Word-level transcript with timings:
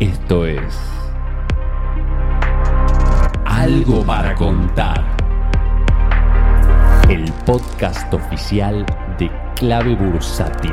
Esto 0.00 0.46
es 0.46 0.78
Algo 3.44 4.04
para 4.06 4.32
contar. 4.36 5.04
El 7.08 7.24
podcast 7.44 8.14
oficial 8.14 8.86
de 9.18 9.28
Clave 9.56 9.96
Bursátil. 9.96 10.70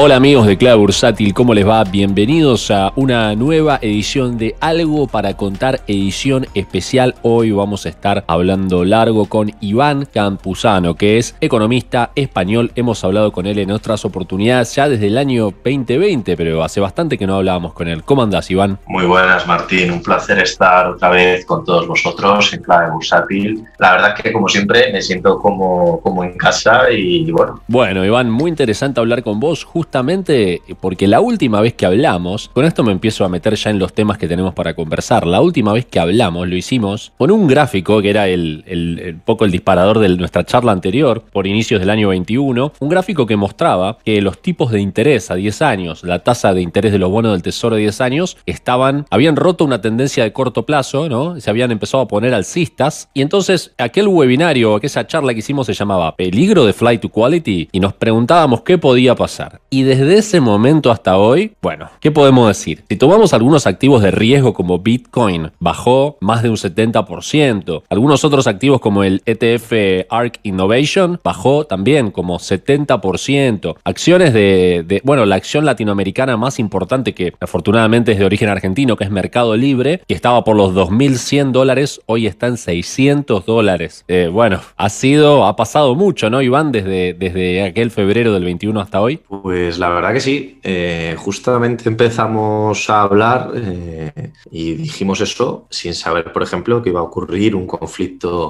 Hola 0.00 0.14
amigos 0.14 0.46
de 0.46 0.56
Clave 0.56 0.76
Bursátil, 0.76 1.34
¿cómo 1.34 1.54
les 1.54 1.66
va? 1.66 1.82
Bienvenidos 1.82 2.70
a 2.70 2.92
una 2.94 3.34
nueva 3.34 3.80
edición 3.82 4.38
de 4.38 4.54
Algo 4.60 5.08
para 5.08 5.36
Contar, 5.36 5.80
edición 5.88 6.46
especial. 6.54 7.16
Hoy 7.22 7.50
vamos 7.50 7.84
a 7.84 7.88
estar 7.88 8.22
hablando 8.28 8.84
largo 8.84 9.24
con 9.24 9.50
Iván 9.60 10.04
Campuzano, 10.04 10.94
que 10.94 11.18
es 11.18 11.34
economista 11.40 12.12
español. 12.14 12.70
Hemos 12.76 13.02
hablado 13.02 13.32
con 13.32 13.46
él 13.46 13.58
en 13.58 13.72
otras 13.72 14.04
oportunidades 14.04 14.72
ya 14.76 14.88
desde 14.88 15.08
el 15.08 15.18
año 15.18 15.46
2020, 15.64 16.36
pero 16.36 16.62
hace 16.62 16.78
bastante 16.78 17.18
que 17.18 17.26
no 17.26 17.34
hablábamos 17.34 17.72
con 17.72 17.88
él. 17.88 18.04
¿Cómo 18.04 18.22
andás, 18.22 18.48
Iván? 18.52 18.78
Muy 18.86 19.04
buenas, 19.04 19.48
Martín. 19.48 19.90
Un 19.90 20.02
placer 20.04 20.38
estar 20.38 20.90
otra 20.90 21.10
vez 21.10 21.44
con 21.44 21.64
todos 21.64 21.88
vosotros 21.88 22.52
en 22.52 22.62
Clave 22.62 22.92
Bursátil. 22.92 23.64
La 23.78 23.94
verdad 23.94 24.14
que, 24.14 24.32
como 24.32 24.48
siempre, 24.48 24.92
me 24.92 25.02
siento 25.02 25.40
como, 25.40 26.00
como 26.02 26.22
en 26.22 26.38
casa 26.38 26.88
y 26.88 27.28
bueno. 27.32 27.60
Bueno, 27.66 28.04
Iván, 28.04 28.30
muy 28.30 28.48
interesante 28.48 29.00
hablar 29.00 29.24
con 29.24 29.40
vos. 29.40 29.64
Justo 29.64 29.87
justamente 29.88 30.60
porque 30.82 31.08
la 31.08 31.22
última 31.22 31.62
vez 31.62 31.72
que 31.72 31.86
hablamos, 31.86 32.50
con 32.52 32.66
esto 32.66 32.84
me 32.84 32.92
empiezo 32.92 33.24
a 33.24 33.30
meter 33.30 33.54
ya 33.54 33.70
en 33.70 33.78
los 33.78 33.94
temas 33.94 34.18
que 34.18 34.28
tenemos 34.28 34.52
para 34.52 34.74
conversar, 34.74 35.26
la 35.26 35.40
última 35.40 35.72
vez 35.72 35.86
que 35.86 35.98
hablamos 35.98 36.46
lo 36.46 36.54
hicimos 36.56 37.12
con 37.16 37.30
un 37.30 37.46
gráfico 37.46 38.02
que 38.02 38.10
era 38.10 38.28
el, 38.28 39.18
poco 39.24 39.46
el 39.46 39.50
disparador 39.50 39.98
de 39.98 40.10
nuestra 40.10 40.44
charla 40.44 40.72
anterior, 40.72 41.24
por 41.32 41.46
inicios 41.46 41.80
del 41.80 41.88
año 41.88 42.10
21, 42.10 42.74
un 42.78 42.88
gráfico 42.90 43.24
que 43.24 43.36
mostraba 43.36 43.96
que 44.04 44.20
los 44.20 44.42
tipos 44.42 44.72
de 44.72 44.80
interés 44.82 45.30
a 45.30 45.36
10 45.36 45.62
años, 45.62 46.04
la 46.04 46.18
tasa 46.18 46.52
de 46.52 46.60
interés 46.60 46.92
de 46.92 46.98
los 46.98 47.10
bonos 47.10 47.32
del 47.32 47.42
tesoro 47.42 47.76
de 47.76 47.80
10 47.80 48.02
años, 48.02 48.36
estaban, 48.44 49.06
habían 49.08 49.36
roto 49.36 49.64
una 49.64 49.80
tendencia 49.80 50.22
de 50.22 50.34
corto 50.34 50.66
plazo, 50.66 51.08
¿no? 51.08 51.40
Se 51.40 51.48
habían 51.48 51.70
empezado 51.70 52.02
a 52.02 52.08
poner 52.08 52.34
alcistas, 52.34 53.08
y 53.14 53.22
entonces 53.22 53.72
aquel 53.78 54.08
webinario, 54.08 54.74
aquella 54.74 55.06
charla 55.06 55.32
que 55.32 55.38
hicimos 55.38 55.66
se 55.66 55.72
llamaba 55.72 56.14
Peligro 56.14 56.66
de 56.66 56.74
Flight 56.74 57.00
to 57.00 57.08
Quality, 57.08 57.70
y 57.72 57.80
nos 57.80 57.94
preguntábamos 57.94 58.60
qué 58.60 58.76
podía 58.76 59.14
pasar. 59.14 59.62
Desde 59.82 60.18
ese 60.18 60.40
momento 60.40 60.90
hasta 60.90 61.16
hoy, 61.16 61.52
bueno, 61.60 61.90
¿qué 62.00 62.10
podemos 62.10 62.48
decir? 62.48 62.84
Si 62.88 62.96
tomamos 62.96 63.32
algunos 63.34 63.66
activos 63.66 64.02
de 64.02 64.10
riesgo 64.10 64.54
como 64.54 64.78
Bitcoin, 64.78 65.50
bajó 65.58 66.16
más 66.20 66.42
de 66.42 66.50
un 66.50 66.56
70%. 66.56 67.82
Algunos 67.88 68.24
otros 68.24 68.46
activos 68.46 68.80
como 68.80 69.04
el 69.04 69.22
ETF 69.26 70.06
ARK 70.10 70.40
Innovation, 70.42 71.20
bajó 71.22 71.64
también 71.66 72.10
como 72.10 72.38
70%. 72.38 73.76
Acciones 73.84 74.32
de, 74.32 75.00
bueno, 75.04 75.26
la 75.26 75.36
acción 75.36 75.64
latinoamericana 75.64 76.36
más 76.36 76.58
importante 76.58 77.14
que 77.14 77.32
afortunadamente 77.40 78.12
es 78.12 78.18
de 78.18 78.24
origen 78.24 78.48
argentino, 78.48 78.96
que 78.96 79.04
es 79.04 79.10
Mercado 79.10 79.56
Libre, 79.56 80.02
que 80.06 80.14
estaba 80.14 80.44
por 80.44 80.56
los 80.56 80.74
2.100 80.74 81.52
dólares, 81.52 82.00
hoy 82.06 82.26
está 82.26 82.46
en 82.46 82.56
600 82.56 83.44
dólares. 83.44 84.04
Eh, 84.08 84.28
bueno, 84.32 84.60
ha 84.76 84.88
sido, 84.88 85.46
ha 85.46 85.56
pasado 85.56 85.94
mucho, 85.94 86.30
¿no, 86.30 86.42
Iván? 86.42 86.72
Desde, 86.72 87.14
desde 87.14 87.62
aquel 87.62 87.90
febrero 87.90 88.32
del 88.32 88.44
21 88.44 88.80
hasta 88.80 89.00
hoy. 89.00 89.20
Pues 89.28 89.67
pues 89.68 89.78
la 89.78 89.90
verdad 89.90 90.14
que 90.14 90.20
sí. 90.20 90.58
Eh, 90.62 91.14
justamente 91.18 91.90
empezamos 91.90 92.88
a 92.88 93.02
hablar 93.02 93.50
eh, 93.54 94.32
y 94.50 94.72
dijimos 94.76 95.20
eso 95.20 95.66
sin 95.68 95.92
saber, 95.92 96.32
por 96.32 96.42
ejemplo, 96.42 96.82
que 96.82 96.88
iba 96.88 97.00
a 97.00 97.02
ocurrir 97.02 97.54
un 97.54 97.66
conflicto 97.66 98.48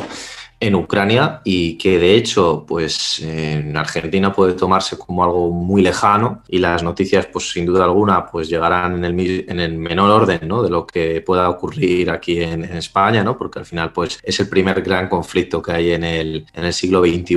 en 0.60 0.74
Ucrania 0.74 1.40
y 1.44 1.78
que 1.78 1.98
de 1.98 2.14
hecho 2.14 2.64
pues 2.66 3.20
en 3.20 3.76
Argentina 3.76 4.32
puede 4.32 4.54
tomarse 4.54 4.98
como 4.98 5.22
algo 5.22 5.50
muy 5.50 5.82
lejano 5.82 6.42
y 6.48 6.58
las 6.58 6.82
noticias 6.82 7.26
pues 7.26 7.50
sin 7.50 7.64
duda 7.64 7.84
alguna 7.84 8.26
pues 8.26 8.48
llegarán 8.48 8.96
en 8.96 9.04
el, 9.04 9.44
en 9.48 9.60
el 9.60 9.78
menor 9.78 10.10
orden 10.10 10.40
¿no? 10.48 10.62
de 10.62 10.70
lo 10.70 10.86
que 10.86 11.20
pueda 11.20 11.48
ocurrir 11.48 12.10
aquí 12.10 12.42
en, 12.42 12.64
España 12.68 13.22
¿no? 13.22 13.38
porque 13.38 13.60
al 13.60 13.66
final 13.66 13.92
pues 13.92 14.18
es 14.22 14.40
el 14.40 14.48
primer 14.48 14.82
gran 14.82 15.08
conflicto 15.08 15.62
que 15.62 15.72
hay 15.72 15.92
en 15.92 16.04
el, 16.04 16.46
en 16.52 16.64
el 16.64 16.72
siglo 16.72 17.02
XXI 17.02 17.34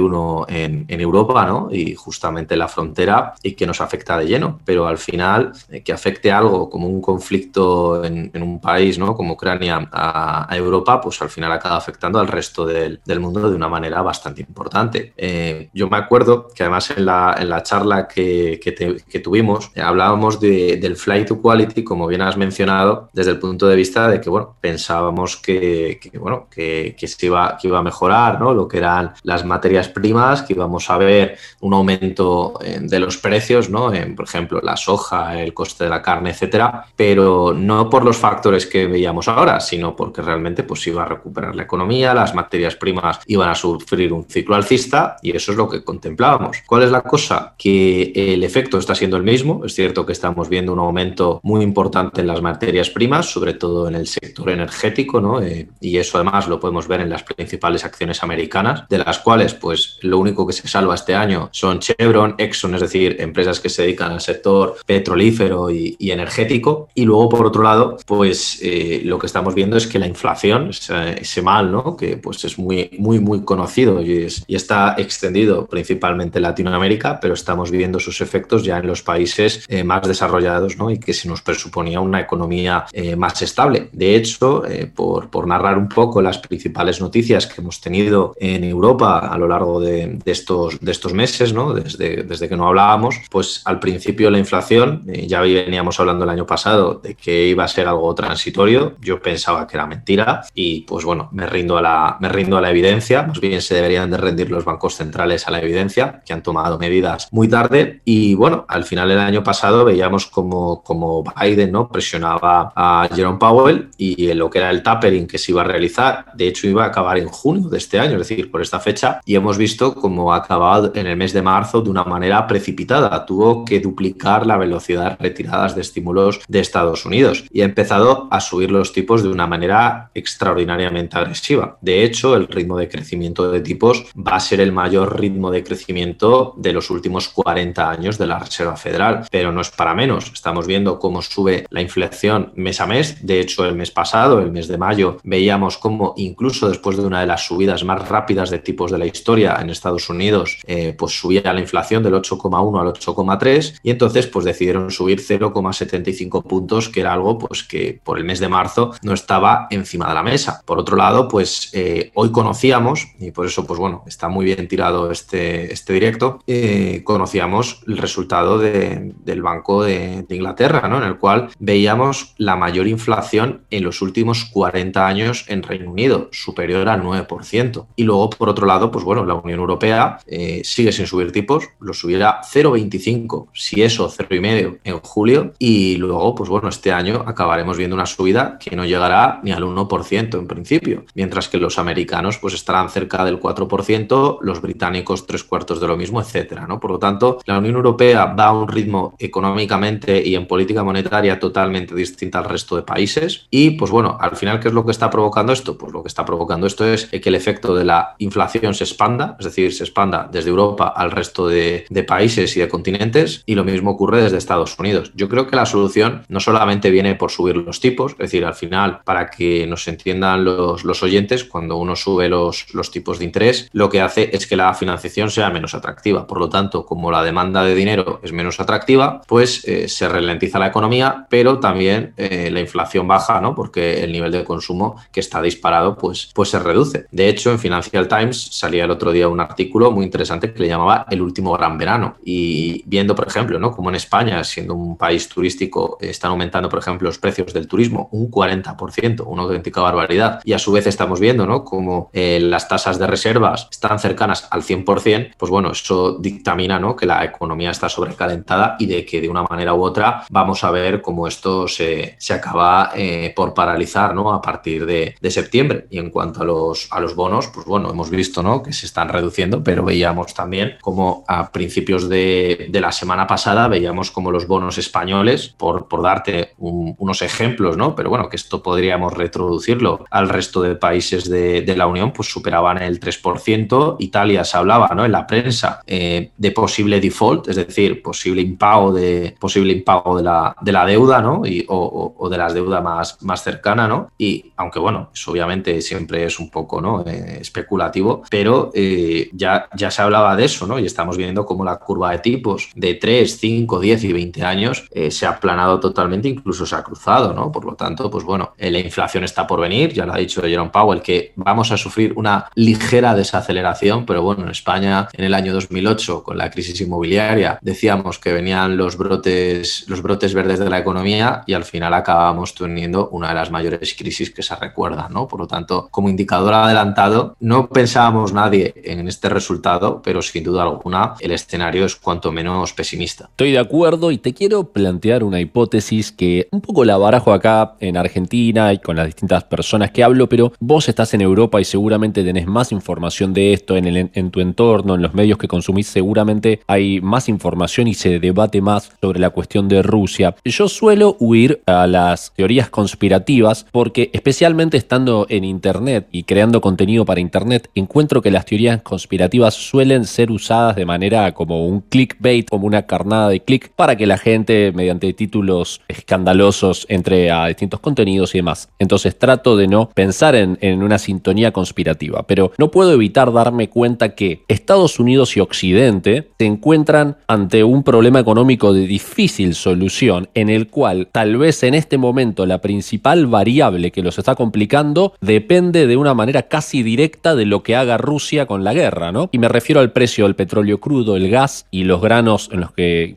en, 0.48 0.86
en 0.88 1.02
Europa 1.02 1.46
¿no? 1.46 1.70
y 1.72 1.96
justamente 1.96 2.56
la 2.56 2.68
frontera 2.68 3.34
y 3.44 3.54
que 3.54 3.66
nos 3.66 3.82
afecta 3.82 4.18
de 4.18 4.26
lleno 4.26 4.60
pero 4.66 4.88
al 4.88 4.98
final 4.98 5.52
eh, 5.70 5.82
que 5.82 5.94
afecte 5.94 6.32
algo 6.32 6.70
como 6.70 6.88
un 6.88 7.02
conflicto 7.02 8.04
en, 8.04 8.32
en 8.34 8.44
un 8.44 8.60
país 8.60 8.98
¿no? 8.98 9.16
como 9.16 9.34
Ucrania 9.34 9.90
a, 9.92 10.52
a, 10.52 10.58
Europa 10.58 11.00
pues 11.00 11.22
al 11.22 11.30
final 11.30 11.52
acaba 11.52 11.78
afectando 11.78 12.20
al 12.20 12.28
resto 12.28 12.66
del 12.66 13.00
del 13.12 13.20
mundo 13.20 13.50
de 13.50 13.56
una 13.56 13.70
manera 13.70 14.02
bastante 14.02 14.42
importante. 14.42 15.14
Eh, 15.18 15.70
yo 15.74 15.90
me 15.90 15.98
acuerdo 15.98 16.48
que 16.54 16.64
además 16.64 16.92
en 16.92 17.06
la, 17.06 17.36
en 17.40 17.50
la 17.50 17.64
charla 17.64 18.08
que, 18.08 18.60
que, 18.62 19.20
tuvimos 19.20 19.72
eh, 19.76 19.82
hablábamos 19.82 20.40
de, 20.40 20.78
del 20.78 20.96
flight 20.96 21.28
to 21.28 21.42
quality, 21.42 21.84
como 21.84 22.08
bien 22.08 22.22
has 22.22 22.38
mencionado, 22.38 23.10
desde 23.14 23.32
el 23.32 23.40
punto 23.40 23.68
de 23.68 23.76
vista 23.76 24.08
de 24.08 24.20
que 24.20 24.30
bueno, 24.30 24.56
pensábamos 24.60 25.38
que, 25.38 26.00
bueno, 26.20 26.48
que, 26.50 26.96
se 26.98 27.26
iba, 27.26 27.58
que 27.62 27.68
iba 27.68 27.80
a 27.80 27.84
mejorar 27.84 28.40
¿no? 28.40 28.54
lo 28.54 28.68
que 28.68 28.78
eran 28.78 29.14
las 29.24 29.46
materias 29.46 29.90
primas, 29.90 30.42
que 30.42 30.54
íbamos 30.54 30.90
a 30.90 30.98
ver 30.98 31.38
un 31.60 31.74
aumento 31.74 32.60
eh, 32.64 32.80
de 32.82 33.00
los 33.00 33.18
precios, 33.18 33.70
¿no? 33.70 33.94
En, 33.94 34.16
por 34.16 34.26
ejemplo, 34.26 34.60
la 34.64 34.78
soja, 34.78 35.40
el 35.40 35.54
coste 35.54 35.84
de 35.84 35.90
la 35.90 36.02
carne, 36.02 36.32
etcétera, 36.32 36.86
pero 36.96 37.54
no 37.54 37.90
por 37.90 38.04
los 38.04 38.18
factores 38.18 38.66
que 38.66 38.88
veíamos 38.88 39.28
ahora, 39.28 39.60
sino 39.60 39.96
porque 39.96 40.22
realmente 40.22 40.64
pues, 40.64 40.86
iba 40.88 41.04
a 41.04 41.06
recuperar 41.06 41.56
la 41.56 41.64
economía, 41.64 42.14
las 42.14 42.34
materias 42.34 42.76
primas 42.76 43.01
iban 43.28 43.50
a 43.50 43.56
sufrir 43.56 44.14
un 44.14 44.26
ciclo 44.26 44.56
alcista 44.56 45.18
y 45.22 45.36
eso 45.36 45.52
es 45.52 45.58
lo 45.58 45.70
que 45.70 45.84
contemplábamos. 45.84 46.58
¿Cuál 46.66 46.84
es 46.84 46.92
la 46.92 47.02
cosa? 47.02 47.56
Que 47.58 48.12
el 48.16 48.44
efecto 48.44 48.78
está 48.78 48.96
siendo 48.96 49.18
el 49.18 49.24
mismo. 49.24 49.66
Es 49.66 49.76
cierto 49.76 50.06
que 50.06 50.14
estamos 50.14 50.50
viendo 50.50 50.74
un 50.74 50.80
aumento 50.80 51.40
muy 51.44 51.64
importante 51.64 52.22
en 52.22 52.28
las 52.28 52.42
materias 52.42 52.90
primas, 52.90 53.32
sobre 53.32 53.54
todo 53.54 53.88
en 53.88 53.96
el 53.96 54.08
sector 54.08 54.50
energético, 54.50 55.22
¿no? 55.22 55.42
Eh, 55.42 55.68
y 55.80 55.98
eso 55.98 56.18
además 56.18 56.48
lo 56.48 56.60
podemos 56.60 56.88
ver 56.88 57.02
en 57.02 57.10
las 57.10 57.24
principales 57.24 57.86
acciones 57.86 58.24
americanas, 58.24 58.88
de 58.90 58.98
las 58.98 59.20
cuales 59.20 59.54
pues 59.54 59.98
lo 60.02 60.20
único 60.20 60.46
que 60.46 60.54
se 60.54 60.68
salva 60.68 60.96
este 60.96 61.16
año 61.16 61.50
son 61.52 61.80
Chevron, 61.80 62.36
Exxon, 62.38 62.76
es 62.76 62.82
decir, 62.82 63.18
empresas 63.20 63.60
que 63.60 63.70
se 63.70 63.84
dedican 63.84 64.12
al 64.12 64.22
sector 64.22 64.78
petrolífero 64.86 65.70
y, 65.70 65.98
energético. 66.12 66.90
Y 66.94 67.06
luego, 67.06 67.30
por 67.30 67.46
otro 67.46 67.64
lado, 67.64 67.98
pues 68.06 68.60
eh, 68.62 69.02
lo 69.06 69.18
que 69.18 69.28
estamos 69.28 69.56
viendo 69.56 69.78
es 69.78 69.88
que 69.88 69.98
la 69.98 70.08
inflación, 70.08 70.70
ese, 70.70 71.22
ese 71.22 71.42
mal, 71.42 71.72
¿no? 71.72 71.96
Que 71.96 72.18
pues 72.18 72.44
es 72.44 72.60
muy, 72.60 72.90
muy, 72.98 73.20
muy 73.20 73.44
conocido 73.44 74.02
y, 74.02 74.28
está 74.48 74.96
extendido 74.98 75.66
principalmente 75.66 76.40
en 76.40 76.44
Latinoamérica, 76.44 77.20
pero 77.20 77.34
estamos 77.34 77.72
viendo 77.72 78.00
sus 78.00 78.22
efectos 78.22 78.64
ya 78.64 78.78
en 78.78 78.88
los 78.88 79.02
países 79.02 79.66
eh, 79.68 79.84
más 79.84 80.08
desarrollados 80.08 80.78
¿no? 80.78 80.92
y 80.92 81.00
que 81.00 81.14
se 81.14 81.28
nos 81.28 81.42
presuponía 81.42 82.00
una 82.00 82.20
economía 82.20 82.86
eh, 82.92 83.16
más 83.16 83.42
estable. 83.42 83.90
De 83.92 84.16
hecho, 84.16 84.66
eh, 84.66 84.90
por, 84.94 85.30
por, 85.30 85.48
narrar 85.48 85.78
un 85.78 85.90
poco 85.90 86.22
las 86.22 86.38
principales 86.38 87.02
noticias 87.02 87.48
que 87.48 87.62
hemos 87.62 87.82
tenido 87.82 88.34
en 88.40 88.64
Europa 88.64 89.20
a 89.20 89.38
lo 89.38 89.48
largo 89.48 89.80
de, 89.80 90.20
estos, 90.26 90.80
de 90.80 90.92
estos 90.92 91.14
meses, 91.14 91.54
¿no? 91.54 91.74
desde, 91.74 92.24
desde 92.24 92.48
que 92.48 92.56
no 92.56 92.68
hablábamos, 92.68 93.16
pues 93.30 93.62
al 93.66 93.80
principio 93.80 94.30
la 94.30 94.40
inflación, 94.40 95.04
ya 95.28 95.42
veníamos 95.42 96.00
hablando 96.00 96.24
el 96.24 96.30
año 96.30 96.46
pasado 96.46 96.96
de 96.96 97.16
que 97.16 97.48
iba 97.48 97.64
a 97.64 97.68
ser 97.68 97.88
algo 97.88 98.14
transitorio, 98.16 98.96
yo 99.02 99.22
pensaba 99.22 99.68
que 99.68 99.78
era 99.78 99.88
mentira 99.88 100.44
y 100.54 100.82
pues 100.82 101.06
bueno, 101.06 101.30
me 101.32 101.46
rindo 101.48 101.78
a 101.78 101.82
la, 101.82 102.18
me 102.20 102.30
rindo 102.30 102.58
a 102.58 102.62
la 102.62 102.70
evidencia, 102.70 102.81
más 103.28 103.40
bien 103.40 103.62
se 103.62 103.76
deberían 103.76 104.10
de 104.10 104.18
rendir 104.18 104.50
los 104.50 104.66
bancos 104.66 104.96
centrales 104.96 105.48
a 105.48 105.52
la 105.52 105.62
evidencia, 105.62 106.22
que 106.26 106.34
han 106.34 106.44
tomado 106.44 106.78
medidas 106.80 107.28
muy 107.32 107.48
tarde. 107.48 108.02
Y 108.06 108.36
bueno, 108.36 108.66
al 108.68 108.84
final 108.84 109.10
del 109.10 109.20
año 109.20 109.44
pasado 109.44 109.86
veíamos 109.86 110.28
como, 110.28 110.84
como 110.84 111.24
Biden 111.24 111.72
¿no? 111.72 111.90
presionaba 111.90 112.72
a 112.76 113.08
Jerome 113.14 113.38
Powell 113.38 113.90
y 113.98 114.34
lo 114.34 114.50
que 114.50 114.60
era 114.60 114.70
el 114.70 114.84
tapering 114.84 115.28
que 115.28 115.38
se 115.38 115.52
iba 115.52 115.62
a 115.62 115.66
realizar, 115.66 116.26
de 116.34 116.48
hecho 116.48 116.68
iba 116.68 116.84
a 116.84 116.88
acabar 116.88 117.18
en 117.18 117.28
junio 117.28 117.70
de 117.70 117.78
este 117.78 118.00
año, 118.00 118.14
es 118.14 118.28
decir, 118.28 118.50
por 118.50 118.62
esta 118.62 118.80
fecha, 118.80 119.22
y 119.26 119.36
hemos 119.36 119.58
visto 119.58 119.96
cómo 119.96 120.34
ha 120.34 120.38
acabado 120.38 120.92
en 120.96 121.08
el 121.08 121.18
mes 121.18 121.34
de 121.34 121.42
marzo 121.42 121.82
de 121.82 121.90
una 121.90 122.04
manera 122.04 122.48
precipitada. 122.48 123.26
Tuvo 123.26 123.66
que 123.66 123.80
duplicar 123.80 124.46
la 124.46 124.58
velocidad 124.58 125.12
de 125.12 125.24
retiradas 125.24 125.76
de 125.76 125.82
estímulos 125.82 126.42
de 126.48 126.60
Estados 126.60 127.06
Unidos 127.06 127.46
y 127.52 127.62
ha 127.62 127.66
empezado 127.66 128.28
a 128.32 128.40
subir 128.42 128.72
los 128.72 128.94
tipos 128.94 129.24
de 129.24 129.30
una 129.30 129.48
manera 129.48 130.12
extraordinariamente 130.14 131.18
agresiva. 131.18 131.78
De 131.82 132.04
hecho, 132.04 132.36
el 132.36 132.48
ritmo 132.48 132.71
de 132.78 132.90
crecimiento 132.90 133.52
de 133.52 133.62
tipos 133.62 134.06
va 134.16 134.36
a 134.36 134.40
ser 134.40 134.62
el 134.62 134.72
mayor 134.72 135.20
ritmo 135.20 135.52
de 135.52 135.64
crecimiento 135.64 136.54
de 136.58 136.74
los 136.74 136.90
últimos 136.90 137.30
40 137.30 137.90
años 137.90 138.18
de 138.18 138.28
la 138.28 138.40
Reserva 138.40 138.78
Federal, 138.78 139.26
pero 139.30 139.52
no 139.52 139.62
es 139.62 139.70
para 139.70 139.94
menos. 139.94 140.32
Estamos 140.34 140.68
viendo 140.68 141.00
cómo 141.00 141.22
sube 141.22 141.66
la 141.70 141.82
inflación 141.82 142.54
mes 142.56 142.80
a 142.80 142.86
mes. 142.86 143.26
De 143.26 143.40
hecho, 143.40 143.66
el 143.66 143.76
mes 143.76 143.92
pasado, 143.92 144.40
el 144.40 144.52
mes 144.52 144.68
de 144.68 144.78
mayo, 144.78 145.18
veíamos 145.24 145.78
cómo 145.78 146.14
incluso 146.18 146.70
después 146.70 146.98
de 146.98 147.04
una 147.04 147.22
de 147.22 147.28
las 147.28 147.46
subidas 147.46 147.84
más 147.84 148.08
rápidas 148.08 148.50
de 148.50 148.60
tipos 148.60 148.92
de 148.92 148.98
la 148.98 149.06
historia 149.06 149.58
en 149.60 149.70
Estados 149.70 150.10
Unidos, 150.10 150.60
eh, 150.66 150.96
pues 150.98 151.20
subía 151.20 151.54
la 151.54 151.60
inflación 151.60 152.04
del 152.04 152.14
8,1 152.14 152.80
al 152.80 152.88
8,3 152.88 153.80
y 153.84 153.92
entonces 153.92 154.28
pues 154.28 154.46
decidieron 154.46 154.92
subir 154.92 155.20
0,75 155.20 156.44
puntos, 156.44 156.90
que 156.90 157.02
era 157.02 157.14
algo 157.14 157.38
pues 157.38 157.64
que 157.64 158.00
por 158.04 158.18
el 158.18 158.24
mes 158.24 158.40
de 158.40 158.50
marzo 158.50 158.92
no 159.02 159.14
estaba 159.14 159.68
encima 159.70 160.08
de 160.08 160.14
la 160.14 160.24
mesa. 160.24 160.62
Por 160.66 160.80
otro 160.80 160.96
lado, 160.96 161.28
pues 161.28 161.70
eh, 161.74 162.12
hoy 162.14 162.32
conocemos 162.32 162.61
conocíamos, 162.62 163.08
y 163.20 163.32
por 163.32 163.48
eso, 163.48 163.66
pues 163.66 163.80
bueno, 163.80 164.04
está 164.06 164.28
muy 164.28 164.46
bien 164.46 164.68
tirado 164.68 165.10
este, 165.10 165.74
este 165.74 165.94
directo, 165.94 166.44
eh, 166.46 167.02
conocíamos 167.04 167.82
el 167.88 167.98
resultado 167.98 168.60
del 168.60 169.42
Banco 169.42 169.84
de, 169.84 170.24
Inglaterra, 170.30 170.88
¿no? 170.88 170.98
En 170.98 171.04
el 171.04 171.18
cual 171.18 171.50
veíamos 171.58 172.36
la 172.38 172.56
mayor 172.56 172.88
inflación 172.88 173.64
en 173.72 173.84
los 173.84 174.02
últimos 174.04 174.46
40 174.46 175.08
años 175.08 175.46
en 175.48 175.64
Reino 175.64 175.92
Unido, 175.92 176.30
superior 176.32 176.88
al 176.88 177.02
9%. 177.02 177.88
Y 177.96 178.04
luego, 178.04 178.30
por 178.30 178.50
otro 178.50 178.68
lado, 178.68 178.92
pues 178.92 179.04
bueno, 179.04 179.26
la 179.26 179.34
Unión 179.34 179.60
Europea 179.60 180.20
eh, 180.28 180.62
sigue 180.64 180.92
sin 180.92 181.08
subir 181.08 181.32
tipos, 181.32 181.68
lo 181.80 181.94
subirá 181.94 182.42
0,25, 182.44 183.48
si 183.54 183.82
eso, 183.82 184.08
0,5 184.08 184.80
en 184.84 185.00
julio, 185.00 185.54
y 185.58 185.98
luego, 185.98 186.36
pues 186.36 186.50
bueno, 186.50 186.70
este 186.70 186.92
año 186.92 187.24
acabaremos 187.26 187.76
viendo 187.78 187.96
una 187.96 188.06
subida 188.06 188.60
que 188.60 188.76
no 188.76 188.86
llegará 188.86 189.40
ni 189.44 189.52
al 189.52 189.64
1% 189.64 190.40
en 190.40 190.48
principio, 190.48 191.06
mientras 191.16 191.50
que 191.50 191.58
los 191.58 191.80
americanos 191.80 192.38
pues 192.42 192.54
estarán 192.54 192.90
cerca 192.90 193.24
del 193.24 193.40
4%, 193.40 194.40
los 194.42 194.62
británicos 194.62 195.28
tres 195.28 195.44
cuartos 195.44 195.80
de 195.80 195.88
lo 195.88 195.96
mismo, 195.96 196.20
etcétera, 196.20 196.66
¿no? 196.68 196.80
Por 196.80 196.92
lo 196.92 197.00
tanto, 197.00 197.40
la 197.46 197.60
Unión 197.60 197.76
Europea 197.76 198.26
va 198.26 198.48
a 198.48 198.52
un 198.54 198.68
ritmo 198.68 199.16
económicamente 199.20 200.22
y 200.26 200.36
en 200.36 200.48
política 200.48 200.84
monetaria 200.84 201.40
totalmente 201.40 201.96
distinta 201.96 202.40
al 202.40 202.46
resto 202.46 202.76
de 202.76 202.82
países 202.84 203.48
y 203.50 203.72
pues 203.72 203.92
bueno, 203.92 204.18
al 204.20 204.36
final 204.36 204.60
¿qué 204.60 204.68
es 204.70 204.74
lo 204.74 204.86
que 204.86 204.92
está 204.92 205.10
provocando 205.10 205.54
esto? 205.54 205.78
Pues 205.78 205.94
lo 205.94 206.02
que 206.02 206.08
está 206.08 206.26
provocando 206.26 206.68
esto 206.68 206.86
es 206.86 207.06
que 207.06 207.30
el 207.30 207.36
efecto 207.36 207.76
de 207.76 207.86
la 207.86 208.16
inflación 208.18 208.74
se 208.74 208.84
expanda, 208.84 209.36
es 209.40 209.46
decir, 209.46 209.74
se 209.74 209.84
expanda 209.84 210.28
desde 210.32 210.50
Europa 210.50 210.94
al 210.96 211.12
resto 211.12 211.48
de, 211.48 211.86
países 212.08 212.58
y 212.58 212.60
de 212.60 212.68
continentes 212.68 213.44
y 213.46 213.54
lo 213.54 213.64
mismo 213.64 213.92
ocurre 213.92 214.24
desde 214.24 214.38
Estados 214.38 214.78
Unidos. 214.80 215.12
Yo 215.16 215.30
creo 215.30 215.48
que 215.48 215.56
la 215.56 215.66
solución 215.66 216.24
no 216.30 216.40
solamente 216.40 216.90
viene 216.90 217.16
por 217.16 217.30
subir 217.30 217.56
los 217.58 217.80
tipos, 217.80 218.14
es 218.14 218.18
decir, 218.18 218.44
al 218.44 218.56
final, 218.56 219.02
para 219.04 219.30
que 219.30 219.68
nos 219.68 219.88
entiendan 219.88 220.44
los, 220.44 220.84
los 220.84 221.04
oyentes, 221.04 221.44
cuando 221.44 221.78
uno 221.78 221.96
sube 221.96 222.28
los, 222.32 222.92
tipos 222.92 223.20
de 223.20 223.26
interés, 223.26 223.70
lo 223.74 223.90
que 223.90 224.02
hace 224.02 224.30
es 224.34 224.48
que 224.48 224.56
la 224.56 224.74
financiación 224.74 225.30
sea 225.30 225.50
menos 225.50 225.76
atractiva. 225.76 226.26
Por 226.26 226.40
lo 226.40 226.50
tanto, 226.50 226.86
como 226.86 227.12
la 227.12 227.24
demanda 227.24 227.64
de 227.64 227.76
dinero 227.76 228.20
es 228.24 228.32
menos 228.32 228.60
atractiva, 228.60 229.22
pues 229.28 229.64
eh, 229.66 229.88
se 229.88 230.10
ralentiza 230.10 230.60
la 230.60 230.68
economía, 230.68 231.28
pero 231.30 231.60
también 231.60 232.14
eh, 232.18 232.50
la 232.52 232.60
inflación 232.60 233.08
baja, 233.08 233.40
¿no? 233.42 233.54
Porque 233.54 234.04
el 234.04 234.12
nivel 234.12 234.32
de 234.32 234.44
consumo 234.44 234.96
que 235.12 235.20
está 235.20 235.42
disparado, 235.42 235.98
pues, 235.98 236.32
pues 236.34 236.50
se 236.50 236.60
reduce. 236.60 237.06
De 237.12 237.30
hecho, 237.30 237.52
en 237.52 237.60
Financial 237.60 238.08
Times 238.08 238.42
salía 238.52 238.86
el 238.86 238.92
otro 238.92 239.12
día 239.12 239.28
un 239.28 239.40
artículo 239.40 239.92
muy 239.92 240.06
interesante 240.06 240.54
que 240.54 240.60
le 240.60 240.68
llamaba 240.68 241.06
El 241.10 241.22
último 241.22 241.54
gran 241.54 241.78
verano. 241.78 242.16
Y 242.24 242.84
viendo, 242.88 243.16
por 243.16 243.28
ejemplo, 243.28 243.60
¿no? 243.60 243.72
Como 243.72 243.90
en 243.90 243.96
España, 243.96 244.44
siendo 244.44 244.74
un 244.74 244.98
país 244.98 245.28
turístico, 245.28 245.98
están 246.02 246.32
aumentando, 246.32 246.70
por 246.70 246.80
ejemplo, 246.80 247.08
los 247.08 247.20
precios 247.20 247.54
del 247.54 247.68
turismo 247.68 248.10
un 248.12 248.30
40%, 248.30 249.24
una 249.26 249.44
auténtica 249.44 249.82
barbaridad. 249.82 250.42
Y 250.44 250.54
a 250.54 250.60
su 250.60 250.72
vez 250.72 250.88
estamos 250.88 251.20
viendo, 251.20 251.46
¿no? 251.46 251.64
Como 251.64 252.10
eh, 252.14 252.21
las 252.42 252.68
tasas 252.68 253.00
de 253.00 253.08
reservas 253.08 253.68
están 253.72 254.00
cercanas 254.00 254.48
al 254.50 254.64
100%, 254.64 255.34
pues 255.38 255.50
bueno, 255.50 255.72
eso 255.72 256.18
dictamina, 256.20 256.80
¿no? 256.80 256.96
Que 256.96 257.06
la 257.06 257.24
economía 257.24 257.72
está 257.72 257.90
sobrecalentada 257.90 258.76
y 258.80 258.86
de 258.86 259.06
que 259.06 259.22
de 259.22 259.30
una 259.30 259.44
manera 259.44 259.74
u 259.74 259.84
otra 259.84 260.24
vamos 260.30 260.64
a 260.64 260.72
ver 260.72 261.02
cómo 261.02 261.28
esto 261.28 261.68
se, 261.68 262.16
se 262.18 262.34
acaba 262.34 262.92
eh, 262.96 263.34
por 263.36 263.54
paralizar, 263.54 264.14
¿no? 264.14 264.34
A 264.34 264.42
partir 264.42 264.86
de, 264.86 265.16
de, 265.20 265.32
septiembre. 265.32 265.88
Y 265.90 265.98
en 265.98 266.10
cuanto 266.10 266.42
a 266.42 266.46
los, 266.46 266.88
a 266.92 267.00
los 267.00 267.16
bonos, 267.16 267.48
pues 267.48 267.66
bueno, 267.66 267.90
hemos 267.90 268.10
visto, 268.10 268.44
¿no? 268.44 268.62
Que 268.62 268.74
se 268.74 268.86
están 268.86 269.10
reduciendo, 269.10 269.64
pero 269.64 269.84
veíamos 269.84 270.34
también 270.34 270.78
como 270.82 271.24
a 271.28 271.52
principios 271.52 272.10
de, 272.10 272.68
de 272.70 272.82
la 272.82 272.92
semana 272.92 273.28
pasada 273.28 273.68
veíamos 273.68 274.12
como 274.12 274.32
los 274.32 274.48
bonos 274.48 274.78
españoles, 274.78 275.54
por, 275.58 275.88
por 275.88 276.02
darte 276.02 276.54
unos 276.58 277.22
ejemplos, 277.22 277.78
¿no? 277.78 277.96
Pero 277.96 278.10
bueno, 278.10 278.30
que 278.30 278.36
esto 278.36 278.62
podríamos 278.62 279.14
retroducirlo 279.14 280.06
al 280.10 280.30
resto 280.30 280.62
de 280.62 280.76
países 280.76 281.30
de, 281.30 281.62
de 281.62 281.76
la 281.76 281.88
Unión, 281.88 282.11
pues 282.14 282.30
superaban 282.30 282.82
el 282.82 283.00
3%. 283.00 283.96
Italia 284.00 284.44
se 284.44 284.58
hablaba, 284.58 284.90
¿no? 284.96 285.06
En 285.06 285.12
la 285.12 285.26
prensa 285.28 285.82
eh, 285.86 286.32
de 286.38 286.52
posible 286.52 287.00
default, 287.00 287.50
es 287.50 287.56
decir, 287.56 288.02
posible 288.02 288.42
impago 288.42 288.94
de, 288.94 289.36
posible 289.40 289.74
impago 289.74 290.18
de, 290.18 290.24
la, 290.24 290.56
de 290.62 290.72
la 290.72 290.86
deuda, 290.86 291.22
¿no? 291.22 291.46
Y, 291.46 291.66
o, 291.68 292.28
de 292.30 292.38
las 292.38 292.54
deudas 292.54 292.84
más, 292.84 293.22
más 293.24 293.44
cercana, 293.44 293.88
¿no? 293.88 294.12
Y 294.18 294.52
aunque 294.58 294.80
bueno, 294.80 295.10
obviamente 295.28 295.82
siempre 295.82 296.26
es 296.26 296.40
un 296.40 296.50
poco, 296.50 296.82
¿no? 296.82 297.04
Eh, 297.06 297.40
especulativo, 297.42 298.24
pero 298.30 298.72
eh, 298.74 299.30
ya, 299.34 299.68
ya 299.76 299.92
se 299.92 300.02
hablaba 300.02 300.36
de 300.36 300.46
eso, 300.46 300.68
¿no? 300.68 300.80
Y 300.80 300.86
estamos 300.86 301.18
viendo 301.18 301.46
cómo 301.46 301.66
la 301.66 301.78
curva 301.78 302.12
de 302.12 302.20
tipos 302.20 302.70
de 302.76 302.96
3, 302.96 303.38
5, 303.40 303.80
10 303.80 304.04
y 304.04 304.14
20 304.14 304.44
años 304.44 304.88
se 305.10 305.26
ha 305.26 305.30
aplanado 305.30 305.80
totalmente, 305.80 306.28
incluso 306.28 306.66
se 306.66 306.76
ha 306.76 306.84
cruzado, 306.84 307.34
¿no? 307.34 307.52
Por 307.52 307.66
lo 307.66 307.76
tanto, 307.76 308.10
pues 308.10 308.24
bueno, 308.24 308.54
la 308.58 308.80
inflación 308.80 309.24
está 309.24 309.46
por 309.48 309.60
venir, 309.60 309.94
ya 309.94 310.06
lo 310.06 310.14
ha 310.14 310.18
dicho 310.18 310.42
Jerome 310.42 310.70
Powell, 310.70 311.02
que 311.02 311.34
vamos 311.36 311.72
a 311.72 311.78
sufrir 311.78 312.01
una 312.16 312.46
ligera 312.56 313.16
desaceleración, 313.16 314.06
pero 314.06 314.22
bueno, 314.24 314.44
en 314.44 314.50
España 314.50 315.08
en 315.14 315.26
el 315.26 315.34
año 315.34 315.54
2008, 315.54 316.24
con 316.24 316.38
la 316.38 316.50
crisis 316.50 316.80
inmobiliaria, 316.82 317.60
decíamos 317.62 318.20
que 318.20 318.34
venían 318.34 318.78
los 318.78 318.98
brotes, 318.98 319.86
los 319.88 320.02
brotes 320.02 320.34
verdes 320.34 320.60
de 320.60 320.70
la 320.70 320.80
economía 320.80 321.44
y 321.46 321.54
al 321.54 321.64
final 321.64 321.94
acabamos 321.94 322.56
teniendo 322.56 323.10
una 323.10 323.30
de 323.30 323.36
las 323.36 323.52
mayores 323.52 323.94
crisis 323.98 324.32
que 324.32 324.44
se 324.44 324.56
recuerda, 324.56 325.08
¿no? 325.10 325.28
Por 325.28 325.40
lo 325.40 325.48
tanto, 325.48 325.88
como 325.92 326.10
indicador 326.10 326.54
adelantado, 326.54 327.36
no 327.40 327.68
pensábamos 327.68 328.34
nadie 328.34 328.74
en 328.84 329.08
este 329.08 329.30
resultado, 329.30 330.02
pero 330.04 330.22
sin 330.22 330.44
duda 330.44 330.64
alguna 330.64 331.16
el 331.20 331.32
escenario 331.32 331.86
es 331.86 331.96
cuanto 331.96 332.32
menos 332.32 332.74
pesimista. 332.74 333.26
Estoy 333.26 333.52
de 333.52 333.60
acuerdo 333.60 334.12
y 334.12 334.18
te 334.18 334.34
quiero 334.34 334.66
plantear 334.66 335.24
una 335.24 335.40
hipótesis 335.40 336.12
que 336.12 336.48
un 336.52 336.62
poco 336.62 336.86
la 336.86 336.98
barajo 336.98 337.34
acá 337.34 337.76
en 337.80 337.98
Argentina 337.98 338.74
y 338.74 338.80
con 338.80 338.96
las 338.96 339.06
distintas 339.06 339.44
personas 339.44 339.92
que 339.92 340.04
hablo, 340.04 340.28
pero 340.30 340.54
vos 340.60 340.90
estás 340.90 341.14
en 341.14 341.22
Europa 341.22 341.60
y 341.60 341.66
seguramente 341.92 342.24
tenés 342.24 342.48
más 342.48 342.72
información 342.72 343.34
de 343.34 343.52
esto 343.52 343.76
en, 343.76 344.32
tu 344.32 344.40
entorno, 344.40 344.96
en 344.96 345.02
los 345.02 345.14
medios 345.14 345.38
que 345.38 345.50
consumís, 345.50 345.88
seguramente 345.88 346.62
hay 346.66 347.02
más 347.02 347.28
información 347.28 347.90
y 347.90 347.96
se 347.96 348.18
debate 348.20 348.62
más 348.62 348.94
sobre 349.02 349.20
la 349.20 349.32
cuestión 349.32 349.68
de 349.68 349.82
Rusia. 349.82 350.34
Yo 350.46 350.70
suelo 350.70 351.18
huir 351.20 351.62
a 351.66 351.88
las 351.88 352.32
teorías 352.34 352.70
conspirativas 352.70 353.66
porque 353.74 354.10
especialmente 354.14 354.78
estando 354.78 355.26
en 355.28 355.44
Internet 355.44 356.08
y 356.14 356.24
creando 356.24 356.62
contenido 356.62 357.04
para 357.04 357.20
Internet, 357.20 357.70
encuentro 357.76 358.22
que 358.22 358.32
las 358.32 358.46
teorías 358.46 358.82
conspirativas 358.84 359.54
suelen 359.54 360.06
ser 360.06 360.32
usadas 360.32 360.78
de 360.78 360.86
manera 360.86 361.34
como 361.34 361.68
un 361.68 361.82
clickbait, 361.82 362.48
como 362.50 362.68
una 362.68 362.84
carnada 362.84 363.28
de 363.28 363.42
click, 363.42 363.70
para 363.76 363.98
que 363.98 364.08
la 364.08 364.18
gente 364.18 364.72
mediante 364.72 365.12
títulos 365.12 365.82
escandalosos 365.90 366.86
entre 366.88 367.32
a 367.32 367.48
distintos 367.48 367.82
contenidos 367.82 368.34
y 368.34 368.38
demás. 368.38 368.70
Entonces 368.80 369.20
trato 369.20 369.58
de 369.58 369.68
no 369.68 369.90
pensar 369.90 370.36
en, 370.36 370.58
en 370.62 370.84
una 370.84 370.98
sintonía 370.98 371.52
conspirativa, 371.52 371.81
pero 372.28 372.52
no 372.58 372.72
puedo 372.72 372.94
evitar 372.94 373.32
darme 373.32 373.70
cuenta 373.70 374.16
que 374.16 374.42
Estados 374.48 375.00
Unidos 375.00 375.36
y 375.38 375.40
Occidente 375.40 376.30
se 376.38 376.46
encuentran 376.46 377.18
ante 377.28 377.64
un 377.64 377.84
problema 377.84 378.20
económico 378.20 378.74
de 378.74 378.88
difícil 378.88 379.56
solución 379.56 380.30
en 380.34 380.50
el 380.50 380.68
cual 380.68 381.08
tal 381.12 381.38
vez 381.38 381.64
en 381.64 381.74
este 381.74 381.98
momento 381.98 382.46
la 382.46 382.62
principal 382.62 383.28
variable 383.28 383.92
que 383.92 384.02
los 384.02 384.18
está 384.18 384.36
complicando 384.36 385.14
depende 385.22 385.88
de 385.88 385.98
una 385.98 386.14
manera 386.14 386.44
casi 386.44 386.84
directa 386.84 387.36
de 387.36 387.46
lo 387.46 387.64
que 387.64 387.76
haga 387.76 387.98
Rusia 387.98 388.46
con 388.46 388.64
la 388.64 388.74
guerra, 388.74 389.12
¿no? 389.12 389.30
Y 389.32 389.38
me 389.38 389.48
refiero 389.48 389.82
al 389.82 389.92
precio 389.92 390.26
del 390.26 390.36
petróleo 390.36 390.80
crudo, 390.80 391.16
el 391.16 391.30
gas 391.30 391.66
y 391.72 391.84
los 391.84 392.02
granos 392.02 392.50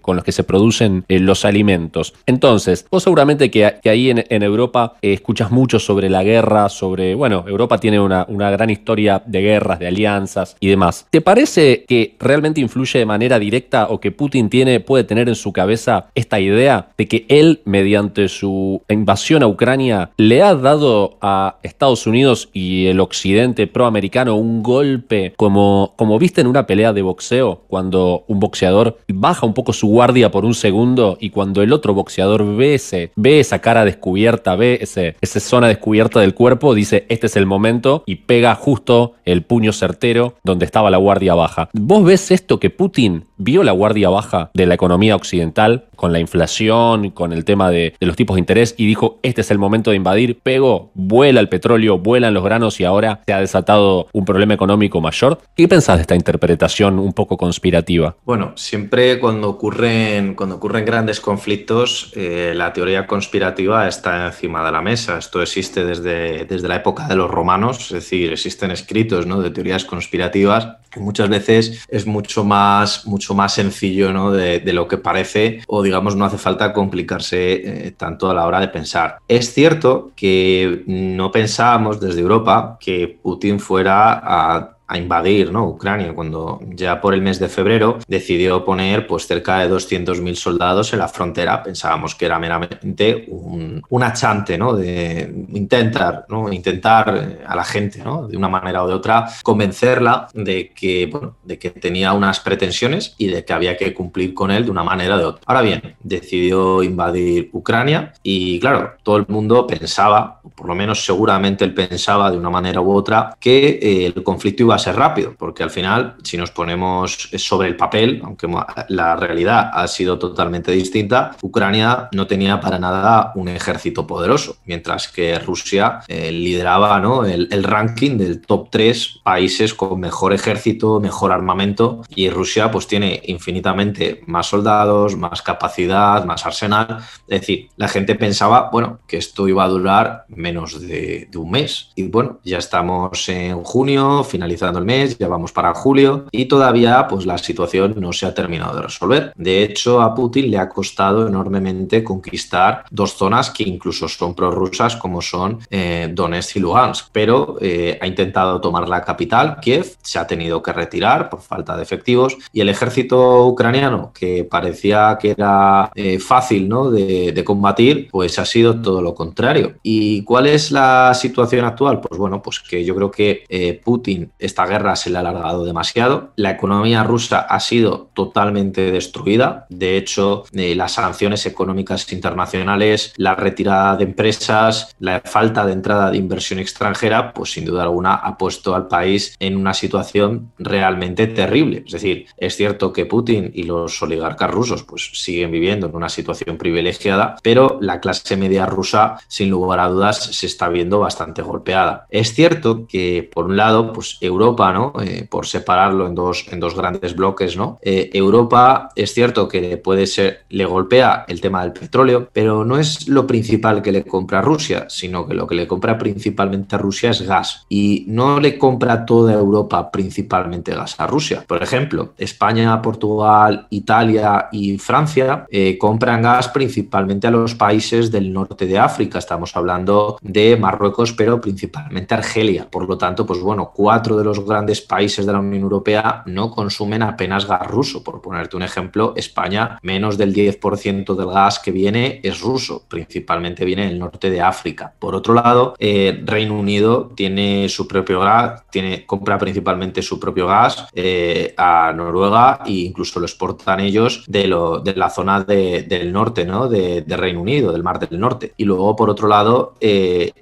con 0.00 0.16
los 0.16 0.24
que 0.24 0.32
se 0.32 0.44
producen 0.44 1.04
eh, 1.08 1.18
los 1.18 1.44
alimentos. 1.44 2.14
Entonces, 2.26 2.86
vos 2.90 3.02
seguramente 3.02 3.50
que, 3.50 3.64
ahí 3.84 4.10
en, 4.10 4.24
en 4.28 4.42
Europa 4.42 4.94
eh, 5.02 5.12
escuchas 5.12 5.50
mucho 5.50 5.78
sobre 5.78 6.10
la 6.10 6.22
guerra, 6.22 6.68
sobre, 6.68 7.14
bueno, 7.14 7.44
Europa 7.46 7.78
tiene 7.78 8.00
una, 8.00 8.24
una 8.28 8.50
gran 8.56 8.70
historia 8.70 9.22
de 9.26 9.42
guerras, 9.42 9.78
de 9.78 9.88
alianzas 9.88 10.56
y 10.60 10.68
demás. 10.68 11.06
¿Te 11.10 11.20
parece 11.20 11.84
que 11.86 12.16
realmente 12.18 12.60
influye 12.60 12.98
de 12.98 13.06
manera 13.06 13.38
directa 13.38 13.88
o 13.90 14.00
que 14.00 14.12
Putin 14.12 14.48
tiene, 14.48 14.80
puede 14.80 15.04
tener 15.04 15.28
en 15.28 15.34
su 15.34 15.52
cabeza 15.52 16.06
esta 16.14 16.40
idea 16.40 16.88
de 16.96 17.08
que 17.08 17.26
él, 17.28 17.60
mediante 17.64 18.28
su 18.28 18.82
invasión 18.88 19.42
a 19.42 19.46
Ucrania, 19.46 20.10
le 20.16 20.42
ha 20.42 20.54
dado 20.54 21.18
a 21.20 21.58
Estados 21.62 22.06
Unidos 22.06 22.48
y 22.52 22.86
el 22.86 23.00
occidente 23.00 23.66
proamericano 23.66 24.36
un 24.36 24.62
golpe 24.62 25.32
como, 25.36 25.94
como 25.96 26.18
viste 26.18 26.40
en 26.40 26.46
una 26.46 26.66
pelea 26.66 26.92
de 26.92 27.02
boxeo, 27.02 27.62
cuando 27.68 28.24
un 28.28 28.40
boxeador 28.40 28.98
baja 29.08 29.46
un 29.46 29.54
poco 29.54 29.72
su 29.72 29.88
guardia 29.88 30.30
por 30.30 30.44
un 30.44 30.54
segundo 30.54 31.16
y 31.20 31.30
cuando 31.30 31.62
el 31.62 31.72
otro 31.72 31.94
boxeador 31.94 32.56
ve, 32.56 32.74
ese, 32.74 33.10
ve 33.16 33.40
esa 33.40 33.60
cara 33.60 33.84
descubierta, 33.84 34.56
ve 34.56 34.78
ese, 34.80 35.16
esa 35.20 35.40
zona 35.40 35.68
descubierta 35.68 36.20
del 36.20 36.34
cuerpo, 36.34 36.74
dice, 36.74 37.06
este 37.08 37.26
es 37.26 37.36
el 37.36 37.46
momento 37.46 38.02
y 38.06 38.16
pega 38.16 38.33
justo 38.54 39.14
el 39.24 39.42
puño 39.42 39.72
certero 39.72 40.34
donde 40.42 40.64
estaba 40.64 40.90
la 40.90 40.98
guardia 40.98 41.34
baja. 41.34 41.68
¿Vos 41.72 42.04
ves 42.04 42.30
esto 42.30 42.58
que 42.58 42.70
Putin 42.70 43.26
vio 43.36 43.62
la 43.62 43.72
guardia 43.72 44.08
baja 44.08 44.50
de 44.54 44.66
la 44.66 44.74
economía 44.74 45.16
occidental 45.16 45.86
con 45.96 46.12
la 46.12 46.20
inflación, 46.20 47.10
con 47.10 47.32
el 47.32 47.44
tema 47.44 47.70
de, 47.70 47.94
los 48.00 48.16
tipos 48.16 48.36
de 48.36 48.40
interés 48.40 48.74
y 48.76 48.86
dijo, 48.86 49.18
este 49.22 49.40
es 49.40 49.50
el 49.50 49.58
momento 49.58 49.90
de 49.90 49.96
invadir, 49.96 50.38
pegó, 50.42 50.90
vuela 50.94 51.40
el 51.40 51.48
petróleo, 51.48 51.98
vuelan 51.98 52.34
los 52.34 52.44
granos 52.44 52.80
y 52.80 52.84
ahora 52.84 53.20
se 53.26 53.32
ha 53.32 53.40
desatado 53.40 54.08
un 54.12 54.24
problema 54.24 54.54
económico 54.54 55.00
mayor. 55.00 55.40
¿Qué 55.56 55.68
pensás 55.68 55.96
de 55.96 56.02
esta 56.02 56.14
interpretación 56.14 56.98
un 56.98 57.12
poco 57.12 57.36
conspirativa? 57.36 58.16
Bueno, 58.24 58.52
siempre 58.56 59.18
cuando 59.18 59.48
ocurren, 59.48 60.34
cuando 60.34 60.56
ocurren 60.56 60.84
grandes 60.84 61.20
conflictos, 61.20 62.12
eh, 62.16 62.52
la 62.54 62.72
teoría 62.72 63.06
conspirativa 63.06 63.88
está 63.88 64.26
encima 64.26 64.64
de 64.64 64.72
la 64.72 64.82
mesa. 64.82 65.18
Esto 65.18 65.42
existe 65.42 65.84
desde, 65.84 66.44
desde 66.44 66.68
la 66.68 66.76
época 66.76 67.06
de 67.06 67.16
los 67.16 67.30
romanos, 67.30 67.78
es 67.86 67.92
decir, 67.92 68.23
existen 68.32 68.70
escritos 68.70 69.26
¿no? 69.26 69.40
de 69.40 69.50
teorías 69.50 69.84
conspirativas 69.84 70.76
que 70.90 71.00
muchas 71.00 71.28
veces 71.28 71.84
es 71.88 72.06
mucho 72.06 72.44
más, 72.44 73.06
mucho 73.06 73.34
más 73.34 73.54
sencillo 73.54 74.30
de, 74.30 74.72
lo 74.72 74.86
que 74.86 74.96
parece 74.96 75.60
o 75.66 75.82
digamos 75.82 76.14
no 76.16 76.24
hace 76.24 76.38
falta 76.38 76.72
complicarse 76.72 77.86
eh, 77.86 77.90
tanto 77.92 78.30
a 78.30 78.34
la 78.34 78.46
hora 78.46 78.60
de 78.60 78.68
pensar. 78.68 79.18
Es 79.26 79.52
cierto 79.52 80.12
que 80.14 80.84
no 80.86 81.32
pensábamos 81.32 82.00
desde 82.00 82.20
Europa 82.20 82.78
que 82.80 83.18
Putin 83.22 83.58
fuera 83.58 84.20
a 84.22 84.73
a 84.94 84.98
invadir 84.98 85.52
¿no? 85.52 85.68
Ucrania, 85.68 86.14
cuando 86.14 86.60
ya 86.70 87.00
por 87.00 87.14
el 87.14 87.22
mes 87.22 87.38
de 87.38 87.48
febrero 87.48 87.98
decidió 88.06 88.64
poner 88.64 89.06
pues, 89.06 89.26
cerca 89.26 89.58
de 89.58 89.70
200.000 89.70 90.34
soldados 90.34 90.92
en 90.92 91.00
la 91.00 91.08
frontera. 91.08 91.62
Pensábamos 91.62 92.14
que 92.14 92.26
era 92.26 92.38
meramente 92.38 93.26
un, 93.28 93.82
un 93.88 94.02
achante 94.02 94.56
¿no? 94.56 94.74
de 94.74 95.46
intentar, 95.52 96.26
¿no? 96.28 96.52
intentar 96.52 97.14
eh, 97.16 97.44
a 97.46 97.56
la 97.56 97.64
gente, 97.64 98.02
¿no? 98.02 98.26
de 98.28 98.36
una 98.36 98.48
manera 98.48 98.84
o 98.84 98.88
de 98.88 98.94
otra, 98.94 99.26
convencerla 99.42 100.28
de 100.32 100.72
que, 100.74 101.06
bueno, 101.06 101.36
de 101.42 101.58
que 101.58 101.70
tenía 101.70 102.12
unas 102.12 102.40
pretensiones 102.40 103.14
y 103.18 103.26
de 103.26 103.44
que 103.44 103.52
había 103.52 103.76
que 103.76 103.92
cumplir 103.92 104.34
con 104.34 104.50
él 104.50 104.64
de 104.64 104.70
una 104.70 104.84
manera 104.84 105.16
o 105.16 105.18
de 105.18 105.24
otra. 105.24 105.42
Ahora 105.46 105.62
bien, 105.62 105.96
decidió 106.02 106.82
invadir 106.82 107.50
Ucrania 107.52 108.12
y 108.22 108.60
claro, 108.60 108.94
todo 109.02 109.16
el 109.16 109.26
mundo 109.28 109.66
pensaba, 109.66 110.40
por 110.54 110.66
lo 110.66 110.74
menos 110.74 111.04
seguramente 111.04 111.64
él 111.64 111.74
pensaba 111.74 112.30
de 112.30 112.38
una 112.38 112.50
manera 112.50 112.80
u 112.80 112.92
otra, 112.92 113.36
que 113.40 113.78
eh, 113.82 114.06
el 114.06 114.22
conflicto 114.22 114.62
iba 114.62 114.74
a 114.74 114.78
ser 114.84 114.96
rápido, 114.96 115.34
porque 115.38 115.62
al 115.62 115.70
final, 115.70 116.16
si 116.22 116.36
nos 116.36 116.50
ponemos 116.50 117.30
sobre 117.36 117.68
el 117.68 117.76
papel, 117.76 118.20
aunque 118.24 118.48
la 118.88 119.16
realidad 119.16 119.70
ha 119.72 119.86
sido 119.88 120.18
totalmente 120.18 120.72
distinta, 120.72 121.36
Ucrania 121.42 122.08
no 122.12 122.26
tenía 122.26 122.60
para 122.60 122.78
nada 122.78 123.32
un 123.34 123.48
ejército 123.48 124.06
poderoso, 124.06 124.56
mientras 124.64 125.08
que 125.08 125.38
Rusia 125.38 126.00
eh, 126.08 126.30
lideraba 126.30 127.00
¿no? 127.00 127.24
el, 127.24 127.48
el, 127.50 127.64
ranking 127.64 128.18
del 128.18 128.40
top 128.40 128.68
3 128.70 129.20
países 129.22 129.74
con 129.74 129.98
mejor 130.00 130.32
ejército, 130.32 131.00
mejor 131.00 131.32
armamento, 131.32 132.02
y 132.14 132.28
Rusia 132.28 132.70
pues 132.70 132.86
tiene 132.86 133.22
infinitamente 133.24 134.22
más 134.26 134.46
soldados, 134.46 135.16
más 135.16 135.42
capacidad, 135.42 136.24
más 136.24 136.44
arsenal. 136.44 136.98
Es 137.28 137.40
decir, 137.40 137.68
la 137.76 137.88
gente 137.88 138.14
pensaba, 138.14 138.68
bueno, 138.70 139.00
que 139.06 139.16
esto 139.16 139.48
iba 139.48 139.64
a 139.64 139.68
durar 139.68 140.24
menos 140.28 140.80
de, 140.80 141.28
de 141.30 141.38
un 141.38 141.50
mes. 141.50 141.90
Y 141.94 142.04
bueno, 142.08 142.40
ya 142.44 142.58
estamos 142.58 143.28
en 143.28 143.62
junio, 143.62 144.24
finalizando 144.24 144.63
el 144.68 144.84
mes, 144.84 145.18
ya 145.18 145.28
vamos 145.28 145.52
para 145.52 145.74
julio 145.74 146.26
y 146.30 146.46
todavía 146.46 147.06
pues 147.08 147.26
la 147.26 147.38
situación 147.38 147.94
no 147.98 148.12
se 148.12 148.26
ha 148.26 148.34
terminado 148.34 148.76
de 148.76 148.82
resolver. 148.82 149.32
De 149.36 149.62
hecho, 149.62 150.00
a 150.00 150.14
Putin 150.14 150.50
le 150.50 150.58
ha 150.58 150.68
costado 150.68 151.26
enormemente 151.26 152.02
conquistar 152.02 152.84
dos 152.90 153.14
zonas 153.14 153.50
que 153.50 153.64
incluso 153.64 154.08
son 154.08 154.34
prorrusas 154.34 154.96
como 154.96 155.20
son 155.22 155.58
eh, 155.70 156.08
Donetsk 156.12 156.56
y 156.56 156.60
Lugansk, 156.60 157.08
pero 157.12 157.56
eh, 157.60 157.98
ha 158.00 158.06
intentado 158.06 158.60
tomar 158.60 158.88
la 158.88 159.02
capital, 159.02 159.58
Kiev, 159.60 159.96
se 160.02 160.18
ha 160.18 160.26
tenido 160.26 160.62
que 160.62 160.72
retirar 160.72 161.30
por 161.30 161.40
falta 161.40 161.76
de 161.76 161.82
efectivos 161.82 162.36
y 162.52 162.60
el 162.60 162.68
ejército 162.68 163.46
ucraniano, 163.46 164.12
que 164.12 164.44
parecía 164.44 165.18
que 165.20 165.30
era 165.30 165.90
eh, 165.94 166.18
fácil 166.18 166.68
¿no? 166.68 166.90
de, 166.90 167.44
combatir, 167.44 168.08
pues 168.10 168.38
ha 168.38 168.46
sido 168.46 168.80
todo 168.80 169.02
lo 169.02 169.14
contrario. 169.14 169.74
¿Y 169.82 170.22
cuál 170.22 170.46
es 170.46 170.70
la 170.70 171.12
situación 171.12 171.66
actual? 171.66 172.00
Pues 172.00 172.18
bueno, 172.18 172.40
pues 172.40 172.60
que 172.60 172.82
yo 172.84 172.94
creo 172.94 173.10
que 173.10 173.82
Putin 173.84 174.32
esta 174.54 174.66
guerra 174.66 174.94
se 174.94 175.10
le 175.10 175.16
ha 175.16 175.20
alargado 175.20 175.64
demasiado. 175.64 176.30
La 176.36 176.52
economía 176.52 177.02
rusa 177.02 177.40
ha 177.40 177.58
sido 177.58 178.08
totalmente 178.14 178.92
destruida. 178.92 179.66
De 179.68 179.96
hecho, 179.96 180.44
eh, 180.52 180.76
las 180.76 180.92
sanciones 180.92 181.44
económicas 181.44 182.12
internacionales, 182.12 183.12
la 183.16 183.34
retirada 183.34 183.96
de 183.96 184.04
empresas, 184.04 184.94
la 185.00 185.20
falta 185.24 185.66
de 185.66 185.72
entrada 185.72 186.12
de 186.12 186.18
inversión 186.18 186.60
extranjera, 186.60 187.32
pues 187.32 187.50
sin 187.50 187.64
duda 187.64 187.82
alguna 187.82 188.14
ha 188.14 188.38
puesto 188.38 188.76
al 188.76 188.86
país 188.86 189.34
en 189.40 189.56
una 189.56 189.74
situación 189.74 190.52
realmente 190.56 191.26
terrible. 191.26 191.82
Es 191.84 191.92
decir, 191.92 192.26
es 192.36 192.56
cierto 192.56 192.92
que 192.92 193.06
Putin 193.06 193.50
y 193.52 193.64
los 193.64 194.00
oligarcas 194.02 194.52
rusos 194.52 194.84
pues 194.84 195.10
siguen 195.14 195.50
viviendo 195.50 195.88
en 195.88 195.96
una 195.96 196.08
situación 196.08 196.58
privilegiada, 196.58 197.34
pero 197.42 197.78
la 197.80 197.98
clase 197.98 198.36
media 198.36 198.66
rusa, 198.66 199.18
sin 199.26 199.50
lugar 199.50 199.80
a 199.80 199.88
dudas, 199.88 200.22
se 200.22 200.46
está 200.46 200.68
viendo 200.68 201.00
bastante 201.00 201.42
golpeada. 201.42 202.06
Es 202.08 202.34
cierto 202.34 202.86
que, 202.86 203.28
por 203.34 203.46
un 203.46 203.56
lado, 203.56 203.92
pues 203.92 204.16
Europa 204.20 204.43
Europa, 204.44 204.72
¿no? 204.72 204.92
Eh, 205.02 205.26
por 205.28 205.46
separarlo 205.46 206.06
en 206.06 206.14
dos, 206.14 206.46
en 206.50 206.60
dos 206.60 206.76
grandes 206.76 207.16
bloques, 207.16 207.56
¿no? 207.56 207.78
Eh, 207.80 208.10
Europa 208.12 208.90
es 208.94 209.14
cierto 209.14 209.48
que 209.48 209.78
puede 209.78 210.06
ser, 210.06 210.44
le 210.50 210.66
golpea 210.66 211.24
el 211.28 211.40
tema 211.40 211.62
del 211.62 211.72
petróleo, 211.72 212.28
pero 212.30 212.64
no 212.64 212.78
es 212.78 213.08
lo 213.08 213.26
principal 213.26 213.80
que 213.80 213.90
le 213.90 214.04
compra 214.04 214.42
Rusia, 214.42 214.86
sino 214.88 215.26
que 215.26 215.34
lo 215.34 215.46
que 215.46 215.54
le 215.54 215.66
compra 215.66 215.96
principalmente 215.96 216.76
a 216.76 216.78
Rusia 216.78 217.10
es 217.10 217.22
gas. 217.22 217.64
Y 217.70 218.04
no 218.08 218.38
le 218.38 218.58
compra 218.58 219.06
toda 219.06 219.32
Europa 219.32 219.90
principalmente 219.90 220.74
gas 220.74 220.96
a 220.98 221.06
Rusia. 221.06 221.44
Por 221.46 221.62
ejemplo, 221.62 222.12
España, 222.18 222.82
Portugal, 222.82 223.66
Italia 223.70 224.48
y 224.52 224.76
Francia 224.76 225.46
eh, 225.50 225.78
compran 225.78 226.22
gas 226.22 226.48
principalmente 226.48 227.26
a 227.26 227.30
los 227.30 227.54
países 227.54 228.10
del 228.10 228.30
norte 228.30 228.66
de 228.66 228.78
África. 228.78 229.18
Estamos 229.18 229.56
hablando 229.56 230.18
de 230.20 230.56
Marruecos, 230.56 231.12
pero 231.14 231.40
principalmente 231.40 232.14
Argelia. 232.14 232.68
Por 232.70 232.86
lo 232.86 232.98
tanto, 232.98 233.24
pues 233.24 233.40
bueno, 233.40 233.72
cuatro 233.74 234.16
de 234.16 234.24
los 234.24 234.33
grandes 234.40 234.80
países 234.80 235.26
de 235.26 235.32
la 235.32 235.40
Unión 235.40 235.62
Europea 235.62 236.22
no 236.26 236.50
consumen 236.50 237.02
apenas 237.02 237.46
gas 237.46 237.66
ruso. 237.66 238.02
Por 238.02 238.20
ponerte 238.20 238.56
un 238.56 238.62
ejemplo, 238.62 239.12
España, 239.16 239.78
menos 239.82 240.16
del 240.16 240.34
10% 240.34 241.14
del 241.14 241.26
gas 241.26 241.58
que 241.58 241.70
viene 241.70 242.20
es 242.22 242.40
ruso, 242.40 242.84
principalmente 242.88 243.64
viene 243.64 243.86
del 243.86 243.98
norte 243.98 244.30
de 244.30 244.40
África. 244.40 244.92
Por 244.98 245.14
otro 245.14 245.34
lado, 245.34 245.74
eh, 245.78 246.22
Reino 246.24 246.58
Unido 246.58 247.12
tiene 247.14 247.68
su 247.68 247.86
propio 247.86 248.20
gas, 248.20 248.64
tiene, 248.70 249.04
compra 249.06 249.38
principalmente 249.38 250.02
su 250.02 250.18
propio 250.18 250.46
gas 250.46 250.86
eh, 250.94 251.54
a 251.56 251.92
Noruega 251.94 252.60
e 252.66 252.72
incluso 252.72 253.20
lo 253.20 253.26
exportan 253.26 253.80
ellos 253.80 254.24
de, 254.26 254.46
la 254.48 255.10
zona 255.10 255.44
del 255.44 256.12
norte, 256.12 256.44
¿no? 256.44 256.68
De, 256.68 257.04
Reino 257.14 257.40
Unido, 257.40 257.72
del 257.72 257.82
Mar 257.82 257.98
del 257.98 258.18
Norte. 258.18 258.54
Y 258.56 258.64
luego, 258.64 258.96
por 258.96 259.08
otro 259.08 259.28
lado, 259.28 259.74
eh, 259.80 260.32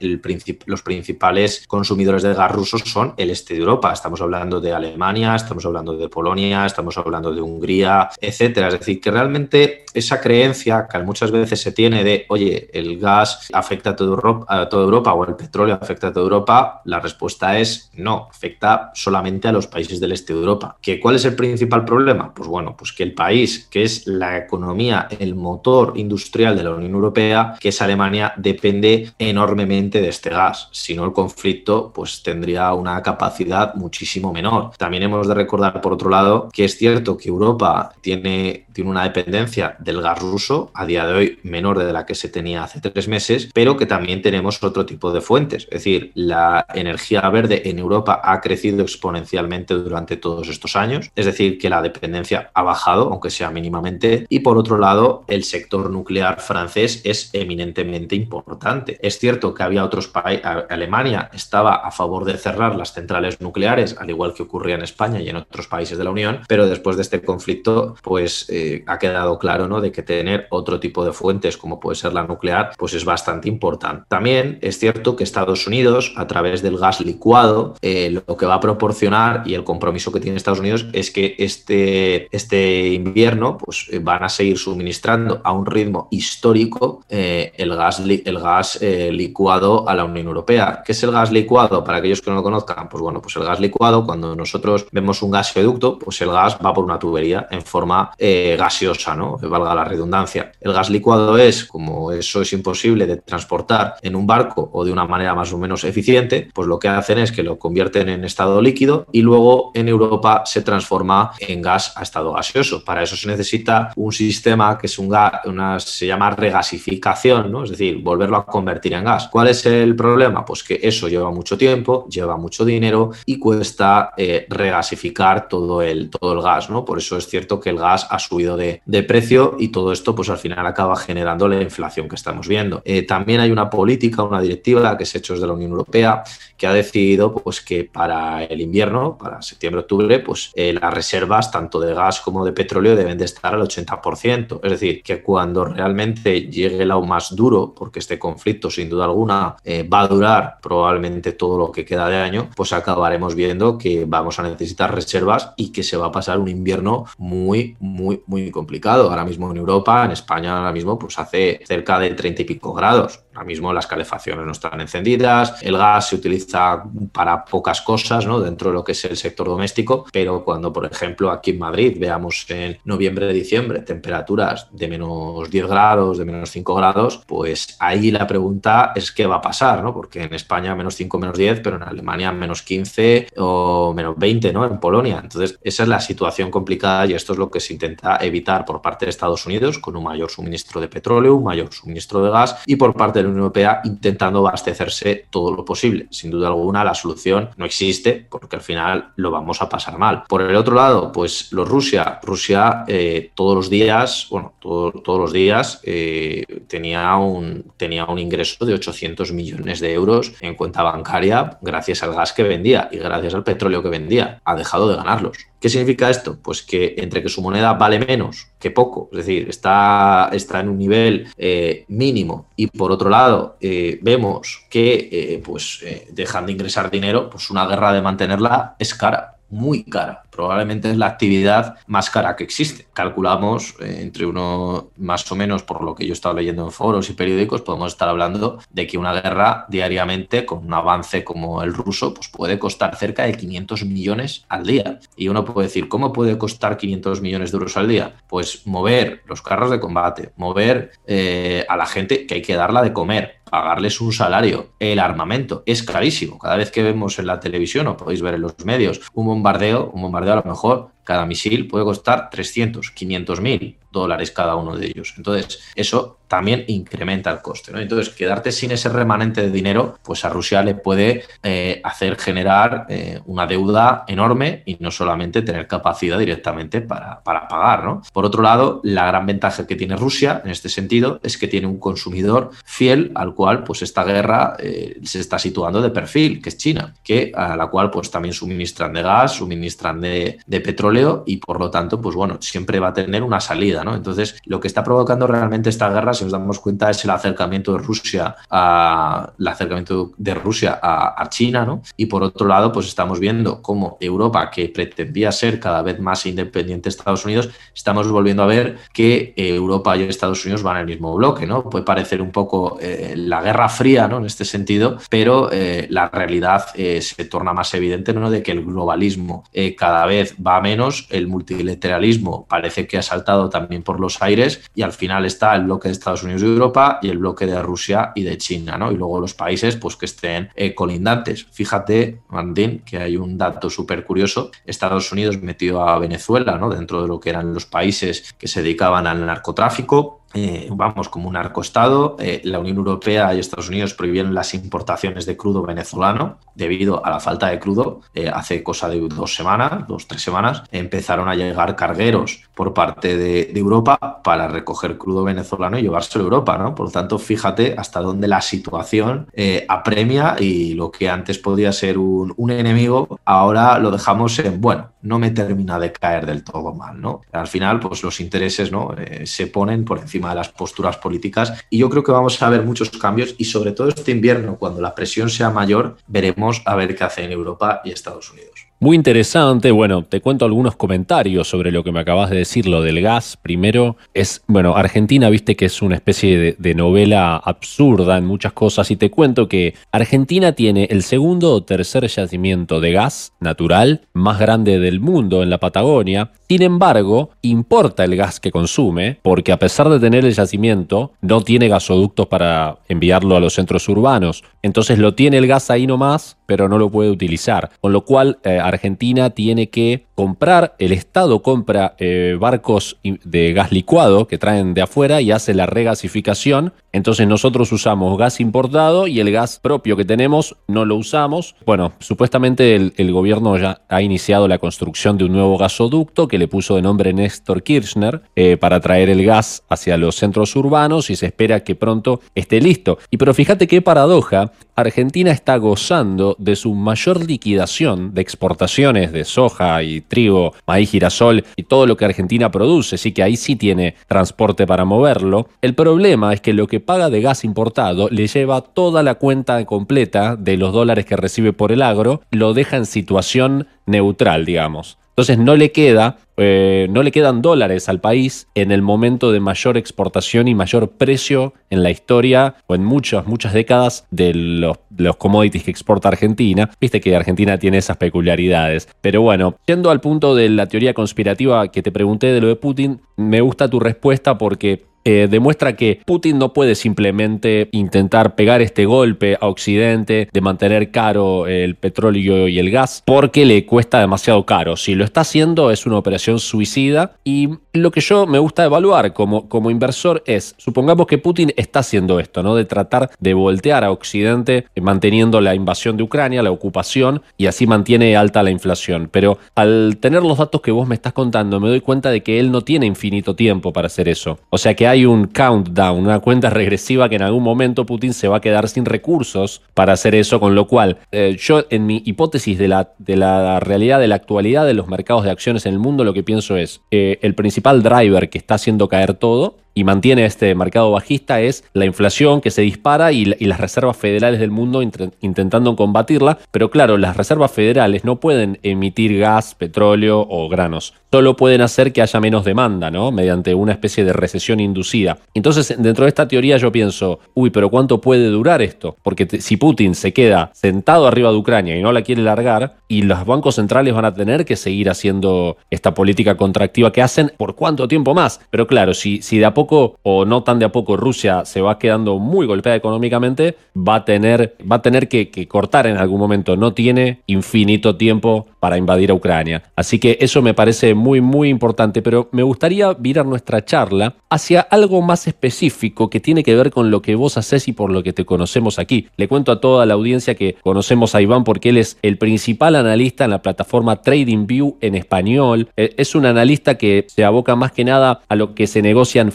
los 0.66 0.82
principales 0.82 1.66
consumidores 1.66 2.22
de 2.22 2.34
gas 2.34 2.50
rusos 2.50 2.82
son 2.86 3.14
el 3.16 3.30
este 3.30 3.54
de 3.54 3.60
Europa 3.60 3.81
Estamos 3.90 4.20
hablando 4.20 4.60
de 4.60 4.72
Alemania, 4.72 5.34
estamos 5.34 5.64
hablando 5.66 5.96
de 5.96 6.08
Polonia, 6.08 6.66
estamos 6.66 6.96
hablando 6.98 7.32
de 7.34 7.40
Hungría, 7.40 8.10
etcétera. 8.20 8.68
Es 8.68 8.78
decir, 8.78 9.00
que 9.00 9.10
realmente 9.10 9.84
esa 9.94 10.20
creencia 10.20 10.86
que 10.90 10.98
muchas 11.00 11.30
veces 11.30 11.60
se 11.60 11.72
tiene 11.72 12.04
de, 12.04 12.26
oye, 12.28 12.68
el 12.72 12.98
gas 12.98 13.48
afecta 13.52 13.90
a 13.90 13.96
toda 13.96 14.10
Europa, 14.10 14.46
a 14.48 14.68
toda 14.68 14.84
Europa 14.84 15.12
o 15.12 15.24
el 15.26 15.34
petróleo 15.34 15.78
afecta 15.80 16.08
a 16.08 16.12
toda 16.12 16.24
Europa, 16.24 16.82
la 16.84 17.00
respuesta 17.00 17.58
es 17.58 17.90
no, 17.94 18.28
afecta 18.30 18.90
solamente 18.94 19.48
a 19.48 19.52
los 19.52 19.66
países 19.66 20.00
del 20.00 20.12
este 20.12 20.32
de 20.32 20.40
Europa. 20.40 20.76
¿Que 20.80 21.00
¿Cuál 21.00 21.16
es 21.16 21.24
el 21.24 21.34
principal 21.34 21.84
problema? 21.84 22.32
Pues 22.32 22.48
bueno, 22.48 22.76
pues 22.76 22.92
que 22.92 23.02
el 23.02 23.14
país 23.14 23.68
que 23.70 23.82
es 23.82 24.06
la 24.06 24.36
economía, 24.36 25.08
el 25.18 25.34
motor 25.34 25.94
industrial 25.96 26.56
de 26.56 26.64
la 26.64 26.74
Unión 26.74 26.92
Europea, 26.92 27.54
que 27.58 27.70
es 27.70 27.82
Alemania, 27.82 28.32
depende 28.36 29.12
enormemente 29.18 30.00
de 30.00 30.08
este 30.08 30.30
gas. 30.30 30.68
Si 30.72 30.94
no, 30.94 31.04
el 31.04 31.12
conflicto 31.12 31.92
pues 31.92 32.22
tendría 32.22 32.72
una 32.72 33.02
capacidad 33.02 33.71
muchísimo 33.74 34.32
menor. 34.32 34.70
También 34.76 35.02
hemos 35.02 35.28
de 35.28 35.34
recordar, 35.34 35.80
por 35.80 35.92
otro 35.92 36.10
lado, 36.10 36.48
que 36.52 36.64
es 36.64 36.76
cierto 36.76 37.16
que 37.16 37.28
Europa 37.28 37.92
tiene, 38.00 38.66
tiene 38.72 38.90
una 38.90 39.04
dependencia 39.04 39.76
del 39.78 40.02
gas 40.02 40.20
ruso, 40.20 40.70
a 40.74 40.86
día 40.86 41.06
de 41.06 41.12
hoy 41.12 41.38
menor 41.42 41.78
de 41.78 41.92
la 41.92 42.06
que 42.06 42.14
se 42.14 42.28
tenía 42.28 42.64
hace 42.64 42.80
tres 42.80 43.08
meses, 43.08 43.50
pero 43.54 43.76
que 43.76 43.86
también 43.86 44.22
tenemos 44.22 44.62
otro 44.62 44.86
tipo 44.86 45.12
de 45.12 45.20
fuentes. 45.20 45.64
Es 45.64 45.84
decir, 45.84 46.12
la 46.14 46.66
energía 46.74 47.28
verde 47.30 47.68
en 47.68 47.78
Europa 47.78 48.20
ha 48.22 48.40
crecido 48.40 48.82
exponencialmente 48.82 49.74
durante 49.74 50.16
todos 50.16 50.48
estos 50.48 50.76
años, 50.76 51.10
es 51.14 51.26
decir, 51.26 51.58
que 51.58 51.70
la 51.70 51.82
dependencia 51.82 52.50
ha 52.54 52.62
bajado, 52.62 53.10
aunque 53.10 53.30
sea 53.30 53.50
mínimamente, 53.50 54.26
y 54.28 54.40
por 54.40 54.58
otro 54.58 54.78
lado, 54.78 55.24
el 55.28 55.44
sector 55.44 55.90
nuclear 55.90 56.40
francés 56.40 57.00
es 57.04 57.30
eminentemente 57.32 58.16
importante. 58.16 58.98
Es 59.00 59.18
cierto 59.18 59.54
que 59.54 59.62
había 59.62 59.84
otros 59.84 60.08
países, 60.08 60.44
Alemania 60.70 61.30
estaba 61.32 61.76
a 61.76 61.90
favor 61.90 62.24
de 62.24 62.38
cerrar 62.38 62.76
las 62.76 62.92
centrales 62.92 63.40
nucleares, 63.40 63.61
al 63.68 64.10
igual 64.10 64.34
que 64.34 64.42
ocurría 64.42 64.74
en 64.74 64.82
España 64.82 65.20
y 65.20 65.28
en 65.28 65.36
otros 65.36 65.66
países 65.66 65.98
de 65.98 66.04
la 66.04 66.10
Unión, 66.10 66.40
pero 66.48 66.66
después 66.66 66.96
de 66.96 67.02
este 67.02 67.22
conflicto, 67.22 67.96
pues 68.02 68.46
eh, 68.48 68.84
ha 68.86 68.98
quedado 68.98 69.38
claro, 69.38 69.68
¿no? 69.68 69.80
De 69.80 69.92
que 69.92 70.02
tener 70.02 70.46
otro 70.50 70.80
tipo 70.80 71.04
de 71.04 71.12
fuentes, 71.12 71.56
como 71.56 71.80
puede 71.80 71.96
ser 71.96 72.12
la 72.12 72.24
nuclear, 72.24 72.72
pues 72.76 72.94
es 72.94 73.04
bastante 73.04 73.48
importante. 73.48 74.04
También 74.08 74.58
es 74.62 74.78
cierto 74.78 75.16
que 75.16 75.24
Estados 75.24 75.66
Unidos, 75.66 76.12
a 76.16 76.26
través 76.26 76.62
del 76.62 76.78
gas 76.78 77.00
licuado, 77.00 77.74
eh, 77.82 78.10
lo 78.10 78.36
que 78.36 78.46
va 78.46 78.54
a 78.54 78.60
proporcionar 78.60 79.42
y 79.46 79.54
el 79.54 79.64
compromiso 79.64 80.12
que 80.12 80.20
tiene 80.20 80.36
Estados 80.36 80.60
Unidos 80.60 80.86
es 80.92 81.10
que 81.10 81.34
este, 81.38 82.28
este 82.34 82.88
invierno, 82.88 83.58
pues 83.58 83.86
eh, 83.90 83.98
van 83.98 84.24
a 84.24 84.28
seguir 84.28 84.58
suministrando 84.58 85.40
a 85.44 85.52
un 85.52 85.66
ritmo 85.66 86.08
histórico 86.10 87.04
el 87.08 87.76
gas, 87.76 88.00
el 88.00 88.38
gas 88.38 88.80
licuado 88.82 89.88
a 89.88 89.94
la 89.94 90.04
Unión 90.04 90.26
Europea. 90.26 90.82
¿Qué 90.84 90.92
es 90.92 91.02
el 91.02 91.10
gas 91.10 91.30
licuado? 91.30 91.84
Para 91.84 91.98
aquellos 91.98 92.20
que 92.20 92.30
no 92.30 92.36
lo 92.36 92.42
conozcan, 92.42 92.88
pues 92.88 93.02
bueno, 93.02 93.20
pues 93.20 93.36
el 93.36 93.44
gas 93.44 93.51
gas 93.52 93.60
licuado, 93.60 94.06
cuando 94.06 94.34
nosotros 94.34 94.86
vemos 94.90 95.22
un 95.22 95.30
gasoducto, 95.30 95.98
pues 95.98 96.20
el 96.22 96.30
gas 96.30 96.56
va 96.64 96.72
por 96.72 96.84
una 96.84 96.98
tubería 96.98 97.46
en 97.50 97.62
forma 97.62 98.12
eh, 98.18 98.56
gaseosa, 98.58 99.14
¿no? 99.14 99.36
Valga 99.36 99.74
la 99.74 99.84
redundancia. 99.84 100.52
El 100.60 100.72
gas 100.72 100.88
licuado 100.88 101.36
es, 101.36 101.64
como 101.64 102.12
eso 102.12 102.40
es 102.40 102.52
imposible 102.52 103.06
de 103.06 103.16
transportar 103.18 103.96
en 104.00 104.16
un 104.16 104.26
barco 104.26 104.70
o 104.72 104.84
de 104.84 104.92
una 104.92 105.06
manera 105.06 105.34
más 105.34 105.52
o 105.52 105.58
menos 105.58 105.84
eficiente, 105.84 106.48
pues 106.54 106.66
lo 106.66 106.78
que 106.78 106.88
hacen 106.88 107.18
es 107.18 107.30
que 107.30 107.42
lo 107.42 107.58
convierten 107.58 108.08
en 108.08 108.24
estado 108.24 108.62
líquido 108.62 109.06
y 109.12 109.20
luego 109.20 109.70
en 109.74 109.88
Europa 109.88 110.44
se 110.46 110.62
transforma 110.62 111.32
en 111.40 111.60
gas 111.60 111.92
a 111.96 112.02
estado 112.02 112.32
gaseoso. 112.32 112.82
Para 112.84 113.02
eso 113.02 113.16
se 113.16 113.28
necesita 113.28 113.92
un 113.96 114.12
sistema 114.12 114.78
que 114.78 114.86
es 114.86 114.98
un 114.98 115.10
gas, 115.10 115.44
una, 115.44 115.78
se 115.78 116.06
llama 116.06 116.30
regasificación, 116.30 117.52
¿no? 117.52 117.64
Es 117.64 117.70
decir, 117.70 118.02
volverlo 118.02 118.38
a 118.38 118.46
convertir 118.46 118.94
en 118.94 119.04
gas. 119.04 119.28
¿Cuál 119.28 119.48
es 119.48 119.66
el 119.66 119.94
problema? 119.94 120.44
Pues 120.44 120.62
que 120.62 120.80
eso 120.82 121.08
lleva 121.08 121.30
mucho 121.30 121.58
tiempo, 121.58 122.06
lleva 122.08 122.36
mucho 122.36 122.64
dinero 122.64 123.10
y 123.26 123.38
cuesta 123.42 124.12
eh, 124.16 124.46
regasificar 124.48 125.48
todo 125.48 125.82
el, 125.82 126.10
todo 126.10 126.34
el 126.34 126.42
gas, 126.42 126.70
¿no? 126.70 126.84
Por 126.84 126.98
eso 126.98 127.16
es 127.16 127.26
cierto 127.26 127.58
que 127.58 127.70
el 127.70 127.76
gas 127.76 128.06
ha 128.08 128.20
subido 128.20 128.56
de, 128.56 128.80
precio 129.02 129.56
y 129.58 129.68
todo 129.68 129.90
esto 129.92 130.14
pues 130.14 130.30
al 130.30 130.38
final 130.38 130.64
acaba 130.64 130.94
generando 130.94 131.48
la 131.48 131.60
inflación 131.60 132.08
que 132.08 132.14
estamos 132.14 132.46
viendo. 132.46 132.82
Eh, 132.84 133.02
también 133.02 133.40
hay 133.40 133.50
una 133.50 133.68
política, 133.68 134.22
una 134.22 134.40
directiva 134.40 134.96
que 134.96 135.04
se 135.04 135.18
ha 135.18 135.20
hecho 135.20 135.32
desde 135.32 135.48
la 135.48 135.54
Unión 135.54 135.72
Europea 135.72 136.22
que 136.56 136.68
ha 136.68 136.72
decidido 136.72 137.34
pues 137.34 137.60
que 137.60 137.82
para 137.82 138.44
el 138.44 138.60
invierno, 138.60 139.18
para 139.18 139.42
septiembre-octubre, 139.42 140.20
pues 140.20 140.52
eh, 140.54 140.72
las 140.80 140.94
reservas 140.94 141.50
tanto 141.50 141.80
de 141.80 141.92
gas 141.92 142.20
como 142.20 142.44
de 142.44 142.52
petróleo 142.52 142.94
deben 142.94 143.18
de 143.18 143.24
estar 143.24 143.52
al 143.52 143.62
80%. 143.62 144.60
Es 144.62 144.70
decir, 144.70 145.02
que 145.02 145.20
cuando 145.20 145.64
realmente 145.64 146.42
llegue 146.42 146.84
el 146.84 146.92
aún 146.92 147.08
más 147.08 147.34
duro, 147.34 147.74
porque 147.76 147.98
este 147.98 148.20
conflicto 148.20 148.70
sin 148.70 148.88
duda 148.88 149.06
alguna 149.06 149.56
va 149.92 150.00
a 150.00 150.06
durar 150.06 150.58
probablemente 150.62 151.32
todo 151.32 151.58
lo 151.58 151.72
que 151.72 151.84
queda 151.84 152.08
de 152.08 152.18
año, 152.18 152.48
pues 152.54 152.72
acabaremos 152.72 153.21
viendo 153.34 153.78
que 153.78 154.04
vamos 154.06 154.38
a 154.38 154.42
necesitar 154.42 154.94
reservas 154.94 155.52
y 155.56 155.72
que 155.72 155.82
se 155.82 155.96
va 155.96 156.06
a 156.06 156.12
pasar 156.12 156.38
un 156.38 156.48
invierno 156.48 157.06
muy, 157.18 157.76
muy, 157.80 158.22
muy 158.26 158.50
complicado. 158.50 159.10
Ahora 159.10 159.24
mismo 159.24 159.50
en 159.50 159.56
Europa, 159.56 160.04
en 160.04 160.12
España 160.12 160.56
ahora 160.56 160.72
mismo, 160.72 160.98
pues 160.98 161.18
hace 161.18 161.60
cerca 161.66 161.98
de 161.98 162.10
30 162.10 162.42
y 162.42 162.44
pico 162.44 162.72
grados. 162.72 163.24
Ahora 163.34 163.46
mismo 163.46 163.72
las 163.72 163.86
calefacciones 163.86 164.44
no 164.44 164.52
están 164.52 164.80
encendidas, 164.80 165.62
el 165.62 165.76
gas 165.76 166.08
se 166.08 166.16
utiliza 166.16 166.82
para 167.12 167.44
pocas 167.44 167.80
cosas 167.80 168.26
¿no? 168.26 168.40
dentro 168.40 168.70
de 168.70 168.74
lo 168.74 168.84
que 168.84 168.92
es 168.92 169.04
el 169.04 169.16
sector 169.16 169.48
doméstico, 169.48 170.06
pero 170.12 170.44
cuando, 170.44 170.72
por 170.72 170.84
ejemplo, 170.84 171.30
aquí 171.30 171.52
en 171.52 171.58
Madrid 171.58 171.96
veamos 171.98 172.44
en 172.48 172.78
noviembre, 172.84 173.32
diciembre 173.32 173.80
temperaturas 173.80 174.68
de 174.72 174.88
menos 174.88 175.50
10 175.50 175.66
grados, 175.66 176.18
de 176.18 176.24
menos 176.24 176.50
5 176.50 176.74
grados, 176.74 177.22
pues 177.26 177.76
ahí 177.78 178.10
la 178.10 178.26
pregunta 178.26 178.92
es 178.94 179.12
qué 179.12 179.26
va 179.26 179.36
a 179.36 179.40
pasar, 179.40 179.82
¿no? 179.82 179.94
porque 179.94 180.22
en 180.22 180.34
España 180.34 180.74
menos 180.74 180.94
5, 180.96 181.18
menos 181.18 181.38
10, 181.38 181.60
pero 181.60 181.76
en 181.76 181.82
Alemania 181.82 182.32
menos 182.32 182.62
15 182.62 183.28
o 183.36 183.92
menos 183.94 184.16
20 184.18 184.52
¿no? 184.52 184.66
en 184.66 184.78
Polonia. 184.78 185.20
Entonces, 185.22 185.58
esa 185.62 185.82
es 185.84 185.88
la 185.88 186.00
situación 186.00 186.50
complicada 186.50 187.06
y 187.06 187.14
esto 187.14 187.32
es 187.32 187.38
lo 187.38 187.50
que 187.50 187.60
se 187.60 187.72
intenta 187.72 188.18
evitar 188.20 188.64
por 188.64 188.82
parte 188.82 189.06
de 189.06 189.10
Estados 189.10 189.46
Unidos 189.46 189.78
con 189.78 189.96
un 189.96 190.04
mayor 190.04 190.30
suministro 190.30 190.80
de 190.80 190.88
petróleo, 190.88 191.34
un 191.34 191.44
mayor 191.44 191.72
suministro 191.72 192.22
de 192.22 192.30
gas 192.30 192.62
y 192.66 192.76
por 192.76 192.94
parte 192.94 193.21
la 193.22 193.28
Unión 193.28 193.42
Europea 193.42 193.80
intentando 193.84 194.40
abastecerse 194.40 195.26
todo 195.30 195.54
lo 195.54 195.64
posible. 195.64 196.06
Sin 196.10 196.30
duda 196.30 196.48
alguna, 196.48 196.84
la 196.84 196.94
solución 196.94 197.50
no 197.56 197.64
existe 197.64 198.26
porque 198.28 198.56
al 198.56 198.62
final 198.62 199.12
lo 199.16 199.30
vamos 199.30 199.62
a 199.62 199.68
pasar 199.68 199.98
mal. 199.98 200.24
Por 200.28 200.42
el 200.42 200.56
otro 200.56 200.74
lado, 200.74 201.12
pues 201.12 201.52
los 201.52 201.68
Rusia, 201.68 202.20
Rusia 202.22 202.84
eh, 202.86 203.30
todos 203.34 203.54
los 203.54 203.70
días, 203.70 204.26
bueno, 204.30 204.54
todos 204.60 205.20
los 205.20 205.32
días 205.32 205.80
eh, 205.84 206.44
tenía, 206.68 207.16
un, 207.16 207.72
tenía 207.76 208.04
un 208.06 208.18
ingreso 208.18 208.64
de 208.64 208.74
800 208.74 209.32
millones 209.32 209.80
de 209.80 209.92
euros 209.92 210.32
en 210.40 210.54
cuenta 210.54 210.82
bancaria 210.82 211.58
gracias 211.60 212.02
al 212.02 212.14
gas 212.14 212.32
que 212.32 212.42
vendía 212.42 212.88
y 212.92 212.98
gracias 212.98 213.34
al 213.34 213.44
petróleo 213.44 213.82
que 213.82 213.88
vendía. 213.88 214.40
Ha 214.44 214.54
dejado 214.54 214.88
de 214.88 214.96
ganarlos. 214.96 215.51
¿Qué 215.62 215.68
significa 215.68 216.10
esto? 216.10 216.38
Pues 216.42 216.60
que 216.60 216.96
entre 216.98 217.22
que 217.22 217.28
su 217.28 217.40
moneda 217.40 217.74
vale 217.74 218.00
menos 218.00 218.48
que 218.58 218.72
poco, 218.72 219.08
es 219.12 219.18
decir, 219.18 219.48
está, 219.48 220.28
está 220.32 220.58
en 220.58 220.68
un 220.68 220.76
nivel 220.76 221.28
eh, 221.38 221.84
mínimo 221.86 222.48
y 222.56 222.66
por 222.66 222.90
otro 222.90 223.08
lado 223.08 223.58
eh, 223.60 223.96
vemos 224.02 224.66
que 224.68 225.08
eh, 225.12 225.42
pues, 225.44 225.84
dejan 226.10 226.46
de 226.46 226.52
ingresar 226.52 226.90
dinero, 226.90 227.30
pues 227.30 227.48
una 227.48 227.64
guerra 227.66 227.92
de 227.92 228.02
mantenerla 228.02 228.74
es 228.80 228.92
cara 228.92 229.36
muy 229.52 229.84
cara. 229.84 230.22
Probablemente 230.30 230.90
es 230.90 230.96
la 230.96 231.06
actividad 231.06 231.76
más 231.86 232.08
cara 232.08 232.34
que 232.34 232.42
existe. 232.42 232.86
Calculamos 232.94 233.74
eh, 233.80 233.98
entre 234.00 234.24
uno, 234.24 234.90
más 234.96 235.30
o 235.30 235.36
menos 235.36 235.62
por 235.62 235.82
lo 235.82 235.94
que 235.94 236.06
yo 236.06 236.12
he 236.12 236.14
estado 236.14 236.34
leyendo 236.34 236.64
en 236.64 236.72
foros 236.72 237.10
y 237.10 237.12
periódicos, 237.12 237.60
podemos 237.60 237.92
estar 237.92 238.08
hablando 238.08 238.58
de 238.70 238.86
que 238.86 238.96
una 238.96 239.12
guerra 239.12 239.66
diariamente 239.68 240.46
con 240.46 240.64
un 240.64 240.72
avance 240.72 241.22
como 241.22 241.62
el 241.62 241.74
ruso, 241.74 242.14
pues 242.14 242.28
puede 242.28 242.58
costar 242.58 242.96
cerca 242.96 243.24
de 243.24 243.34
500 243.34 243.84
millones 243.84 244.46
al 244.48 244.64
día. 244.64 244.98
Y 245.16 245.28
uno 245.28 245.44
puede 245.44 245.68
decir, 245.68 245.86
¿cómo 245.86 246.14
puede 246.14 246.38
costar 246.38 246.78
500 246.78 247.20
millones 247.20 247.52
de 247.52 247.56
euros 247.56 247.76
al 247.76 247.88
día? 247.88 248.14
Pues 248.28 248.66
mover 248.66 249.22
los 249.26 249.42
carros 249.42 249.70
de 249.70 249.80
combate, 249.80 250.32
mover 250.36 250.92
eh, 251.06 251.66
a 251.68 251.76
la 251.76 251.84
gente 251.84 252.26
que 252.26 252.36
hay 252.36 252.42
que 252.42 252.54
darla 252.54 252.80
de 252.80 252.94
comer, 252.94 253.41
pagarles 253.52 254.00
un 254.00 254.14
salario, 254.14 254.68
el 254.78 254.98
armamento, 254.98 255.62
es 255.66 255.82
carísimo. 255.82 256.38
Cada 256.38 256.56
vez 256.56 256.70
que 256.70 256.82
vemos 256.82 257.18
en 257.18 257.26
la 257.26 257.38
televisión 257.38 257.86
o 257.86 257.98
podéis 257.98 258.22
ver 258.22 258.32
en 258.32 258.40
los 258.40 258.58
medios 258.64 259.02
un 259.12 259.26
bombardeo, 259.26 259.90
un 259.92 260.00
bombardeo 260.00 260.32
a 260.32 260.36
lo 260.36 260.44
mejor 260.44 260.88
cada 261.04 261.26
misil 261.26 261.66
puede 261.68 261.84
costar 261.84 262.30
300, 262.30 262.90
500 262.90 263.40
mil 263.40 263.76
dólares 263.92 264.30
cada 264.30 264.56
uno 264.56 264.76
de 264.76 264.86
ellos. 264.86 265.14
Entonces, 265.16 265.60
eso 265.74 266.18
también 266.26 266.64
incrementa 266.68 267.30
el 267.30 267.42
coste. 267.42 267.72
¿no? 267.72 267.78
Entonces, 267.78 268.08
quedarte 268.08 268.52
sin 268.52 268.70
ese 268.70 268.88
remanente 268.88 269.42
de 269.42 269.50
dinero, 269.50 269.98
pues 270.02 270.24
a 270.24 270.30
Rusia 270.30 270.62
le 270.62 270.74
puede 270.74 271.24
eh, 271.42 271.82
hacer 271.84 272.16
generar 272.16 272.86
eh, 272.88 273.20
una 273.26 273.46
deuda 273.46 274.04
enorme 274.08 274.62
y 274.64 274.78
no 274.80 274.90
solamente 274.90 275.42
tener 275.42 275.66
capacidad 275.66 276.18
directamente 276.18 276.80
para, 276.80 277.22
para 277.22 277.46
pagar. 277.48 278.00
Por 278.12 278.24
otro 278.24 278.42
lado, 278.42 278.80
la 278.82 279.06
gran 279.06 279.26
ventaja 279.26 279.66
que 279.66 279.76
tiene 279.76 279.94
Rusia 279.96 280.40
en 280.42 280.50
este 280.50 280.70
sentido 280.70 281.20
es 281.22 281.36
que 281.36 281.48
tiene 281.48 281.66
un 281.66 281.78
consumidor 281.78 282.50
fiel 282.64 283.12
al 283.14 283.34
cual 283.34 283.62
pues 283.62 283.82
esta 283.82 284.02
guerra 284.02 284.56
eh, 284.58 285.00
se 285.02 285.20
está 285.20 285.38
situando 285.38 285.82
de 285.82 285.90
perfil, 285.90 286.40
que 286.40 286.48
es 286.48 286.56
China, 286.56 286.94
que 287.02 287.32
a 287.34 287.56
la 287.56 287.66
cual 287.66 287.90
pues 287.90 288.10
también 288.10 288.32
suministran 288.32 288.94
de 288.94 289.02
gas, 289.02 289.32
suministran 289.34 290.00
de, 290.00 290.38
de 290.46 290.60
petróleo 290.60 290.91
y 291.26 291.38
por 291.38 291.58
lo 291.58 291.70
tanto, 291.70 292.00
pues 292.00 292.14
bueno, 292.14 292.38
siempre 292.40 292.80
va 292.80 292.88
a 292.88 292.92
tener 292.92 293.22
una 293.22 293.40
salida. 293.40 293.84
¿no? 293.84 293.94
Entonces, 293.94 294.36
lo 294.46 294.60
que 294.60 294.68
está 294.68 294.84
provocando 294.84 295.26
realmente 295.26 295.70
esta 295.70 295.90
guerra 295.90 296.12
si 296.14 296.24
nos 296.24 296.32
damos 296.32 296.58
cuenta, 296.58 296.90
es 296.90 297.04
el 297.04 297.10
acercamiento 297.10 297.72
de 297.72 297.78
Rusia 297.78 298.36
a, 298.50 299.32
el 299.38 299.48
acercamiento 299.48 300.12
de 300.16 300.34
Rusia 300.34 300.78
a, 300.82 301.28
China, 301.28 301.64
¿no? 301.64 301.82
Y 301.96 302.06
por 302.06 302.22
otro 302.22 302.46
lado, 302.46 302.72
pues 302.72 302.86
estamos 302.86 303.18
viendo 303.18 303.62
cómo 303.62 303.96
Europa, 304.00 304.50
que 304.50 304.68
pretendía 304.68 305.32
ser 305.32 305.60
cada 305.60 305.82
vez 305.82 305.98
más 306.00 306.26
independiente 306.26 306.84
de 306.84 306.90
Estados 306.90 307.24
Unidos, 307.24 307.50
estamos 307.74 308.10
volviendo 308.10 308.42
a 308.42 308.46
ver 308.46 308.78
que 308.92 309.32
eh, 309.36 309.54
Europa 309.54 309.96
y 309.96 310.02
Estados 310.02 310.44
Unidos 310.44 310.62
van 310.62 310.76
al 310.76 310.86
mismo 310.86 311.14
bloque, 311.14 311.46
¿no? 311.46 311.70
Puede 311.70 311.84
parecer 311.84 312.20
un 312.20 312.32
poco 312.32 312.78
eh, 312.80 313.14
la 313.16 313.40
guerra 313.40 313.68
fría, 313.68 314.08
¿no? 314.08 314.18
En 314.18 314.26
este 314.26 314.44
sentido, 314.44 314.98
pero 315.08 315.50
eh, 315.52 315.86
la 315.90 316.08
realidad 316.08 316.66
se 316.74 317.24
torna 317.26 317.52
más 317.52 317.72
evidente, 317.74 318.12
¿no? 318.12 318.30
De 318.30 318.42
que 318.42 318.52
el 318.52 318.64
globalismo 318.64 319.44
cada 319.76 320.06
vez 320.06 320.34
va 320.44 320.60
menos, 320.60 320.81
el 321.10 321.26
multilateralismo 321.28 322.46
parece 322.48 322.86
que 322.86 322.98
ha 322.98 323.02
saltado 323.02 323.48
también 323.48 323.82
por 323.82 324.00
los 324.00 324.22
aires 324.22 324.62
y 324.74 324.82
al 324.82 324.92
final 324.92 325.24
está 325.24 325.54
el 325.54 325.64
bloque 325.64 325.88
de 325.88 325.92
Estados 325.92 326.22
Unidos 326.22 326.42
y 326.42 326.46
Europa 326.46 326.98
y 327.02 327.08
el 327.08 327.18
bloque 327.18 327.46
de 327.46 327.60
Rusia 327.62 328.12
y 328.14 328.22
de 328.22 328.38
China, 328.38 328.76
¿no? 328.78 328.92
Y 328.92 328.96
luego 328.96 329.20
los 329.20 329.34
países 329.34 329.76
pues, 329.76 329.96
que 329.96 330.06
estén 330.06 330.50
eh, 330.54 330.74
colindantes. 330.74 331.46
Fíjate, 331.50 332.20
Mandín, 332.28 332.80
que 332.80 332.98
hay 332.98 333.16
un 333.16 333.38
dato 333.38 333.70
súper 333.70 334.04
curioso. 334.04 334.50
Estados 334.64 335.12
Unidos 335.12 335.40
metió 335.40 335.82
a 335.82 335.98
Venezuela, 335.98 336.58
¿no? 336.58 336.70
Dentro 336.70 337.02
de 337.02 337.08
lo 337.08 337.20
que 337.20 337.30
eran 337.30 337.54
los 337.54 337.66
países 337.66 338.34
que 338.38 338.48
se 338.48 338.62
dedicaban 338.62 339.06
al 339.06 339.24
narcotráfico 339.24 340.21
eh, 340.34 340.68
vamos, 340.70 341.08
como 341.08 341.28
un 341.28 341.36
arcostado, 341.36 342.16
eh, 342.18 342.40
la 342.44 342.58
Unión 342.58 342.78
Europea 342.78 343.34
y 343.34 343.38
Estados 343.38 343.68
Unidos 343.68 343.94
prohibieron 343.94 344.34
las 344.34 344.54
importaciones 344.54 345.26
de 345.26 345.36
crudo 345.36 345.62
venezolano 345.62 346.38
debido 346.54 347.04
a 347.04 347.10
la 347.10 347.20
falta 347.20 347.48
de 347.48 347.58
crudo. 347.58 348.00
Eh, 348.14 348.30
hace 348.32 348.62
cosa 348.62 348.88
de 348.88 349.00
dos 349.00 349.34
semanas, 349.34 349.86
dos, 349.86 350.06
tres 350.06 350.22
semanas, 350.22 350.62
empezaron 350.72 351.28
a 351.28 351.34
llegar 351.34 351.76
cargueros 351.76 352.42
por 352.54 352.72
parte 352.72 353.16
de, 353.16 353.52
Europa 353.62 354.20
para 354.24 354.48
recoger 354.48 354.98
crudo 354.98 355.22
venezolano 355.22 355.78
y 355.78 355.82
llevárselo 355.82 356.24
a 356.24 356.26
Europa, 356.26 356.58
¿no? 356.58 356.74
Por 356.74 356.86
lo 356.86 356.92
tanto, 356.92 357.18
fíjate 357.18 357.76
hasta 357.78 358.00
dónde 358.00 358.26
la 358.26 358.40
situación 358.40 359.28
apremia 359.68 360.34
y 360.40 360.74
lo 360.74 360.90
que 360.90 361.08
antes 361.08 361.38
podía 361.38 361.70
ser 361.70 361.96
un, 361.96 362.34
un 362.36 362.50
enemigo, 362.50 363.20
ahora 363.24 363.78
lo 363.78 363.92
dejamos 363.92 364.36
en, 364.40 364.60
bueno, 364.60 364.88
no 365.02 365.20
me 365.20 365.30
termina 365.30 365.78
de 365.78 365.92
caer 365.92 366.26
del 366.26 366.42
todo 366.42 366.74
mal, 366.74 367.00
¿no? 367.00 367.20
Al 367.30 367.46
final, 367.46 367.78
pues 367.78 368.02
los 368.02 368.20
intereses, 368.20 368.72
¿no? 368.72 368.94
se 369.24 369.46
ponen 369.46 369.84
por 369.84 369.98
encima 369.98 370.21
de 370.30 370.36
las 370.36 370.48
posturas 370.48 370.96
políticas. 370.96 371.64
Y 371.70 371.78
yo 371.78 371.88
creo 371.90 372.02
que 372.02 372.12
vamos 372.12 372.40
a 372.42 372.48
ver 372.48 372.62
muchos 372.62 372.90
cambios 372.90 373.34
y 373.38 373.44
sobre 373.44 373.72
todo 373.72 373.88
este 373.88 374.12
invierno, 374.12 374.56
cuando 374.56 374.80
la 374.80 374.94
presión 374.94 375.30
sea 375.30 375.50
mayor, 375.50 375.96
veremos 376.06 376.62
a 376.64 376.74
ver 376.74 376.94
qué 376.94 377.04
hacen 377.04 377.32
Europa 377.32 377.82
y 377.84 377.90
Estados 377.90 378.30
Unidos. 378.30 378.51
Muy 378.82 378.96
interesante. 378.96 379.70
Bueno, 379.70 380.02
te 380.02 380.20
cuento 380.20 380.44
algunos 380.44 380.74
comentarios 380.74 381.46
sobre 381.46 381.70
lo 381.70 381.84
que 381.84 381.92
me 381.92 382.00
acabas 382.00 382.30
de 382.30 382.38
decir, 382.38 382.66
lo 382.66 382.82
del 382.82 383.00
gas. 383.00 383.38
Primero, 383.40 383.96
es, 384.12 384.42
bueno, 384.48 384.74
Argentina, 384.74 385.30
viste 385.30 385.54
que 385.54 385.66
es 385.66 385.82
una 385.82 385.94
especie 385.94 386.56
de, 386.58 386.74
novela 386.74 387.36
absurda 387.36 388.18
en 388.18 388.24
muchas 388.24 388.54
cosas 388.54 388.90
y 388.90 388.96
te 388.96 389.08
cuento 389.08 389.46
que 389.46 389.74
Argentina 389.92 390.50
tiene 390.50 390.88
el 390.90 391.04
segundo 391.04 391.52
o 391.52 391.62
tercer 391.62 392.08
yacimiento 392.08 392.80
de 392.80 392.90
gas 392.90 393.34
natural 393.38 394.00
más 394.14 394.40
grande 394.40 394.80
del 394.80 394.98
mundo 394.98 395.44
en 395.44 395.50
la 395.50 395.58
Patagonia. 395.58 396.32
Sin 396.48 396.62
embargo, 396.62 397.30
importa 397.40 398.02
el 398.02 398.16
gas 398.16 398.40
que 398.40 398.50
consume 398.50 399.18
porque 399.22 399.52
a 399.52 399.58
pesar 399.60 399.90
de 399.90 400.00
tener 400.00 400.24
el 400.24 400.34
yacimiento, 400.34 401.12
no 401.20 401.42
tiene 401.42 401.68
gasoductos 401.68 402.26
para 402.26 402.78
enviarlo 402.88 403.36
a 403.36 403.40
los 403.40 403.54
centros 403.54 403.88
urbanos. 403.88 404.42
Entonces 404.60 404.98
lo 404.98 405.14
tiene 405.14 405.38
el 405.38 405.46
gas 405.46 405.70
ahí 405.70 405.86
nomás, 405.86 406.36
pero 406.46 406.68
no 406.68 406.78
lo 406.78 406.90
puede 406.90 407.10
utilizar. 407.10 407.70
Con 407.80 407.92
lo 407.92 408.04
cual, 408.04 408.38
eh, 408.44 408.58
Argentina 408.72 409.30
tiene 409.30 409.68
que 409.68 410.06
comprar, 410.22 410.76
el 410.78 410.92
Estado 410.92 411.42
compra 411.42 411.96
eh, 411.98 412.36
barcos 412.38 412.96
de 413.02 413.52
gas 413.52 413.72
licuado 413.72 414.28
que 414.28 414.38
traen 414.38 414.72
de 414.72 414.82
afuera 414.82 415.20
y 415.20 415.32
hace 415.32 415.52
la 415.52 415.66
regasificación. 415.66 416.72
Entonces 416.92 417.26
nosotros 417.26 417.72
usamos 417.72 418.16
gas 418.16 418.38
importado 418.38 419.08
y 419.08 419.18
el 419.18 419.32
gas 419.32 419.58
propio 419.60 419.96
que 419.96 420.04
tenemos 420.04 420.54
no 420.68 420.84
lo 420.84 420.94
usamos. 420.94 421.56
Bueno, 421.66 421.94
supuestamente 421.98 422.76
el, 422.76 423.12
gobierno 423.12 423.58
ya 423.58 423.80
ha 423.88 424.00
iniciado 424.00 424.46
la 424.46 424.58
construcción 424.58 425.18
de 425.18 425.24
un 425.24 425.32
nuevo 425.32 425.58
gasoducto 425.58 426.28
que 426.28 426.38
le 426.38 426.46
puso 426.46 426.76
de 426.76 426.82
nombre 426.82 427.12
Néstor 427.12 427.64
Kirchner 427.64 428.22
eh, 428.36 428.56
para 428.56 428.78
traer 428.78 429.10
el 429.10 429.24
gas 429.24 429.64
hacia 429.68 429.96
los 429.96 430.14
centros 430.14 430.54
urbanos 430.54 431.10
y 431.10 431.16
se 431.16 431.26
espera 431.26 431.64
que 431.64 431.74
pronto 431.74 432.20
esté 432.36 432.60
listo. 432.60 432.98
Y 433.10 433.16
pero 433.16 433.34
fíjate 433.34 433.66
qué 433.66 433.82
paradoja, 433.82 434.52
Argentina 434.76 435.32
está 435.32 435.56
gozando 435.56 436.36
de 436.38 436.54
su 436.54 436.74
mayor 436.74 437.26
liquidación 437.26 438.14
de 438.14 438.22
exportaciones 438.22 439.12
de 439.12 439.24
soja 439.24 439.82
y 439.82 440.00
trigo, 440.12 440.52
maíz, 440.66 440.90
girasol 440.90 441.42
y 441.56 441.62
todo 441.62 441.86
lo 441.86 441.96
que 441.96 442.04
Argentina 442.04 442.50
produce, 442.50 442.96
así 442.96 443.12
que 443.12 443.22
ahí 443.22 443.38
sí 443.38 443.56
tiene 443.56 443.94
transporte 444.06 444.66
para 444.66 444.84
moverlo. 444.84 445.48
El 445.62 445.74
problema 445.74 446.34
es 446.34 446.42
que 446.42 446.52
lo 446.52 446.66
que 446.66 446.80
paga 446.80 447.08
de 447.08 447.22
gas 447.22 447.44
importado 447.44 448.10
le 448.10 448.26
lleva 448.26 448.60
toda 448.60 449.02
la 449.02 449.14
cuenta 449.14 449.64
completa 449.64 450.36
de 450.36 450.58
los 450.58 450.74
dólares 450.74 451.06
que 451.06 451.16
recibe 451.16 451.54
por 451.54 451.72
el 451.72 451.80
agro, 451.80 452.20
lo 452.30 452.52
deja 452.52 452.76
en 452.76 452.84
situación 452.84 453.68
neutral, 453.86 454.44
digamos. 454.44 454.98
Entonces 455.12 455.38
no 455.38 455.56
le 455.56 455.72
queda, 455.72 456.16
eh, 456.38 456.86
no 456.90 457.02
le 457.02 457.12
quedan 457.12 457.42
dólares 457.42 457.90
al 457.90 458.00
país 458.00 458.48
en 458.54 458.72
el 458.72 458.80
momento 458.80 459.30
de 459.30 459.40
mayor 459.40 459.76
exportación 459.76 460.48
y 460.48 460.54
mayor 460.54 460.92
precio 460.92 461.52
en 461.68 461.82
la 461.82 461.90
historia 461.90 462.54
o 462.66 462.74
en 462.74 462.84
muchas, 462.84 463.26
muchas 463.26 463.52
décadas 463.52 464.06
de 464.10 464.32
los, 464.32 464.78
los 464.96 465.16
commodities 465.16 465.64
que 465.64 465.70
exporta 465.70 466.08
Argentina. 466.08 466.70
Viste 466.80 467.00
que 467.00 467.14
Argentina 467.14 467.58
tiene 467.58 467.78
esas 467.78 467.98
peculiaridades. 467.98 468.88
Pero 469.02 469.20
bueno, 469.20 469.56
yendo 469.66 469.90
al 469.90 470.00
punto 470.00 470.34
de 470.34 470.48
la 470.48 470.66
teoría 470.66 470.94
conspirativa 470.94 471.68
que 471.68 471.82
te 471.82 471.92
pregunté 471.92 472.28
de 472.28 472.40
lo 472.40 472.48
de 472.48 472.56
Putin, 472.56 473.02
me 473.16 473.42
gusta 473.42 473.68
tu 473.68 473.80
respuesta 473.80 474.38
porque 474.38 474.91
eh, 475.04 475.28
demuestra 475.30 475.76
que 475.76 476.00
Putin 476.04 476.38
no 476.38 476.52
puede 476.52 476.74
simplemente 476.74 477.68
intentar 477.72 478.34
pegar 478.34 478.62
este 478.62 478.86
golpe 478.86 479.36
a 479.40 479.48
Occidente 479.48 480.28
de 480.32 480.40
mantener 480.40 480.90
caro 480.90 481.46
el 481.46 481.74
petróleo 481.74 482.48
y 482.48 482.58
el 482.58 482.70
gas 482.70 483.02
porque 483.04 483.44
le 483.44 483.66
cuesta 483.66 484.00
demasiado 484.00 484.44
caro. 484.46 484.76
Si 484.76 484.94
lo 484.94 485.04
está 485.04 485.22
haciendo 485.22 485.70
es 485.70 485.86
una 485.86 485.98
operación 485.98 486.38
suicida 486.38 487.14
y 487.24 487.48
lo 487.72 487.90
que 487.90 488.00
yo 488.00 488.26
me 488.26 488.38
gusta 488.38 488.64
evaluar 488.64 489.12
como, 489.12 489.48
como 489.48 489.70
inversor 489.70 490.22
es, 490.26 490.54
supongamos 490.58 491.06
que 491.06 491.18
Putin 491.18 491.52
está 491.56 491.80
haciendo 491.80 492.20
esto, 492.20 492.42
¿no? 492.42 492.54
De 492.54 492.64
tratar 492.64 493.10
de 493.18 493.34
voltear 493.34 493.84
a 493.84 493.90
Occidente 493.90 494.66
manteniendo 494.80 495.40
la 495.40 495.54
invasión 495.54 495.96
de 495.96 496.02
Ucrania, 496.02 496.42
la 496.42 496.50
ocupación 496.50 497.22
y 497.36 497.46
así 497.46 497.66
mantiene 497.66 498.16
alta 498.16 498.42
la 498.42 498.50
inflación. 498.50 499.08
Pero 499.10 499.38
al 499.54 499.96
tener 500.00 500.22
los 500.22 500.38
datos 500.38 500.60
que 500.60 500.70
vos 500.70 500.86
me 500.86 500.94
estás 500.94 501.12
contando 501.12 501.60
me 501.60 501.68
doy 501.68 501.80
cuenta 501.80 502.10
de 502.10 502.22
que 502.22 502.38
él 502.38 502.50
no 502.50 502.62
tiene 502.62 502.86
infinito 502.86 503.34
tiempo 503.34 503.72
para 503.72 503.86
hacer 503.86 504.08
eso. 504.08 504.38
O 504.50 504.58
sea 504.58 504.74
que 504.74 504.86
hay 504.92 505.06
un 505.06 505.26
countdown, 505.26 506.00
una 506.00 506.20
cuenta 506.20 506.50
regresiva 506.50 507.08
que 507.08 507.16
en 507.16 507.22
algún 507.22 507.42
momento 507.42 507.86
Putin 507.86 508.12
se 508.12 508.28
va 508.28 508.36
a 508.36 508.40
quedar 508.42 508.68
sin 508.68 508.84
recursos 508.84 509.62
para 509.72 509.94
hacer 509.94 510.14
eso, 510.14 510.38
con 510.38 510.54
lo 510.54 510.66
cual 510.66 510.98
eh, 511.12 511.34
yo 511.38 511.64
en 511.70 511.86
mi 511.86 512.02
hipótesis 512.04 512.58
de 512.58 512.68
la, 512.68 512.92
de 512.98 513.16
la 513.16 513.58
realidad, 513.58 514.00
de 514.00 514.08
la 514.08 514.16
actualidad 514.16 514.66
de 514.66 514.74
los 514.74 514.88
mercados 514.88 515.24
de 515.24 515.30
acciones 515.30 515.64
en 515.64 515.72
el 515.72 515.78
mundo, 515.78 516.04
lo 516.04 516.12
que 516.12 516.22
pienso 516.22 516.58
es 516.58 516.82
eh, 516.90 517.18
el 517.22 517.34
principal 517.34 517.82
driver 517.82 518.28
que 518.28 518.36
está 518.36 518.56
haciendo 518.56 518.88
caer 518.90 519.14
todo 519.14 519.56
y 519.74 519.84
mantiene 519.84 520.24
este 520.24 520.54
mercado 520.54 520.90
bajista 520.90 521.40
es 521.40 521.64
la 521.72 521.84
inflación 521.84 522.40
que 522.40 522.50
se 522.50 522.62
dispara 522.62 523.12
y, 523.12 523.24
las 523.24 523.60
reservas 523.60 523.96
federales 523.96 524.40
del 524.40 524.50
mundo 524.50 524.82
intentando 524.82 525.76
combatirla. 525.76 526.38
Pero 526.50 526.70
claro, 526.70 526.96
las 526.96 527.16
reservas 527.16 527.50
federales 527.50 528.04
no 528.04 528.16
pueden 528.16 528.58
emitir 528.62 529.18
gas, 529.18 529.54
petróleo 529.54 530.26
o 530.28 530.48
granos. 530.48 530.94
Solo 531.10 531.36
pueden 531.36 531.60
hacer 531.60 531.92
que 531.92 532.00
haya 532.00 532.20
menos 532.20 532.44
demanda, 532.44 532.90
¿no? 532.90 533.12
Mediante 533.12 533.54
una 533.54 533.72
especie 533.72 534.02
de 534.04 534.14
recesión 534.14 534.60
inducida. 534.60 535.18
Entonces, 535.34 535.74
dentro 535.78 536.06
de 536.06 536.08
esta 536.08 536.26
teoría 536.26 536.56
yo 536.56 536.72
pienso, 536.72 537.20
uy, 537.34 537.50
pero 537.50 537.68
¿cuánto 537.68 538.00
puede 538.00 538.28
durar 538.28 538.62
esto? 538.62 538.96
Porque 539.02 539.26
si 539.40 539.58
Putin 539.58 539.94
se 539.94 540.14
queda 540.14 540.50
sentado 540.54 541.06
arriba 541.06 541.30
de 541.30 541.36
Ucrania 541.36 541.76
y 541.76 541.82
no 541.82 541.92
la 541.92 542.00
quiere 542.00 542.22
largar, 542.22 542.76
y 542.88 543.02
los 543.02 543.26
bancos 543.26 543.56
centrales 543.56 543.92
van 543.94 544.06
a 544.06 544.14
tener 544.14 544.46
que 544.46 544.56
seguir 544.56 544.88
haciendo 544.88 545.58
esta 545.70 545.92
política 545.92 546.36
contractiva 546.36 546.92
que 546.92 547.02
hacen, 547.02 547.32
¿por 547.36 547.56
cuánto 547.56 547.88
tiempo 547.88 548.14
más? 548.14 548.40
Pero 548.50 548.66
claro, 548.66 548.94
si, 548.94 549.20
si 549.20 549.38
de 549.38 549.44
a 549.44 549.54
poco 549.54 549.61
o 549.70 550.24
no 550.24 550.42
tan 550.42 550.58
de 550.58 550.64
a 550.64 550.72
poco 550.72 550.96
Rusia 550.96 551.44
se 551.44 551.60
va 551.60 551.78
quedando 551.78 552.18
muy 552.18 552.46
golpeada 552.46 552.76
económicamente, 552.76 553.56
va 553.76 553.96
a 553.96 554.04
tener, 554.04 554.56
va 554.70 554.76
a 554.76 554.82
tener 554.82 555.08
que, 555.08 555.30
cortar 555.48 555.86
en 555.86 555.96
algún 555.96 556.20
momento. 556.20 556.56
No 556.56 556.72
tiene 556.72 557.20
infinito 557.26 557.96
tiempo 557.96 558.46
para 558.60 558.78
invadir 558.78 559.10
a 559.10 559.14
Ucrania. 559.14 559.62
Así 559.76 559.98
que 559.98 560.18
eso 560.20 560.40
me 560.40 560.54
parece 560.54 560.94
muy, 560.94 561.20
muy 561.20 561.48
importante, 561.48 562.00
pero 562.00 562.28
me 562.32 562.42
gustaría 562.42 562.92
virar 562.94 563.26
nuestra 563.26 563.64
charla 563.64 564.14
hacia 564.30 564.60
algo 564.60 565.02
más 565.02 565.26
específico 565.26 566.08
que 566.08 566.20
tiene 566.20 566.42
que 566.42 566.54
ver 566.54 566.70
con 566.70 566.90
lo 566.90 567.02
que 567.02 567.14
vos 567.14 567.36
haces 567.36 567.68
y 567.68 567.72
por 567.72 567.90
lo 567.90 568.02
que 568.02 568.12
te 568.12 568.24
conocemos 568.24 568.78
aquí. 568.78 569.08
Le 569.16 569.28
cuento 569.28 569.52
a 569.52 569.60
toda 569.60 569.84
la 569.86 569.94
audiencia 569.94 570.34
que 570.34 570.56
conocemos 570.62 571.14
a 571.14 571.22
Iván 571.22 571.44
porque 571.44 571.70
él 571.70 571.78
es 571.78 571.98
el 572.02 572.18
principal 572.18 572.76
analista 572.76 573.24
en 573.24 573.30
la 573.30 573.42
plataforma 573.42 574.02
TradingView 574.02 574.76
en 574.80 574.94
español. 574.94 575.68
Eh, 575.76 575.94
es 575.96 576.14
un 576.14 576.26
analista 576.26 576.76
que 576.76 577.06
se 577.08 577.24
aboca 577.24 577.56
más 577.56 577.72
que 577.72 577.84
nada 577.84 578.20
a 578.28 578.36
lo 578.36 578.54
que 578.54 578.66
se 578.66 578.82
negocia 578.82 579.22
en 579.22 579.32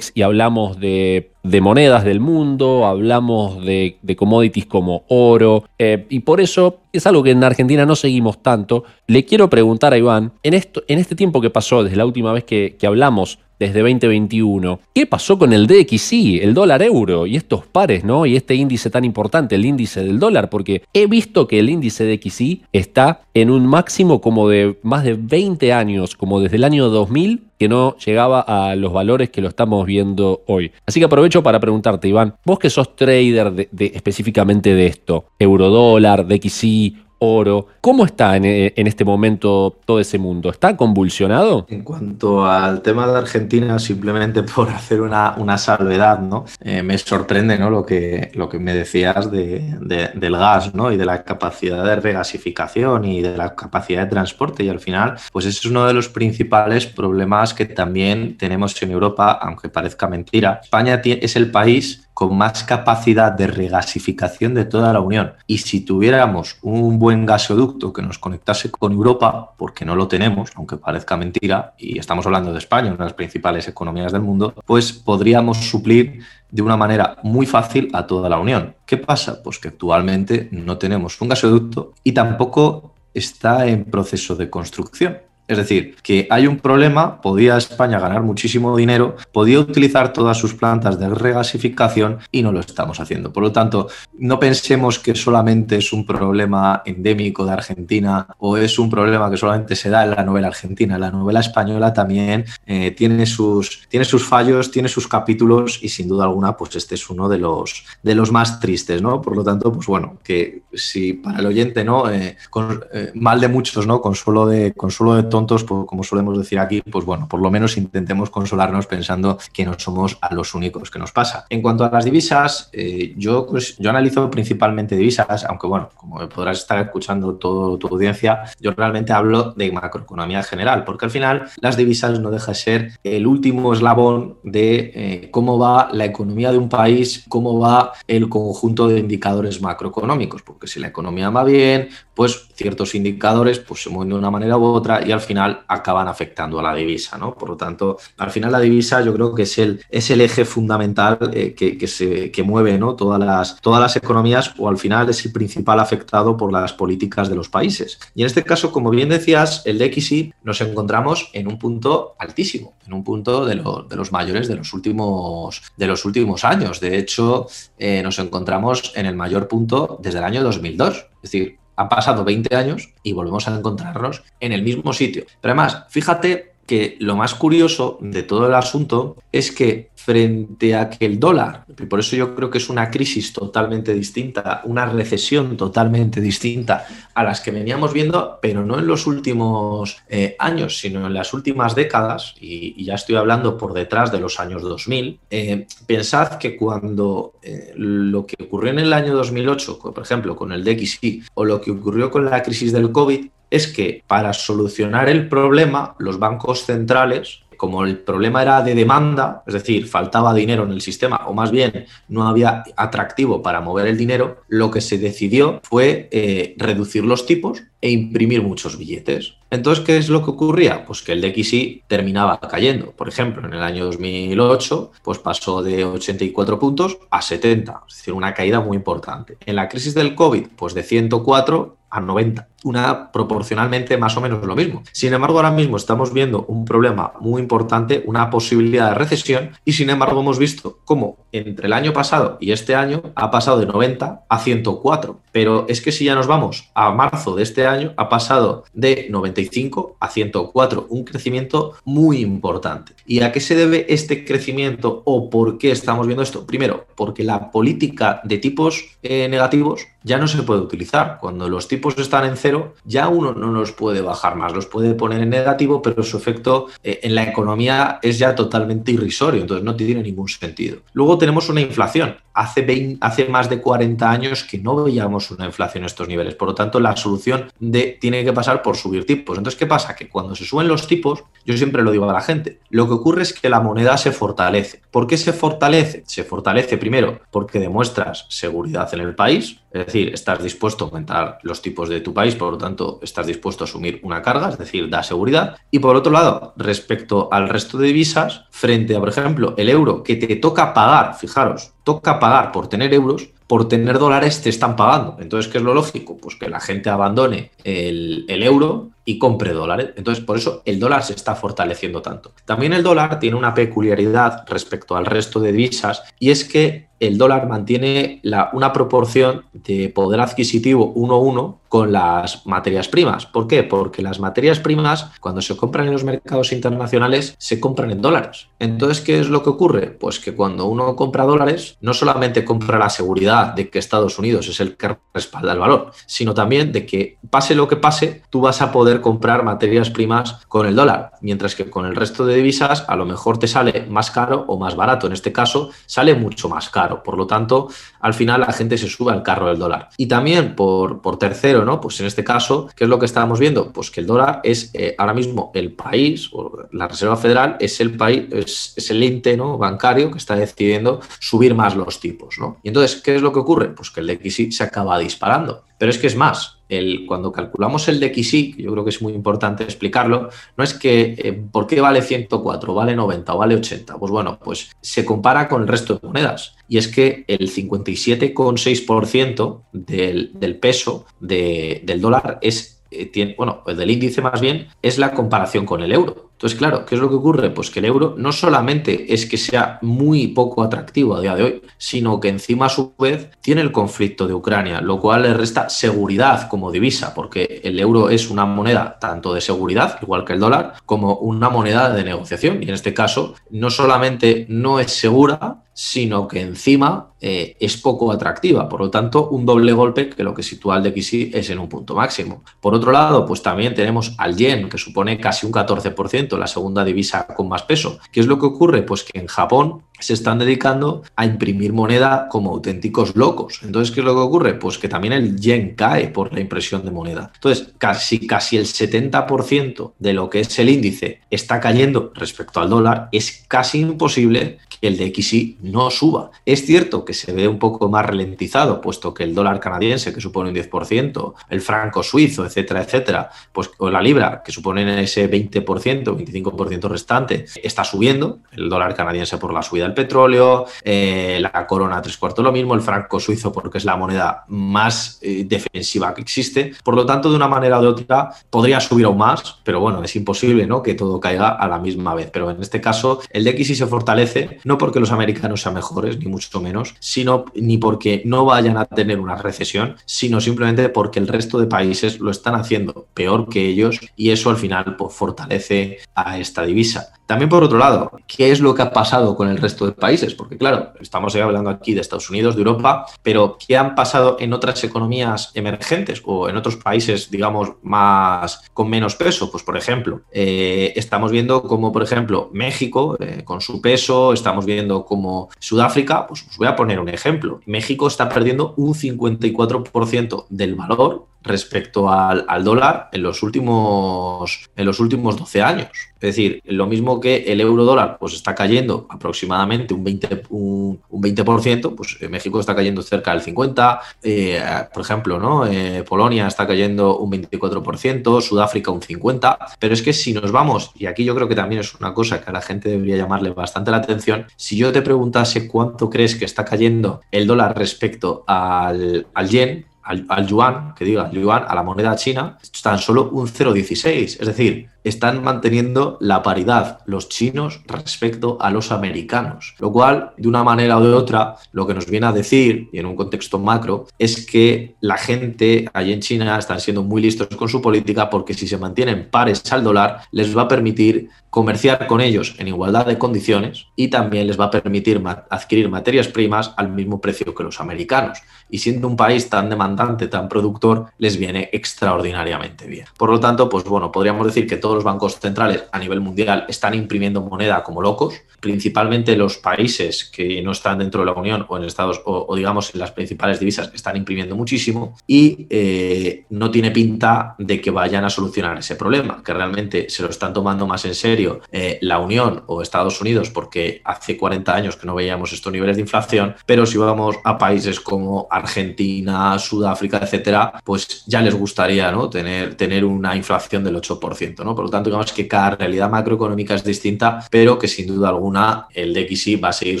y 0.14 0.22
hablamos 0.22 0.78
de, 0.78 1.30
monedas 1.60 2.04
del 2.04 2.20
mundo, 2.20 2.86
hablamos 2.86 3.64
de, 3.64 3.98
commodities 4.16 4.66
como 4.66 5.04
oro, 5.08 5.64
eh, 5.78 6.06
y 6.08 6.20
por 6.20 6.40
eso 6.40 6.78
es 6.92 7.06
algo 7.06 7.22
que 7.22 7.30
en 7.30 7.42
Argentina 7.42 7.84
no 7.84 7.96
seguimos 7.96 8.42
tanto. 8.42 8.84
Le 9.06 9.24
quiero 9.24 9.50
preguntar 9.50 9.92
a 9.92 9.98
Iván, 9.98 10.32
en 10.42 10.54
este 10.54 11.14
tiempo 11.16 11.40
que 11.40 11.50
pasó 11.50 11.82
desde 11.82 11.96
la 11.96 12.06
última 12.06 12.32
vez 12.32 12.44
que, 12.44 12.76
que 12.78 12.86
hablamos 12.86 13.38
desde 13.62 13.80
2021. 13.80 14.80
¿Qué 14.92 15.06
pasó 15.06 15.38
con 15.38 15.52
el 15.52 15.68
DXY, 15.68 16.40
el 16.42 16.52
dólar 16.52 16.82
euro 16.82 17.26
y 17.26 17.36
estos 17.36 17.64
pares, 17.64 18.02
¿no? 18.02 18.26
Y 18.26 18.34
este 18.34 18.56
índice 18.56 18.90
tan 18.90 19.04
importante, 19.04 19.54
el 19.54 19.64
índice 19.64 20.02
del 20.02 20.18
dólar, 20.18 20.50
porque 20.50 20.82
he 20.92 21.06
visto 21.06 21.46
que 21.46 21.60
el 21.60 21.70
índice 21.70 22.04
DXY 22.04 22.64
está 22.72 23.20
en 23.34 23.50
un 23.50 23.66
máximo 23.66 24.20
como 24.20 24.48
de 24.48 24.78
más 24.82 25.04
de 25.04 25.14
20 25.14 25.72
años, 25.72 26.16
como 26.16 26.40
desde 26.40 26.56
el 26.56 26.64
año 26.64 26.88
2000 26.88 27.44
que 27.56 27.68
no 27.68 27.96
llegaba 27.98 28.40
a 28.40 28.74
los 28.74 28.92
valores 28.92 29.30
que 29.30 29.40
lo 29.40 29.46
estamos 29.46 29.86
viendo 29.86 30.42
hoy. 30.48 30.72
Así 30.84 30.98
que 30.98 31.06
aprovecho 31.06 31.44
para 31.44 31.60
preguntarte, 31.60 32.08
Iván, 32.08 32.34
vos 32.44 32.58
que 32.58 32.68
sos 32.68 32.96
trader 32.96 33.52
de, 33.52 33.92
específicamente 33.94 34.74
de 34.74 34.86
esto, 34.86 35.26
eurodólar, 35.38 36.26
DXY, 36.26 36.96
oro. 37.22 37.68
¿Cómo 37.80 38.04
está 38.04 38.36
eh, 38.36 38.74
en, 38.76 38.86
este 38.86 39.04
momento 39.04 39.78
todo 39.84 40.00
ese 40.00 40.18
mundo? 40.18 40.50
¿Está 40.50 40.76
convulsionado? 40.76 41.66
En 41.68 41.82
cuanto 41.82 42.44
al 42.44 42.82
tema 42.82 43.06
de 43.06 43.18
Argentina, 43.18 43.78
simplemente 43.78 44.42
por 44.54 44.68
hacer 44.68 45.00
una, 45.00 45.34
una 45.38 45.56
salvedad, 45.56 46.18
¿no? 46.18 46.44
Eh, 46.60 46.82
me 46.82 46.98
sorprende 46.98 47.58
¿no? 47.58 47.70
lo, 47.70 47.86
que, 47.86 48.32
lo 48.34 48.48
que 48.48 48.58
me 48.58 48.74
decías 48.74 49.30
de, 49.30 49.78
del 50.14 50.36
gas 50.36 50.74
¿no? 50.74 50.90
y 50.90 50.96
de 50.96 51.04
la 51.04 51.22
capacidad 51.22 51.84
de 51.84 51.96
regasificación 51.96 53.04
y 53.04 53.22
de 53.22 53.36
la 53.36 53.54
capacidad 53.54 54.02
de 54.04 54.10
transporte. 54.10 54.64
Y 54.64 54.68
al 54.68 54.80
final, 54.80 55.16
pues 55.32 55.46
ese 55.46 55.60
es 55.60 55.66
uno 55.66 55.86
de 55.86 55.94
los 55.94 56.08
principales 56.08 56.86
problemas 56.86 57.54
que 57.54 57.66
también 57.66 58.36
tenemos 58.36 58.80
en 58.82 58.90
Europa, 58.90 59.38
aunque 59.40 59.68
parezca 59.68 60.08
mentira. 60.08 60.60
España 60.62 61.00
es 61.04 61.36
el 61.36 61.50
país 61.50 62.08
con 62.14 62.36
más 62.36 62.64
capacidad 62.64 63.32
de 63.32 63.46
regasificación 63.46 64.54
de 64.54 64.64
toda 64.64 64.92
la 64.92 65.00
Unión. 65.00 65.32
Y 65.46 65.58
si 65.58 65.80
tuviéramos 65.80 66.58
un 66.62 66.98
buen 66.98 67.26
gasoducto 67.26 67.92
que 67.92 68.02
nos 68.02 68.18
conectase 68.18 68.70
con 68.70 68.92
Europa, 68.92 69.54
porque 69.56 69.84
no 69.84 69.96
lo 69.96 70.08
tenemos, 70.08 70.50
aunque 70.54 70.76
parezca 70.76 71.16
mentira, 71.16 71.74
y 71.78 71.98
estamos 71.98 72.26
hablando 72.26 72.52
de 72.52 72.58
España, 72.58 72.88
una 72.88 72.98
de 72.98 73.04
las 73.04 73.14
principales 73.14 73.66
economías 73.68 74.12
del 74.12 74.22
mundo, 74.22 74.54
pues 74.66 74.92
podríamos 74.92 75.58
suplir 75.58 76.22
de 76.50 76.62
una 76.62 76.76
manera 76.76 77.16
muy 77.22 77.46
fácil 77.46 77.88
a 77.92 78.06
toda 78.06 78.28
la 78.28 78.38
Unión. 78.38 78.74
¿Qué 78.84 78.98
pasa? 78.98 79.42
Pues 79.42 79.58
que 79.58 79.68
actualmente 79.68 80.48
no 80.52 80.78
tenemos 80.78 81.20
un 81.20 81.28
gasoducto 81.28 81.94
y 82.04 82.12
tampoco 82.12 82.92
está 83.14 83.66
en 83.66 83.84
proceso 83.84 84.36
de 84.36 84.50
construcción. 84.50 85.18
Es 85.52 85.58
decir, 85.58 85.96
que 86.02 86.26
hay 86.30 86.46
un 86.46 86.58
problema, 86.58 87.20
podía 87.20 87.58
España 87.58 87.98
ganar 87.98 88.22
muchísimo 88.22 88.76
dinero, 88.76 89.16
podía 89.32 89.60
utilizar 89.60 90.12
todas 90.12 90.38
sus 90.38 90.54
plantas 90.54 90.98
de 90.98 91.08
regasificación 91.10 92.18
y 92.30 92.42
no 92.42 92.52
lo 92.52 92.60
estamos 92.60 93.00
haciendo. 93.00 93.32
Por 93.32 93.42
lo 93.42 93.52
tanto, 93.52 93.88
no 94.18 94.40
pensemos 94.40 94.98
que 94.98 95.14
solamente 95.14 95.76
es 95.76 95.92
un 95.92 96.06
problema 96.06 96.82
endémico 96.86 97.44
de 97.44 97.52
Argentina 97.52 98.26
o 98.38 98.56
es 98.56 98.78
un 98.78 98.88
problema 98.88 99.30
que 99.30 99.36
solamente 99.36 99.76
se 99.76 99.90
da 99.90 100.04
en 100.04 100.12
la 100.12 100.24
novela 100.24 100.48
argentina. 100.48 100.98
La 100.98 101.10
novela 101.10 101.40
española 101.40 101.92
también 101.92 102.46
eh, 102.66 102.92
tiene, 102.92 103.26
sus, 103.26 103.86
tiene 103.88 104.04
sus 104.04 104.24
fallos, 104.24 104.70
tiene 104.70 104.88
sus 104.88 105.06
capítulos 105.06 105.78
y 105.82 105.88
sin 105.90 106.08
duda 106.08 106.24
alguna, 106.24 106.56
pues 106.56 106.76
este 106.76 106.94
es 106.94 107.10
uno 107.10 107.28
de 107.28 107.38
los, 107.38 107.84
de 108.02 108.14
los 108.14 108.32
más 108.32 108.58
tristes, 108.58 109.02
¿no? 109.02 109.20
Por 109.20 109.36
lo 109.36 109.44
tanto, 109.44 109.70
pues 109.70 109.86
bueno, 109.86 110.18
que 110.24 110.62
si 110.72 111.12
para 111.12 111.40
el 111.40 111.46
oyente, 111.46 111.84
¿no? 111.84 112.10
Eh, 112.10 112.36
con, 112.48 112.84
eh, 112.92 113.12
mal 113.14 113.40
de 113.40 113.48
muchos, 113.48 113.86
¿no? 113.86 114.00
Consuelo 114.00 114.46
de, 114.46 114.72
consuelo 114.72 115.14
de 115.14 115.24
pues, 115.46 115.64
como 115.64 116.02
solemos 116.02 116.38
decir 116.38 116.58
aquí, 116.58 116.82
pues 116.82 117.04
bueno, 117.04 117.28
por 117.28 117.40
lo 117.40 117.50
menos 117.50 117.76
intentemos 117.76 118.30
consolarnos 118.30 118.86
pensando 118.86 119.38
que 119.52 119.64
no 119.64 119.74
somos 119.78 120.18
a 120.20 120.34
los 120.34 120.54
únicos 120.54 120.90
que 120.90 120.98
nos 120.98 121.12
pasa. 121.12 121.46
En 121.50 121.62
cuanto 121.62 121.84
a 121.84 121.90
las 121.90 122.04
divisas, 122.04 122.70
yo, 123.16 123.46
pues, 123.46 123.76
yo 123.78 123.90
analizo 123.90 124.30
principalmente 124.30 124.96
divisas, 124.96 125.44
aunque 125.44 125.66
bueno, 125.66 125.90
como 125.96 126.28
podrás 126.28 126.58
estar 126.58 126.78
escuchando 126.78 127.34
todo 127.34 127.78
tu 127.78 127.88
audiencia, 127.88 128.44
yo 128.60 128.72
realmente 128.72 129.12
hablo 129.12 129.52
de 129.52 129.72
macroeconomía 129.72 130.42
general, 130.42 130.84
porque 130.84 131.04
al 131.04 131.10
final 131.10 131.48
las 131.60 131.76
divisas 131.76 132.20
no 132.20 132.30
deja 132.30 132.52
de 132.52 132.54
ser 132.54 132.92
el 133.02 133.26
último 133.26 133.72
eslabón 133.72 134.36
de 134.42 134.92
eh, 134.94 135.28
cómo 135.30 135.58
va 135.58 135.88
la 135.92 136.04
economía 136.04 136.52
de 136.52 136.58
un 136.58 136.68
país, 136.68 137.24
cómo 137.28 137.58
va 137.58 137.92
el 138.06 138.28
conjunto 138.28 138.88
de 138.88 139.00
indicadores 139.00 139.60
macroeconómicos, 139.60 140.42
porque 140.42 140.66
si 140.66 140.80
la 140.80 140.88
economía 140.88 141.30
va 141.30 141.44
bien, 141.44 141.88
pues 142.14 142.48
ciertos 142.54 142.94
indicadores 142.94 143.58
pues, 143.58 143.82
se 143.82 143.90
mueven 143.90 144.10
de 144.10 144.14
una 144.16 144.30
manera 144.30 144.56
u 144.56 144.64
otra 144.64 145.06
y 145.06 145.12
al 145.12 145.20
final 145.20 145.62
acaban 145.68 146.08
afectando 146.08 146.58
a 146.60 146.62
la 146.62 146.74
divisa, 146.74 147.18
¿no? 147.18 147.34
Por 147.34 147.50
lo 147.50 147.56
tanto, 147.56 147.98
al 148.18 148.30
final 148.30 148.52
la 148.52 148.60
divisa 148.60 149.02
yo 149.02 149.14
creo 149.14 149.34
que 149.34 149.42
es 149.42 149.58
el, 149.58 149.82
es 149.90 150.10
el 150.10 150.20
eje 150.20 150.44
fundamental 150.44 151.18
eh, 151.32 151.54
que, 151.54 151.86
se, 151.86 152.30
que 152.30 152.42
mueve 152.42 152.78
¿no? 152.78 152.94
todas, 152.94 153.20
las, 153.20 153.60
todas 153.60 153.80
las 153.80 153.96
economías 153.96 154.54
o 154.58 154.68
al 154.68 154.78
final 154.78 155.08
es 155.08 155.24
el 155.24 155.32
principal 155.32 155.80
afectado 155.80 156.36
por 156.36 156.52
las 156.52 156.72
políticas 156.72 157.28
de 157.28 157.36
los 157.36 157.48
países. 157.48 157.98
Y 158.14 158.22
en 158.22 158.26
este 158.26 158.42
caso, 158.42 158.72
como 158.72 158.90
bien 158.90 159.08
decías, 159.08 159.62
el 159.64 159.78
DXY 159.78 160.34
nos 160.42 160.60
encontramos 160.60 161.30
en 161.32 161.46
un 161.48 161.58
punto 161.58 162.14
altísimo, 162.18 162.74
en 162.86 162.92
un 162.92 163.04
punto 163.04 163.44
de, 163.44 163.56
de 163.56 163.96
los 163.96 164.12
mayores 164.12 164.48
de 164.48 164.56
los 164.56 164.72
últimos, 164.72 165.62
de 165.76 165.86
los 165.86 166.04
últimos 166.04 166.44
años. 166.44 166.80
De 166.80 166.98
hecho, 166.98 167.46
eh, 167.78 168.02
nos 168.02 168.18
encontramos 168.18 168.92
en 168.94 169.06
el 169.06 169.16
mayor 169.16 169.48
punto 169.48 169.98
desde 170.02 170.18
el 170.18 170.24
año 170.24 170.42
2002. 170.42 170.96
Es 171.22 171.30
decir, 171.30 171.58
han 171.76 171.88
pasado 171.88 172.24
20 172.24 172.54
años 172.54 172.92
y 173.02 173.12
volvemos 173.12 173.48
a 173.48 173.56
encontrarnos 173.56 174.22
en 174.40 174.52
el 174.52 174.62
mismo 174.62 174.92
sitio. 174.92 175.24
Pero 175.40 175.52
además, 175.52 175.84
fíjate 175.88 176.51
que 176.66 176.96
lo 177.00 177.16
más 177.16 177.34
curioso 177.34 177.98
de 178.00 178.22
todo 178.22 178.46
el 178.46 178.54
asunto 178.54 179.16
es 179.32 179.50
que 179.50 179.90
frente 179.94 180.74
a 180.74 180.90
que 180.90 181.06
el 181.06 181.20
dólar, 181.20 181.64
y 181.78 181.86
por 181.86 182.00
eso 182.00 182.16
yo 182.16 182.34
creo 182.34 182.50
que 182.50 182.58
es 182.58 182.68
una 182.68 182.90
crisis 182.90 183.32
totalmente 183.32 183.94
distinta, 183.94 184.60
una 184.64 184.86
recesión 184.86 185.56
totalmente 185.56 186.20
distinta 186.20 186.86
a 187.14 187.22
las 187.22 187.40
que 187.40 187.52
veníamos 187.52 187.92
viendo, 187.92 188.38
pero 188.42 188.64
no 188.64 188.80
en 188.80 188.86
los 188.88 189.06
últimos 189.06 189.98
eh, 190.08 190.34
años, 190.40 190.78
sino 190.78 191.06
en 191.06 191.14
las 191.14 191.32
últimas 191.32 191.76
décadas, 191.76 192.34
y, 192.40 192.82
ya 192.82 192.94
estoy 192.94 193.14
hablando 193.14 193.56
por 193.56 193.74
detrás 193.74 194.10
de 194.10 194.18
los 194.18 194.40
años 194.40 194.62
2000, 194.62 195.20
eh, 195.30 195.66
pensad 195.86 196.38
que 196.38 196.56
cuando 196.56 197.34
eh, 197.42 197.72
lo 197.76 198.26
que 198.26 198.42
ocurrió 198.42 198.72
en 198.72 198.80
el 198.80 198.92
año 198.92 199.14
2008, 199.14 199.78
por 199.78 200.02
ejemplo, 200.02 200.34
con 200.34 200.50
el 200.50 200.64
DXY, 200.64 201.22
o 201.34 201.44
lo 201.44 201.60
que 201.60 201.70
ocurrió 201.70 202.10
con 202.10 202.24
la 202.24 202.42
crisis 202.42 202.72
del 202.72 202.90
COVID, 202.90 203.26
es 203.52 203.68
que 203.68 204.02
para 204.06 204.32
solucionar 204.32 205.08
el 205.10 205.28
problema, 205.28 205.94
los 205.98 206.18
bancos 206.18 206.64
centrales 206.64 207.42
como 207.62 207.84
el 207.84 207.98
problema 207.98 208.42
era 208.42 208.60
de 208.60 208.74
demanda, 208.74 209.44
es 209.46 209.54
decir, 209.54 209.86
faltaba 209.86 210.34
dinero 210.34 210.64
en 210.64 210.72
el 210.72 210.80
sistema, 210.80 211.20
o 211.28 211.32
más 211.32 211.52
bien 211.52 211.86
no 212.08 212.26
había 212.26 212.64
atractivo 212.76 213.40
para 213.40 213.60
mover 213.60 213.86
el 213.86 213.96
dinero, 213.96 214.38
lo 214.48 214.68
que 214.68 214.80
se 214.80 214.98
decidió 214.98 215.60
fue 215.62 216.08
eh, 216.10 216.56
reducir 216.58 217.04
los 217.04 217.24
tipos 217.24 217.62
e 217.80 217.90
imprimir 217.90 218.42
muchos 218.42 218.76
billetes. 218.76 219.34
Entonces, 219.48 219.84
¿qué 219.84 219.96
es 219.96 220.08
lo 220.08 220.24
que 220.24 220.32
ocurría? 220.32 220.84
Pues 220.84 221.02
que 221.02 221.12
el 221.12 221.20
DXY 221.20 221.84
terminaba 221.86 222.40
cayendo. 222.40 222.90
Por 222.90 223.08
ejemplo, 223.08 223.46
en 223.46 223.54
el 223.54 223.62
año 223.62 223.84
2008, 223.84 224.90
pues 225.04 225.18
pasó 225.20 225.62
de 225.62 225.84
84 225.84 226.58
puntos 226.58 226.98
a 227.10 227.22
70, 227.22 227.82
es 227.88 227.96
decir, 227.96 228.12
una 228.12 228.34
caída 228.34 228.58
muy 228.58 228.76
importante. 228.76 229.36
En 229.46 229.54
la 229.54 229.68
crisis 229.68 229.94
del 229.94 230.16
COVID, 230.16 230.48
pues 230.56 230.74
de 230.74 230.82
104 230.82 231.76
a 231.90 232.00
90, 232.00 232.48
una 232.64 233.10
proporcionalmente 233.12 233.96
más 233.96 234.16
o 234.16 234.20
menos 234.20 234.44
lo 234.44 234.56
mismo. 234.56 234.82
Sin 234.92 235.12
embargo, 235.12 235.38
ahora 235.38 235.50
mismo 235.50 235.76
estamos 235.76 236.12
viendo 236.12 236.44
un 236.48 236.64
problema 236.64 237.12
muy 237.20 237.40
importante, 237.40 238.02
una 238.06 238.30
posibilidad 238.30 238.90
de 238.90 238.94
recesión, 238.94 239.50
y 239.64 239.72
sin 239.72 239.90
embargo 239.90 240.20
hemos 240.20 240.38
visto 240.38 240.78
cómo 240.84 241.18
entre 241.32 241.66
el 241.66 241.72
año 241.72 241.92
pasado 241.92 242.38
y 242.40 242.52
este 242.52 242.74
año 242.74 243.02
ha 243.14 243.30
pasado 243.30 243.58
de 243.58 243.66
90 243.66 244.24
a 244.28 244.38
104. 244.38 245.20
Pero 245.32 245.66
es 245.68 245.80
que 245.80 245.92
si 245.92 246.04
ya 246.04 246.14
nos 246.14 246.26
vamos 246.26 246.70
a 246.74 246.92
marzo 246.92 247.34
de 247.34 247.42
este 247.42 247.66
año, 247.66 247.94
ha 247.96 248.08
pasado 248.08 248.64
de 248.74 249.06
95 249.10 249.96
a 249.98 250.08
104, 250.08 250.86
un 250.90 251.04
crecimiento 251.04 251.74
muy 251.84 252.18
importante. 252.18 252.92
¿Y 253.06 253.20
a 253.20 253.32
qué 253.32 253.40
se 253.40 253.54
debe 253.54 253.86
este 253.88 254.24
crecimiento 254.24 255.02
o 255.04 255.30
por 255.30 255.58
qué 255.58 255.70
estamos 255.70 256.06
viendo 256.06 256.22
esto? 256.22 256.46
Primero, 256.46 256.86
porque 256.94 257.24
la 257.24 257.50
política 257.50 258.20
de 258.24 258.38
tipos 258.38 258.84
eh, 259.02 259.28
negativos 259.28 259.86
ya 260.04 260.18
no 260.18 260.28
se 260.28 260.42
puede 260.42 260.60
utilizar. 260.60 261.18
Cuando 261.20 261.48
los 261.48 261.68
tipos 261.68 261.96
están 261.98 262.24
en 262.26 262.36
cero, 262.36 262.51
ya 262.84 263.08
uno 263.08 263.32
no 263.32 263.52
los 263.52 263.72
puede 263.72 264.00
bajar 264.00 264.36
más, 264.36 264.52
los 264.52 264.66
puede 264.66 264.94
poner 264.94 265.20
en 265.20 265.30
negativo, 265.30 265.82
pero 265.82 266.02
su 266.02 266.16
efecto 266.16 266.68
eh, 266.82 267.00
en 267.02 267.14
la 267.14 267.24
economía 267.24 267.98
es 268.02 268.18
ya 268.18 268.34
totalmente 268.34 268.92
irrisorio, 268.92 269.42
entonces 269.42 269.64
no 269.64 269.76
tiene 269.76 270.02
ningún 270.02 270.28
sentido. 270.28 270.78
Luego 270.92 271.18
tenemos 271.18 271.48
una 271.48 271.60
inflación. 271.60 272.16
Hace, 272.34 272.98
más 273.28 273.50
de 273.50 273.60
40 273.60 274.10
años 274.10 274.44
que 274.44 274.56
no 274.56 274.84
veíamos 274.84 275.30
una 275.30 275.44
inflación 275.44 275.82
en 275.82 275.86
estos 275.86 276.08
niveles, 276.08 276.34
por 276.34 276.48
lo 276.48 276.54
tanto 276.54 276.80
la 276.80 276.96
solución 276.96 277.52
tiene 278.00 278.24
que 278.24 278.32
pasar 278.32 278.62
por 278.62 278.76
subir 278.76 279.04
tipos. 279.04 279.36
Entonces, 279.36 279.58
¿qué 279.58 279.66
pasa? 279.66 279.94
Que 279.94 280.08
cuando 280.08 280.34
se 280.34 280.46
suben 280.46 280.66
los 280.66 280.86
tipos, 280.86 281.24
yo 281.44 281.56
siempre 281.58 281.82
lo 281.82 281.90
digo 281.90 282.08
a 282.08 282.12
la 282.12 282.22
gente, 282.22 282.60
lo 282.70 282.86
que 282.86 282.94
ocurre 282.94 283.22
es 283.22 283.34
que 283.34 283.50
la 283.50 283.60
moneda 283.60 283.98
se 283.98 284.12
fortalece. 284.12 284.80
¿Por 284.90 285.06
qué 285.06 285.18
se 285.18 285.34
fortalece? 285.34 286.04
Se 286.06 286.24
fortalece 286.24 286.78
primero 286.78 287.20
porque 287.30 287.58
demuestras 287.58 288.24
seguridad 288.28 288.92
en 288.94 289.00
el 289.00 289.14
país, 289.14 289.58
es 289.72 289.86
decir, 289.86 290.12
estás 290.12 290.42
dispuesto 290.42 290.84
a 290.84 290.88
aumentar 290.88 291.38
los 291.42 291.62
tipos 291.62 291.88
de 291.88 292.00
tu 292.00 292.12
país, 292.12 292.34
por 292.34 292.52
lo 292.52 292.58
tanto, 292.58 293.00
estás 293.02 293.26
dispuesto 293.26 293.64
a 293.64 293.66
asumir 293.66 294.00
una 294.02 294.22
carga, 294.22 294.50
es 294.50 294.58
decir, 294.58 294.88
da 294.88 295.02
seguridad. 295.02 295.56
Y 295.70 295.78
por 295.78 295.96
otro 295.96 296.12
lado, 296.12 296.54
respecto 296.56 297.28
al 297.32 297.48
resto 297.48 297.78
de 297.78 297.88
divisas, 297.88 298.44
frente 298.50 298.94
a, 298.96 299.00
por 299.00 299.08
ejemplo, 299.08 299.54
el 299.56 299.68
euro, 299.68 300.02
que 300.02 300.16
te 300.16 300.36
toca 300.36 300.74
pagar, 300.74 301.14
fijaros, 301.14 301.72
toca 301.84 302.18
pagar 302.18 302.52
por 302.52 302.68
tener 302.68 302.92
euros, 302.92 303.30
por 303.46 303.68
tener 303.68 303.98
dólares 303.98 304.40
te 304.40 304.48
están 304.48 304.76
pagando. 304.76 305.16
Entonces, 305.20 305.52
¿qué 305.52 305.58
es 305.58 305.64
lo 305.64 305.74
lógico? 305.74 306.16
Pues 306.16 306.36
que 306.36 306.48
la 306.48 306.58
gente 306.58 306.88
abandone 306.88 307.50
el, 307.64 308.24
el 308.28 308.42
euro 308.42 308.92
y 309.04 309.18
compre 309.18 309.52
dólares. 309.52 309.90
Entonces, 309.96 310.24
por 310.24 310.38
eso 310.38 310.62
el 310.64 310.80
dólar 310.80 311.02
se 311.02 311.14
está 311.14 311.34
fortaleciendo 311.34 312.00
tanto. 312.00 312.32
También 312.44 312.72
el 312.72 312.82
dólar 312.82 313.18
tiene 313.18 313.36
una 313.36 313.52
peculiaridad 313.52 314.44
respecto 314.48 314.96
al 314.96 315.06
resto 315.06 315.40
de 315.40 315.52
divisas 315.52 316.02
y 316.18 316.30
es 316.30 316.44
que 316.44 316.88
el 317.02 317.18
dólar 317.18 317.48
mantiene 317.48 318.20
la, 318.22 318.50
una 318.52 318.72
proporción 318.72 319.44
de 319.52 319.88
poder 319.88 320.20
adquisitivo 320.20 320.94
1-1 320.94 321.56
con 321.72 321.90
las 321.90 322.46
materias 322.46 322.86
primas. 322.86 323.24
¿Por 323.24 323.46
qué? 323.46 323.62
Porque 323.62 324.02
las 324.02 324.20
materias 324.20 324.60
primas, 324.60 325.06
cuando 325.20 325.40
se 325.40 325.56
compran 325.56 325.86
en 325.86 325.94
los 325.94 326.04
mercados 326.04 326.52
internacionales, 326.52 327.34
se 327.38 327.60
compran 327.60 327.90
en 327.90 328.02
dólares. 328.02 328.48
Entonces, 328.58 329.00
¿qué 329.00 329.18
es 329.18 329.30
lo 329.30 329.42
que 329.42 329.48
ocurre? 329.48 329.86
Pues 329.86 330.20
que 330.20 330.34
cuando 330.34 330.66
uno 330.66 330.94
compra 330.94 331.24
dólares, 331.24 331.78
no 331.80 331.94
solamente 331.94 332.44
compra 332.44 332.78
la 332.78 332.90
seguridad 332.90 333.54
de 333.54 333.70
que 333.70 333.78
Estados 333.78 334.18
Unidos 334.18 334.48
es 334.48 334.60
el 334.60 334.76
que 334.76 334.98
respalda 335.14 335.54
el 335.54 335.60
valor, 335.60 335.92
sino 336.04 336.34
también 336.34 336.72
de 336.72 336.84
que 336.84 337.16
pase 337.30 337.54
lo 337.54 337.66
que 337.66 337.76
pase, 337.76 338.22
tú 338.28 338.42
vas 338.42 338.60
a 338.60 338.70
poder 338.70 339.00
comprar 339.00 339.42
materias 339.42 339.88
primas 339.88 340.44
con 340.48 340.66
el 340.66 340.76
dólar, 340.76 341.12
mientras 341.22 341.54
que 341.54 341.70
con 341.70 341.86
el 341.86 341.96
resto 341.96 342.26
de 342.26 342.36
divisas 342.36 342.84
a 342.86 342.96
lo 342.96 343.06
mejor 343.06 343.38
te 343.38 343.48
sale 343.48 343.86
más 343.88 344.10
caro 344.10 344.44
o 344.46 344.58
más 344.58 344.76
barato. 344.76 345.06
En 345.06 345.14
este 345.14 345.32
caso 345.32 345.70
sale 345.86 346.14
mucho 346.16 346.50
más 346.50 346.68
caro. 346.68 347.02
Por 347.02 347.16
lo 347.16 347.26
tanto, 347.26 347.68
al 348.00 348.12
final 348.12 348.42
la 348.42 348.52
gente 348.52 348.76
se 348.76 348.90
sube 348.90 349.10
al 349.10 349.22
carro 349.22 349.48
del 349.48 349.58
dólar. 349.58 349.88
Y 349.96 350.04
también 350.04 350.54
por, 350.54 351.00
por 351.00 351.18
tercero, 351.18 351.61
¿no? 351.64 351.80
Pues 351.80 352.00
en 352.00 352.06
este 352.06 352.24
caso, 352.24 352.68
¿qué 352.74 352.84
es 352.84 352.90
lo 352.90 352.98
que 352.98 353.06
estábamos 353.06 353.38
viendo? 353.38 353.72
Pues 353.72 353.90
que 353.90 354.00
el 354.00 354.06
dólar 354.06 354.40
es 354.44 354.70
eh, 354.74 354.94
ahora 354.98 355.14
mismo 355.14 355.50
el 355.54 355.72
país, 355.72 356.28
o 356.32 356.66
la 356.72 356.88
Reserva 356.88 357.16
Federal 357.16 357.56
es 357.60 357.80
el 357.80 357.96
país, 357.96 358.26
es, 358.30 358.90
el 358.90 359.02
ente 359.02 359.36
¿no? 359.36 359.58
bancario 359.58 360.10
que 360.10 360.18
está 360.18 360.36
decidiendo 360.36 361.00
subir 361.18 361.54
más 361.54 361.76
los 361.76 362.00
tipos, 362.00 362.38
¿no? 362.38 362.58
Y 362.62 362.68
entonces, 362.68 363.00
¿qué 363.00 363.16
es 363.16 363.22
lo 363.22 363.32
que 363.32 363.38
ocurre? 363.40 363.68
Pues 363.68 363.90
que 363.90 364.00
el 364.00 364.06
DXY 364.06 364.52
se 364.52 364.64
acaba 364.64 364.98
disparando. 364.98 365.64
Pero 365.78 365.90
es 365.90 365.98
que 365.98 366.06
es 366.06 366.16
más, 366.16 366.58
cuando 367.06 367.32
calculamos 367.32 367.88
el 367.88 368.00
DXY, 368.00 368.54
que 368.54 368.62
yo 368.62 368.72
creo 368.72 368.84
que 368.84 368.90
es 368.90 369.00
muy 369.02 369.12
importante 369.12 369.64
explicarlo, 369.64 370.30
no 370.56 370.64
es 370.64 370.72
que 370.74 371.14
eh, 371.18 371.32
¿por 371.32 371.66
qué 371.66 371.80
vale 371.80 372.02
104, 372.02 372.74
vale 372.74 372.94
90 372.96 373.34
o 373.34 373.38
vale 373.38 373.54
80? 373.56 373.98
Pues 373.98 374.12
bueno, 374.12 374.38
pues 374.42 374.70
se 374.80 375.04
compara 375.04 375.48
con 375.48 375.62
el 375.62 375.68
resto 375.68 375.94
de 375.94 376.00
monedas. 376.06 376.56
Y 376.68 376.78
es 376.78 376.88
que 376.88 377.24
el 377.26 377.50
57,6% 377.50 379.62
del, 379.72 380.30
del 380.34 380.56
peso 380.56 381.06
del 381.20 382.00
dólar 382.00 382.38
es 382.42 382.81
eh, 382.92 383.34
bueno, 383.36 383.62
el 383.66 383.76
del 383.76 383.90
índice 383.90 384.22
más 384.22 384.40
bien, 384.40 384.68
es 384.80 384.98
la 384.98 385.12
comparación 385.12 385.66
con 385.66 385.82
el 385.82 385.92
euro. 385.92 386.30
Entonces, 386.32 386.58
claro, 386.58 386.84
¿qué 386.84 386.96
es 386.96 387.00
lo 387.00 387.08
que 387.08 387.14
ocurre? 387.14 387.50
Pues 387.50 387.70
que 387.70 387.78
el 387.78 387.84
euro 387.84 388.16
no 388.18 388.32
solamente 388.32 389.14
es 389.14 389.26
que 389.26 389.36
sea 389.36 389.78
muy 389.80 390.26
poco 390.26 390.64
atractivo 390.64 391.14
a 391.14 391.20
día 391.20 391.36
de 391.36 391.42
hoy, 391.44 391.62
sino 391.78 392.18
que 392.18 392.28
encima 392.28 392.66
a 392.66 392.68
su 392.68 392.94
vez 392.98 393.30
tiene 393.40 393.60
el 393.60 393.70
conflicto 393.70 394.26
de 394.26 394.34
Ucrania, 394.34 394.80
lo 394.80 394.98
cual 394.98 395.22
le 395.22 395.34
resta 395.34 395.68
seguridad 395.68 396.48
como 396.48 396.72
divisa, 396.72 397.14
porque 397.14 397.60
el 397.62 397.78
euro 397.78 398.10
es 398.10 398.28
una 398.28 398.44
moneda 398.44 398.98
tanto 398.98 399.32
de 399.34 399.40
seguridad, 399.40 399.98
igual 400.02 400.24
que 400.24 400.32
el 400.32 400.40
dólar, 400.40 400.74
como 400.84 401.14
una 401.18 401.48
moneda 401.48 401.90
de 401.90 402.02
negociación. 402.02 402.60
Y 402.60 402.66
en 402.66 402.74
este 402.74 402.92
caso, 402.92 403.34
no 403.50 403.70
solamente 403.70 404.46
no 404.48 404.80
es 404.80 404.90
segura, 404.90 405.61
sino 405.84 406.28
que 406.28 406.40
encima 406.40 407.08
eh, 407.20 407.56
es 407.58 407.76
poco 407.76 408.12
atractiva. 408.12 408.68
Por 408.68 408.82
lo 408.82 408.88
tanto, 408.88 409.30
un 409.30 409.44
doble 409.44 409.72
golpe 409.72 410.10
que 410.10 410.22
lo 410.22 410.32
que 410.32 410.44
sitúa 410.44 410.76
al 410.76 410.84
DXY 410.84 411.32
es 411.34 411.50
en 411.50 411.58
un 411.58 411.68
punto 411.68 411.96
máximo. 411.96 412.44
Por 412.60 412.72
otro 412.72 412.92
lado, 412.92 413.26
pues 413.26 413.42
también 413.42 413.74
tenemos 413.74 414.14
al 414.18 414.36
yen, 414.36 414.68
que 414.68 414.78
supone 414.78 415.18
casi 415.18 415.44
un 415.44 415.50
14%, 415.50 416.38
la 416.38 416.46
segunda 416.46 416.84
divisa 416.84 417.26
con 417.26 417.48
más 417.48 417.64
peso. 417.64 417.98
¿Qué 418.12 418.20
es 418.20 418.28
lo 418.28 418.38
que 418.38 418.46
ocurre? 418.46 418.82
Pues 418.82 419.02
que 419.02 419.18
en 419.18 419.26
Japón 419.26 419.82
se 420.02 420.14
están 420.14 420.38
dedicando 420.38 421.02
a 421.16 421.26
imprimir 421.26 421.72
moneda 421.72 422.28
como 422.30 422.50
auténticos 422.50 423.16
locos. 423.16 423.60
Entonces, 423.62 423.94
¿qué 423.94 424.00
es 424.00 424.06
lo 424.06 424.14
que 424.14 424.20
ocurre? 424.20 424.54
Pues 424.54 424.78
que 424.78 424.88
también 424.88 425.12
el 425.12 425.38
yen 425.38 425.74
cae 425.74 426.08
por 426.08 426.32
la 426.32 426.40
impresión 426.40 426.84
de 426.84 426.90
moneda. 426.90 427.30
Entonces, 427.34 427.72
casi, 427.78 428.26
casi 428.26 428.56
el 428.56 428.66
70% 428.66 429.92
de 429.98 430.12
lo 430.12 430.30
que 430.30 430.40
es 430.40 430.58
el 430.58 430.68
índice 430.68 431.20
está 431.30 431.60
cayendo 431.60 432.12
respecto 432.14 432.60
al 432.60 432.70
dólar, 432.70 433.08
es 433.12 433.44
casi 433.48 433.80
imposible 433.80 434.58
que 434.80 434.88
el 434.88 434.98
DXY 434.98 435.58
no 435.62 435.90
suba. 435.90 436.30
Es 436.44 436.66
cierto 436.66 437.04
que 437.04 437.14
se 437.14 437.32
ve 437.32 437.48
un 437.48 437.58
poco 437.58 437.88
más 437.88 438.04
ralentizado, 438.06 438.80
puesto 438.80 439.14
que 439.14 439.24
el 439.24 439.34
dólar 439.34 439.60
canadiense, 439.60 440.12
que 440.12 440.20
supone 440.20 440.50
un 440.50 440.56
10%, 440.56 441.34
el 441.50 441.60
franco 441.60 442.02
suizo, 442.02 442.44
etcétera, 442.44 442.82
etcétera, 442.82 443.30
pues 443.52 443.70
o 443.78 443.90
la 443.90 444.02
libra, 444.02 444.42
que 444.44 444.52
supone 444.52 445.02
ese 445.02 445.30
20%, 445.30 446.04
25% 446.04 446.88
restante, 446.88 447.46
está 447.62 447.84
subiendo, 447.84 448.40
el 448.52 448.68
dólar 448.68 448.94
canadiense 448.94 449.38
por 449.38 449.52
la 449.52 449.62
subida 449.62 449.86
del 449.92 450.06
petróleo, 450.06 450.66
eh, 450.82 451.38
la 451.40 451.66
corona 451.66 452.00
tres 452.00 452.16
cuartos 452.16 452.44
lo 452.44 452.52
mismo, 452.52 452.74
el 452.74 452.80
franco 452.80 453.20
suizo 453.20 453.52
porque 453.52 453.78
es 453.78 453.84
la 453.84 453.96
moneda 453.96 454.44
más 454.48 455.18
eh, 455.22 455.44
defensiva 455.46 456.14
que 456.14 456.22
existe. 456.22 456.72
Por 456.82 456.94
lo 456.94 457.06
tanto, 457.06 457.30
de 457.30 457.36
una 457.36 457.48
manera 457.48 457.78
o 457.78 457.82
de 457.82 457.88
otra, 457.88 458.30
podría 458.50 458.80
subir 458.80 459.06
aún 459.06 459.18
más, 459.18 459.58
pero 459.62 459.80
bueno, 459.80 460.02
es 460.02 460.16
imposible 460.16 460.66
¿no? 460.66 460.82
que 460.82 460.94
todo 460.94 461.20
caiga 461.20 461.50
a 461.50 461.68
la 461.68 461.78
misma 461.78 462.14
vez. 462.14 462.30
Pero 462.32 462.50
en 462.50 462.60
este 462.60 462.80
caso, 462.80 463.20
el 463.30 463.44
DXY 463.44 463.74
se 463.74 463.86
fortalece, 463.86 464.58
no 464.64 464.78
porque 464.78 465.00
los 465.00 465.12
americanos 465.12 465.62
sean 465.62 465.74
mejores, 465.74 466.18
ni 466.18 466.26
mucho 466.26 466.60
menos, 466.60 466.94
sino 466.98 467.44
ni 467.54 467.78
porque 467.78 468.22
no 468.24 468.44
vayan 468.44 468.76
a 468.76 468.86
tener 468.86 469.20
una 469.20 469.36
recesión, 469.36 469.96
sino 470.04 470.40
simplemente 470.40 470.88
porque 470.88 471.18
el 471.18 471.28
resto 471.28 471.58
de 471.58 471.66
países 471.66 472.20
lo 472.20 472.30
están 472.30 472.54
haciendo 472.54 473.06
peor 473.14 473.48
que 473.48 473.66
ellos 473.66 474.00
y 474.16 474.30
eso 474.30 474.50
al 474.50 474.56
final 474.56 474.96
pues, 474.96 475.14
fortalece 475.14 475.98
a 476.14 476.38
esta 476.38 476.64
divisa. 476.64 477.12
También 477.32 477.48
por 477.48 477.64
otro 477.64 477.78
lado, 477.78 478.12
¿qué 478.26 478.50
es 478.50 478.60
lo 478.60 478.74
que 478.74 478.82
ha 478.82 478.92
pasado 478.92 479.34
con 479.36 479.48
el 479.48 479.56
resto 479.56 479.86
de 479.86 479.92
países? 479.92 480.34
Porque 480.34 480.58
claro, 480.58 480.92
estamos 481.00 481.34
hablando 481.34 481.70
aquí 481.70 481.94
de 481.94 482.02
Estados 482.02 482.28
Unidos, 482.28 482.56
de 482.56 482.60
Europa, 482.60 483.06
pero 483.22 483.56
¿qué 483.56 483.78
han 483.78 483.94
pasado 483.94 484.36
en 484.38 484.52
otras 484.52 484.84
economías 484.84 485.50
emergentes 485.54 486.20
o 486.26 486.50
en 486.50 486.58
otros 486.58 486.76
países, 486.76 487.30
digamos, 487.30 487.70
más 487.80 488.60
con 488.74 488.90
menos 488.90 489.16
peso? 489.16 489.50
Pues 489.50 489.64
por 489.64 489.78
ejemplo, 489.78 490.20
eh, 490.30 490.92
estamos 490.94 491.32
viendo 491.32 491.62
como, 491.62 491.90
por 491.90 492.02
ejemplo, 492.02 492.50
México, 492.52 493.16
eh, 493.18 493.44
con 493.46 493.62
su 493.62 493.80
peso, 493.80 494.34
estamos 494.34 494.66
viendo 494.66 495.06
como 495.06 495.48
Sudáfrica, 495.58 496.26
pues 496.26 496.44
os 496.50 496.58
voy 496.58 496.66
a 496.66 496.76
poner 496.76 497.00
un 497.00 497.08
ejemplo. 497.08 497.60
México 497.64 498.08
está 498.08 498.28
perdiendo 498.28 498.74
un 498.76 498.92
54% 498.92 500.44
del 500.50 500.74
valor 500.74 501.31
respecto 501.42 502.10
al, 502.10 502.64
dólar 502.64 503.08
en 503.12 503.22
los, 503.22 503.42
últimos, 503.42 504.70
en 504.76 504.86
los 504.86 505.00
últimos 505.00 505.36
12 505.36 505.62
años. 505.62 505.88
Es 506.22 506.36
decir, 506.36 506.62
lo 506.66 506.86
mismo 506.86 507.18
que 507.18 507.44
el 507.48 507.60
euro 507.60 507.84
dólar 507.84 508.16
pues 508.20 508.34
está 508.34 508.54
cayendo 508.54 509.08
aproximadamente 509.10 509.92
un 509.92 510.04
20%, 510.04 510.46
un, 510.50 511.00
20% 511.10 511.96
pues 511.96 512.16
México 512.30 512.60
está 512.60 512.76
cayendo 512.76 513.02
cerca 513.02 513.32
del 513.32 513.42
50%, 513.42 513.98
eh, 514.22 514.62
por 514.94 515.02
ejemplo, 515.02 515.40
¿no? 515.40 515.66
Eh, 515.66 516.04
Polonia 516.08 516.46
está 516.46 516.64
cayendo 516.64 517.18
un 517.18 517.32
24%, 517.32 518.40
Sudáfrica 518.40 518.92
un 518.92 519.00
50%, 519.00 519.56
pero 519.80 519.94
es 519.94 520.02
que 520.02 520.12
si 520.12 520.32
nos 520.32 520.52
vamos, 520.52 520.92
y 520.94 521.06
aquí 521.06 521.24
yo 521.24 521.34
creo 521.34 521.48
que 521.48 521.56
también 521.56 521.80
es 521.80 521.92
una 521.96 522.14
cosa 522.14 522.40
que 522.40 522.50
a 522.50 522.52
la 522.52 522.60
gente 522.60 522.88
debería 522.88 523.16
llamarle 523.16 523.50
bastante 523.50 523.90
la 523.90 523.96
atención, 523.96 524.46
si 524.54 524.76
yo 524.76 524.92
te 524.92 525.02
preguntase 525.02 525.66
cuánto 525.66 526.08
crees 526.08 526.36
que 526.36 526.44
está 526.44 526.64
cayendo 526.64 527.22
el 527.32 527.48
dólar 527.48 527.76
respecto 527.76 528.44
al, 528.46 529.26
al 529.34 529.48
yen, 529.48 529.86
al, 530.02 530.46
yuan, 530.46 530.94
que 530.94 531.04
diga, 531.04 531.24
al 531.24 531.32
yuan, 531.32 531.64
a 531.66 531.74
la 531.74 531.82
moneda 531.82 532.16
china, 532.16 532.58
tan 532.82 532.98
solo 532.98 533.30
un 533.30 533.46
0,16. 533.46 534.38
Es 534.40 534.46
decir, 534.46 534.88
están 535.04 535.42
manteniendo 535.42 536.18
la 536.20 536.42
paridad 536.42 537.00
los 537.06 537.28
chinos 537.28 537.80
respecto 537.86 538.58
a 538.60 538.70
los 538.70 538.92
americanos. 538.92 539.74
Lo 539.78 539.92
cual, 539.92 540.32
de 540.36 540.48
una 540.48 540.62
manera 540.62 540.98
o 540.98 541.04
de 541.04 541.12
otra, 541.12 541.56
lo 541.72 541.86
que 541.86 541.94
nos 541.94 542.06
viene 542.06 542.26
a 542.26 542.32
decir, 542.32 542.88
y 542.92 542.98
en 542.98 543.06
un 543.06 543.16
contexto 543.16 543.58
macro, 543.58 544.06
es 544.18 544.46
que 544.46 544.96
la 545.00 545.16
gente 545.16 545.88
allí 545.92 546.12
en 546.12 546.20
China 546.20 546.58
están 546.58 546.80
siendo 546.80 547.02
muy 547.02 547.22
listos 547.22 547.48
con 547.48 547.68
su 547.68 547.80
política 547.80 548.30
porque 548.30 548.54
si 548.54 548.66
se 548.66 548.78
mantienen 548.78 549.28
pares 549.30 549.70
al 549.72 549.84
dólar, 549.84 550.22
les 550.30 550.56
va 550.56 550.62
a 550.62 550.68
permitir 550.68 551.28
comerciar 551.52 552.06
con 552.06 552.22
ellos 552.22 552.54
en 552.58 552.68
igualdad 552.68 553.04
de 553.04 553.18
condiciones 553.18 553.88
y 553.94 554.08
también 554.08 554.46
les 554.46 554.58
va 554.58 554.64
a 554.64 554.70
permitir 554.70 555.22
adquirir 555.50 555.90
materias 555.90 556.28
primas 556.28 556.72
al 556.78 556.88
mismo 556.88 557.20
precio 557.20 557.54
que 557.54 557.62
los 557.62 557.78
americanos. 557.78 558.38
Y 558.70 558.78
siendo 558.78 559.06
un 559.06 559.16
país 559.16 559.50
tan 559.50 559.68
demandante, 559.68 560.28
tan 560.28 560.48
productor, 560.48 561.10
les 561.18 561.36
viene 561.36 561.68
extraordinariamente 561.70 562.86
bien. 562.86 563.04
Por 563.18 563.28
lo 563.28 563.38
tanto, 563.38 563.68
pues 563.68 563.84
bueno, 563.84 564.10
podríamos 564.10 564.46
decir 564.46 564.66
que 564.66 564.78
los 564.96 565.04
bancos 565.04 565.38
centrales 565.38 565.84
a 565.92 565.98
nivel 565.98 566.20
mundial 566.20 566.66
están 566.68 566.94
imprimiendo 566.94 567.40
moneda 567.40 567.82
como 567.82 568.02
locos, 568.02 568.34
principalmente 568.60 569.36
los 569.36 569.58
países 569.58 570.24
que 570.24 570.62
no 570.62 570.72
están 570.72 570.98
dentro 570.98 571.20
de 571.20 571.26
la 571.26 571.32
Unión 571.32 571.66
o 571.68 571.76
en 571.76 571.84
Estados 571.84 572.22
o, 572.24 572.54
digamos 572.54 572.94
en 572.94 573.00
las 573.00 573.10
principales 573.10 573.58
divisas 573.58 573.90
están 573.92 574.16
imprimiendo 574.16 574.54
muchísimo 574.54 575.16
y 575.26 575.66
eh, 575.68 576.44
no 576.50 576.70
tiene 576.70 576.90
pinta 576.90 577.56
de 577.58 577.80
que 577.80 577.90
vayan 577.90 578.24
a 578.24 578.30
solucionar 578.30 578.78
ese 578.78 578.94
problema, 578.96 579.42
que 579.44 579.52
realmente 579.52 580.08
se 580.08 580.22
lo 580.22 580.30
están 580.30 580.52
tomando 580.52 580.86
más 580.86 581.04
en 581.04 581.14
serio 581.14 581.60
eh, 581.72 581.98
la 582.02 582.18
Unión 582.18 582.62
o 582.66 582.82
Estados 582.82 583.20
Unidos, 583.20 583.50
porque 583.50 584.00
hace 584.04 584.36
40 584.36 584.74
años 584.74 584.96
que 584.96 585.06
no 585.06 585.14
veíamos 585.14 585.52
estos 585.52 585.72
niveles 585.72 585.96
de 585.96 586.02
inflación, 586.02 586.54
pero 586.64 586.86
si 586.86 586.98
vamos 586.98 587.36
a 587.44 587.58
países 587.58 588.00
como 588.00 588.46
Argentina, 588.50 589.58
Sudáfrica, 589.58 590.18
etcétera, 590.18 590.80
pues 590.84 591.24
ya 591.26 591.42
les 591.42 591.54
gustaría 591.54 592.10
¿no? 592.12 592.30
tener, 592.30 592.74
tener 592.74 593.04
una 593.04 593.34
inflación 593.34 593.82
del 593.82 593.96
8%. 593.96 594.64
¿no? 594.64 594.74
Por 594.82 594.88
lo 594.88 594.90
tanto, 594.90 595.10
digamos 595.10 595.32
que 595.32 595.46
cada 595.46 595.76
realidad 595.76 596.10
macroeconómica 596.10 596.74
es 596.74 596.82
distinta, 596.82 597.46
pero 597.52 597.78
que 597.78 597.86
sin 597.86 598.08
duda 598.08 598.30
alguna 598.30 598.88
el 598.92 599.14
DXY 599.14 599.54
va 599.54 599.68
a 599.68 599.72
seguir 599.72 600.00